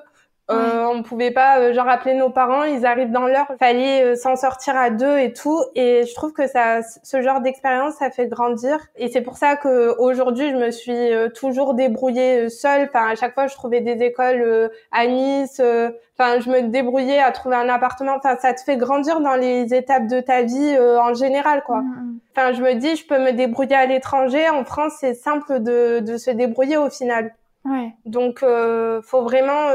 Euh, 0.52 0.86
on 0.88 1.04
pouvait 1.04 1.32
pas 1.32 1.60
euh, 1.60 1.74
genre 1.74 1.88
appeler 1.88 2.16
nos 2.16 2.30
parents, 2.30 2.64
ils 2.64 2.86
arrivent 2.86 3.12
dans 3.12 3.28
l'heure, 3.28 3.48
fallait 3.60 4.04
euh, 4.04 4.16
s'en 4.16 4.36
sortir 4.36 4.76
à 4.76 4.89
deux 4.89 5.18
et 5.18 5.32
tout. 5.32 5.64
Et 5.76 6.06
je 6.06 6.14
trouve 6.14 6.34
que 6.34 6.48
ça, 6.48 6.82
ce 6.82 7.22
genre 7.22 7.39
d'expérience, 7.39 7.96
ça 7.96 8.10
fait 8.10 8.28
grandir. 8.28 8.78
Et 8.98 9.08
c'est 9.08 9.22
pour 9.22 9.38
ça 9.38 9.56
que 9.56 9.98
aujourd'hui, 10.00 10.52
je 10.52 10.58
me 10.58 10.72
suis 10.72 11.14
euh, 11.14 11.30
toujours 11.30 11.76
débrouillée 11.76 12.50
seule. 12.50 12.89
Enfin, 12.89 13.08
à 13.08 13.16
chaque 13.16 13.34
fois, 13.34 13.48
je 13.48 13.56
trouvais 13.56 13.80
des 13.80 14.04
écoles 14.04 14.70
à 14.91 15.08
Nice. 15.08 15.62
Enfin, 16.20 16.39
je 16.41 16.50
me 16.50 16.68
débrouillais 16.68 17.20
à 17.20 17.32
trouver 17.32 17.56
un 17.56 17.70
appartement. 17.70 18.16
Enfin, 18.18 18.36
ça 18.38 18.54
te 18.54 18.62
fait 18.62 18.76
grandir 18.76 19.22
dans 19.22 19.36
les 19.36 19.74
étapes 19.74 20.08
de 20.08 20.20
ta 20.20 20.41
vie 20.41 20.78
en 20.78 21.14
général, 21.14 21.64
quoi. 21.64 21.78
Mm, 21.78 21.88
mm. 21.88 22.20
Enfin, 22.36 22.54
je 22.54 22.62
me 22.62 22.74
dis, 22.74 22.96
je 22.98 23.08
peux 23.08 23.20
me 23.20 23.32
débrouiller 23.32 23.76
à 23.76 23.86
l'étranger. 23.86 24.50
En 24.50 24.66
France, 24.66 24.94
c'est 25.00 25.14
simple 25.14 25.62
de, 25.62 26.00
de 26.00 26.18
se 26.18 26.32
débrouiller 26.32 26.78
au 26.78 26.89
final. 26.89 27.34
Ouais. 27.66 27.94
Donc, 28.06 28.44
euh, 28.44 29.02
faut 29.02 29.22
vraiment 29.24 29.70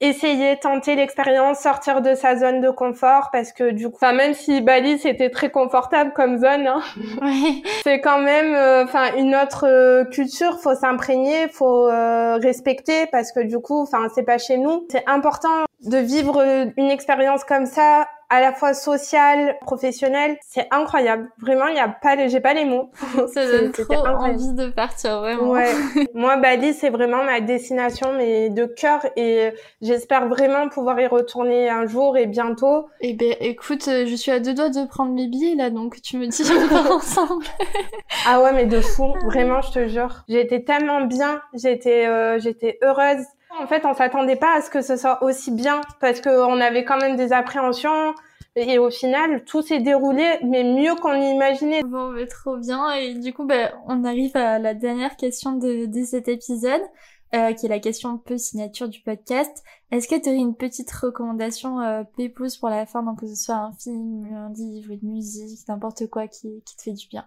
essayer, 0.00 0.58
tenter 0.58 0.94
l'expérience, 0.94 1.60
sortir 1.60 2.02
de 2.02 2.14
sa 2.14 2.36
zone 2.36 2.60
de 2.60 2.70
confort 2.70 3.30
parce 3.32 3.52
que 3.52 3.70
du 3.70 3.88
coup, 3.88 3.96
enfin 3.96 4.12
même 4.12 4.34
si 4.34 4.60
Bali 4.60 4.98
c'était 4.98 5.30
très 5.30 5.50
confortable 5.50 6.12
comme 6.12 6.38
zone, 6.38 6.66
hein, 6.66 6.82
c'est 7.82 8.00
quand 8.00 8.20
même, 8.20 8.54
euh, 8.54 8.84
enfin 8.84 9.14
une 9.16 9.34
autre 9.34 9.66
euh, 9.66 10.04
culture, 10.04 10.60
faut 10.60 10.74
s'imprégner, 10.74 11.48
faut 11.48 11.88
euh, 11.88 12.36
respecter 12.36 13.06
parce 13.06 13.32
que 13.32 13.40
du 13.40 13.58
coup, 13.58 13.80
enfin 13.82 14.08
c'est 14.14 14.24
pas 14.24 14.38
chez 14.38 14.58
nous. 14.58 14.86
C'est 14.90 15.04
important 15.06 15.64
de 15.84 15.98
vivre 15.98 16.44
une 16.76 16.90
expérience 16.90 17.44
comme 17.44 17.66
ça 17.66 18.06
à 18.28 18.40
la 18.40 18.52
fois 18.52 18.74
social, 18.74 19.56
professionnel, 19.60 20.36
c'est 20.46 20.66
incroyable. 20.70 21.30
Vraiment, 21.38 21.66
il 21.68 21.76
y 21.76 21.80
a 21.80 21.88
pas, 21.88 22.26
j'ai 22.28 22.40
pas 22.40 22.54
les 22.54 22.64
mots. 22.64 22.90
Ça 23.34 23.46
donne 23.46 23.72
trop 23.72 24.06
envie 24.06 24.52
de 24.52 24.68
partir, 24.68 25.20
vraiment. 25.20 25.50
Ouais. 25.50 25.72
Moi, 26.14 26.36
Bali, 26.36 26.74
c'est 26.74 26.90
vraiment 26.90 27.24
ma 27.24 27.40
destination, 27.40 28.12
mais 28.16 28.50
de 28.50 28.66
cœur, 28.66 29.06
et 29.16 29.52
j'espère 29.80 30.28
vraiment 30.28 30.68
pouvoir 30.68 30.98
y 31.00 31.06
retourner 31.06 31.68
un 31.68 31.86
jour 31.86 32.16
et 32.16 32.26
bientôt. 32.26 32.88
Eh 33.00 33.14
ben, 33.14 33.34
écoute, 33.40 33.84
je 33.86 34.14
suis 34.14 34.30
à 34.30 34.40
deux 34.40 34.54
doigts 34.54 34.70
de 34.70 34.86
prendre 34.86 35.12
mes 35.12 35.28
billets 35.28 35.54
là, 35.54 35.70
donc 35.70 36.00
tu 36.02 36.16
me 36.16 36.26
dis 36.26 36.42
on 36.50 36.66
va 36.66 36.94
ensemble. 36.94 37.44
ah 38.26 38.42
ouais, 38.42 38.52
mais 38.52 38.66
de 38.66 38.80
fou, 38.80 39.14
vraiment, 39.24 39.60
je 39.62 39.72
te 39.72 39.88
jure. 39.88 40.24
J'ai 40.28 40.40
été 40.40 40.64
tellement 40.64 41.02
bien, 41.02 41.40
j'étais, 41.54 42.06
euh, 42.06 42.38
j'étais 42.38 42.78
heureuse. 42.82 43.24
En 43.58 43.66
fait, 43.66 43.84
on 43.84 43.94
s'attendait 43.94 44.36
pas 44.36 44.56
à 44.56 44.60
ce 44.60 44.70
que 44.70 44.82
ce 44.82 44.96
soit 44.96 45.22
aussi 45.22 45.50
bien 45.50 45.80
parce 46.00 46.20
qu'on 46.20 46.60
avait 46.60 46.84
quand 46.84 46.98
même 46.98 47.16
des 47.16 47.32
appréhensions. 47.32 48.14
Et 48.56 48.78
au 48.78 48.90
final, 48.90 49.44
tout 49.44 49.60
s'est 49.60 49.80
déroulé, 49.80 50.38
mais 50.42 50.64
mieux 50.64 50.94
qu'on 50.94 51.12
l'imaginait. 51.12 51.82
Bon, 51.82 52.08
mais 52.08 52.26
trop 52.26 52.56
bien. 52.56 52.90
Et 52.92 53.14
du 53.14 53.34
coup, 53.34 53.44
ben, 53.44 53.70
on 53.86 54.02
arrive 54.04 54.34
à 54.34 54.58
la 54.58 54.72
dernière 54.72 55.16
question 55.16 55.52
de, 55.52 55.84
de 55.84 56.04
cet 56.04 56.26
épisode, 56.28 56.80
euh, 57.34 57.52
qui 57.52 57.66
est 57.66 57.68
la 57.68 57.80
question 57.80 58.08
un 58.08 58.16
peu 58.16 58.38
signature 58.38 58.88
du 58.88 59.00
podcast. 59.02 59.62
Est-ce 59.90 60.08
que 60.08 60.18
tu 60.18 60.30
aurais 60.30 60.38
une 60.38 60.56
petite 60.56 60.90
recommandation 60.90 61.80
euh, 61.80 62.02
pépouze 62.16 62.56
pour 62.56 62.70
la 62.70 62.86
fin, 62.86 63.02
donc 63.02 63.20
que 63.20 63.26
ce 63.26 63.34
soit 63.34 63.56
un 63.56 63.72
film, 63.72 64.26
un 64.32 64.50
livre, 64.54 64.90
une 64.90 65.10
musique, 65.10 65.68
n'importe 65.68 66.06
quoi 66.06 66.26
qui, 66.26 66.62
qui 66.64 66.76
te 66.76 66.82
fait 66.82 66.92
du 66.92 67.08
bien? 67.08 67.26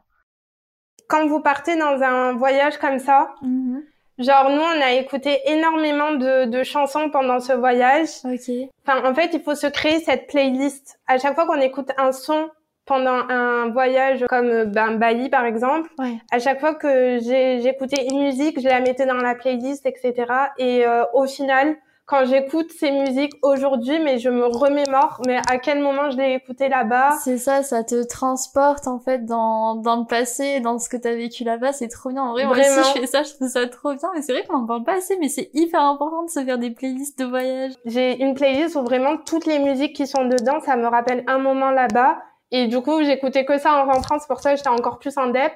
Quand 1.08 1.28
vous 1.28 1.42
partez 1.42 1.78
dans 1.78 2.02
un 2.02 2.34
voyage 2.34 2.80
comme 2.80 2.98
ça, 2.98 3.36
mm-hmm. 3.44 3.82
Genre, 4.20 4.50
nous, 4.50 4.62
on 4.62 4.82
a 4.82 4.92
écouté 4.92 5.40
énormément 5.46 6.12
de, 6.12 6.46
de 6.46 6.64
chansons 6.64 7.10
pendant 7.10 7.40
ce 7.40 7.54
voyage. 7.54 8.10
Ok. 8.26 8.54
Enfin, 8.86 9.10
en 9.10 9.16
fait, 9.16 9.30
il 9.34 9.42
faut 9.42 9.56
se 9.56 9.68
créer 9.68 10.00
cette 10.00 10.28
playlist. 10.28 11.00
À 11.08 11.18
chaque 11.18 11.36
fois 11.36 11.46
qu'on 11.46 11.62
écoute 11.62 11.90
un 11.98 12.12
son, 12.12 12.50
pendant 12.90 13.30
un 13.30 13.70
voyage 13.70 14.26
comme 14.28 14.64
ben, 14.64 14.96
Bali 14.96 15.30
par 15.30 15.46
exemple, 15.46 15.92
à 16.32 16.40
chaque 16.40 16.60
fois 16.60 16.74
que 16.74 17.20
j'écoutais 17.20 18.08
une 18.10 18.24
musique, 18.24 18.60
je 18.60 18.68
la 18.68 18.80
mettais 18.80 19.06
dans 19.06 19.14
la 19.22 19.36
playlist, 19.36 19.86
etc. 19.86 20.26
Et 20.58 20.88
euh, 20.88 21.04
au 21.14 21.28
final, 21.28 21.76
quand 22.10 22.26
j'écoute 22.26 22.72
ces 22.72 22.90
musiques 22.90 23.34
aujourd'hui, 23.44 24.00
mais 24.00 24.18
je 24.18 24.30
me 24.30 24.48
remémore, 24.48 25.22
mais 25.28 25.38
à 25.48 25.60
quel 25.60 25.80
moment 25.80 26.10
je 26.10 26.18
l'ai 26.18 26.34
écouté 26.34 26.68
là-bas? 26.68 27.12
C'est 27.24 27.38
ça, 27.38 27.62
ça 27.62 27.84
te 27.84 28.04
transporte 28.08 28.88
en 28.88 28.98
fait 28.98 29.26
dans, 29.26 29.76
dans 29.76 29.98
le 29.98 30.06
passé, 30.06 30.60
dans 30.60 30.80
ce 30.80 30.90
que 30.90 30.98
tu 30.98 31.08
as 31.08 31.16
vécu 31.16 31.44
là-bas, 31.44 31.72
c'est 31.72 31.88
trop 31.88 32.10
bien. 32.10 32.24
En 32.24 32.32
vrai, 32.32 32.46
moi 32.46 32.58
aussi 32.58 32.94
je 32.96 33.00
fais 33.02 33.06
ça, 33.06 33.22
je 33.22 33.36
trouve 33.36 33.48
ça 33.48 33.68
trop 33.68 33.94
bien, 33.94 34.10
mais 34.16 34.24
c'est 34.24 34.34
vrai 34.34 34.44
qu'on 34.44 34.58
en 34.58 34.66
parle 34.66 34.84
pas 34.84 34.96
assez, 34.96 35.18
mais 35.20 35.30
c'est 35.30 35.52
hyper 35.54 35.82
important 35.82 36.24
de 36.24 36.32
se 36.32 36.44
faire 36.44 36.58
des 36.58 36.72
playlists 36.72 37.20
de 37.20 37.26
voyage. 37.26 37.74
J'ai 37.86 38.20
une 38.20 38.34
playlist 38.34 38.76
où 38.76 38.82
vraiment 38.82 39.18
toutes 39.18 39.46
les 39.46 39.60
musiques 39.60 39.96
qui 39.96 40.08
sont 40.08 40.26
dedans, 40.26 40.60
ça 40.62 40.78
me 40.78 40.88
rappelle 40.88 41.24
un 41.28 41.38
moment 41.38 41.70
là-bas. 41.70 42.18
Et 42.52 42.66
du 42.66 42.82
coup, 42.82 43.04
j'écoutais 43.04 43.46
que 43.46 43.60
ça 43.60 43.76
en 43.76 43.86
rentrant, 43.86 44.18
c'est 44.18 44.28
pour 44.28 44.40
ça 44.40 44.50
que 44.50 44.58
j'étais 44.58 44.70
encore 44.70 44.98
plus 44.98 45.16
en 45.20 45.28
dep. 45.28 45.54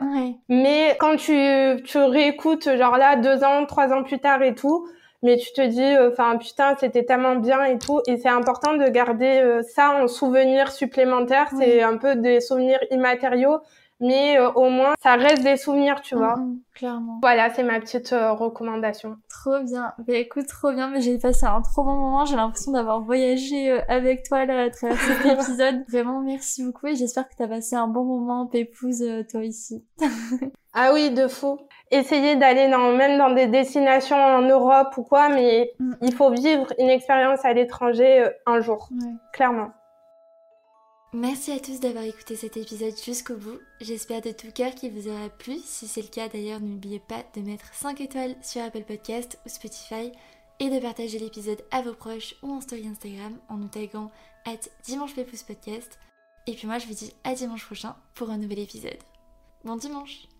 Mais 0.50 0.96
quand 1.00 1.16
tu, 1.16 1.82
tu 1.84 1.98
réécoutes, 1.98 2.70
genre 2.78 2.98
là, 2.98 3.16
deux 3.16 3.44
ans, 3.44 3.66
trois 3.66 3.92
ans 3.92 4.04
plus 4.04 4.20
tard 4.20 4.44
et 4.44 4.54
tout, 4.54 4.88
mais 5.24 5.38
tu 5.38 5.54
te 5.54 5.66
dis, 5.66 5.82
euh, 5.82 6.12
enfin 6.12 6.38
putain, 6.38 6.76
c'était 6.78 7.06
tellement 7.06 7.38
bien 7.38 7.64
et 7.64 7.80
tout, 7.80 8.02
et 8.08 8.18
c'est 8.18 8.30
important 8.30 8.76
de 8.76 8.88
garder 8.90 9.40
euh, 9.42 9.64
ça 9.64 9.96
en 9.96 10.08
souvenir 10.08 10.72
supplémentaire. 10.72 11.50
C'est 11.58 11.82
un 11.82 11.98
peu 11.98 12.16
des 12.16 12.42
souvenirs 12.42 12.80
immatériaux, 12.92 13.60
mais 14.02 14.38
euh, 14.38 14.52
au 14.52 14.70
moins 14.70 14.94
ça 15.02 15.16
reste 15.16 15.42
des 15.42 15.56
souvenirs, 15.56 16.02
tu 16.02 16.16
vois. 16.16 16.36
Mm, 16.36 16.60
clairement. 16.76 17.20
Voilà, 17.22 17.50
c'est 17.54 17.64
ma 17.64 17.80
petite 17.80 18.10
recommandation. 18.10 19.16
Trop 19.30 19.62
bien. 19.62 19.94
Bah 20.06 20.16
écoute, 20.16 20.48
trop 20.48 20.74
bien. 20.74 20.90
Mais 20.90 21.00
j'ai 21.00 21.18
passé 21.18 21.46
un 21.46 21.62
trop 21.62 21.86
bon 21.86 21.96
moment. 21.96 22.26
J'ai 22.26 22.36
l'impression 22.36 22.74
d'avoir 22.74 23.00
voyagé 23.00 23.72
avec 23.88 24.24
toi 24.24 24.46
là 24.46 24.64
à 24.64 24.70
travers 24.70 25.00
cet 25.00 25.26
épisode. 25.26 25.86
Vraiment, 25.90 26.20
merci 26.20 26.66
beaucoup 26.66 26.88
et 26.88 26.96
j'espère 26.96 27.30
que 27.30 27.36
t'as 27.38 27.48
passé 27.48 27.78
un 27.78 27.88
bon 27.88 28.04
moment, 28.04 28.46
Pépouze, 28.46 29.06
toi 29.32 29.42
ici. 29.46 29.86
ah 30.74 30.92
oui, 30.94 31.12
de 31.12 31.30
fou 31.30 31.60
essayer 31.94 32.36
d'aller 32.36 32.70
dans, 32.70 32.92
même 32.92 33.18
dans 33.18 33.34
des 33.34 33.48
destinations 33.48 34.18
en 34.18 34.42
Europe 34.42 34.98
ou 34.98 35.04
quoi, 35.04 35.30
mais 35.30 35.74
mm. 35.80 35.94
il 36.02 36.14
faut 36.14 36.32
vivre 36.32 36.68
une 36.80 36.90
expérience 36.90 37.46
à 37.46 37.54
l'étranger 37.54 38.22
euh, 38.22 38.30
un 38.46 38.62
jour, 38.62 38.90
clairement. 39.32 39.72
Merci 41.14 41.52
à 41.52 41.60
tous 41.60 41.80
d'avoir 41.80 42.06
écouté 42.06 42.36
cet 42.36 42.58
épisode 42.58 42.98
jusqu'au 43.06 43.36
bout. 43.36 43.60
J'espère 43.80 44.22
de 44.22 44.32
tout 44.32 44.52
cœur 44.52 44.74
qu'il 44.74 44.92
vous 44.92 45.08
aura 45.08 45.30
plu. 45.30 45.60
Si 45.64 45.88
c'est 45.88 46.02
le 46.02 46.08
cas 46.08 46.28
d'ailleurs, 46.28 46.60
n'oubliez 46.60 47.00
pas 47.00 47.24
de 47.36 47.42
mettre 47.42 47.72
5 47.72 48.02
étoiles 48.02 48.36
sur 48.42 48.64
Apple 48.64 48.82
Podcast 48.82 49.40
ou 49.46 49.50
Spotify 49.50 50.12
et 50.60 50.70
de 50.72 50.80
partager 50.80 51.20
l'épisode 51.20 51.64
à 51.70 51.84
vos 51.84 51.94
proches 51.94 52.34
ou 52.42 52.52
en 52.52 52.62
story 52.62 52.88
Instagram 52.88 53.38
en 53.48 53.58
nous 53.58 53.68
taguant 53.68 54.10
at 54.46 54.70
dimanche 54.84 55.14
podcast. 55.14 56.00
Et 56.48 56.54
puis 56.54 56.66
moi 56.66 56.80
je 56.80 56.88
vous 56.88 56.94
dis 56.94 57.14
à 57.24 57.36
dimanche 57.36 57.66
prochain 57.66 57.96
pour 58.16 58.32
un 58.32 58.38
nouvel 58.38 58.60
épisode. 58.60 58.98
Bon 59.64 59.76
dimanche 59.76 60.33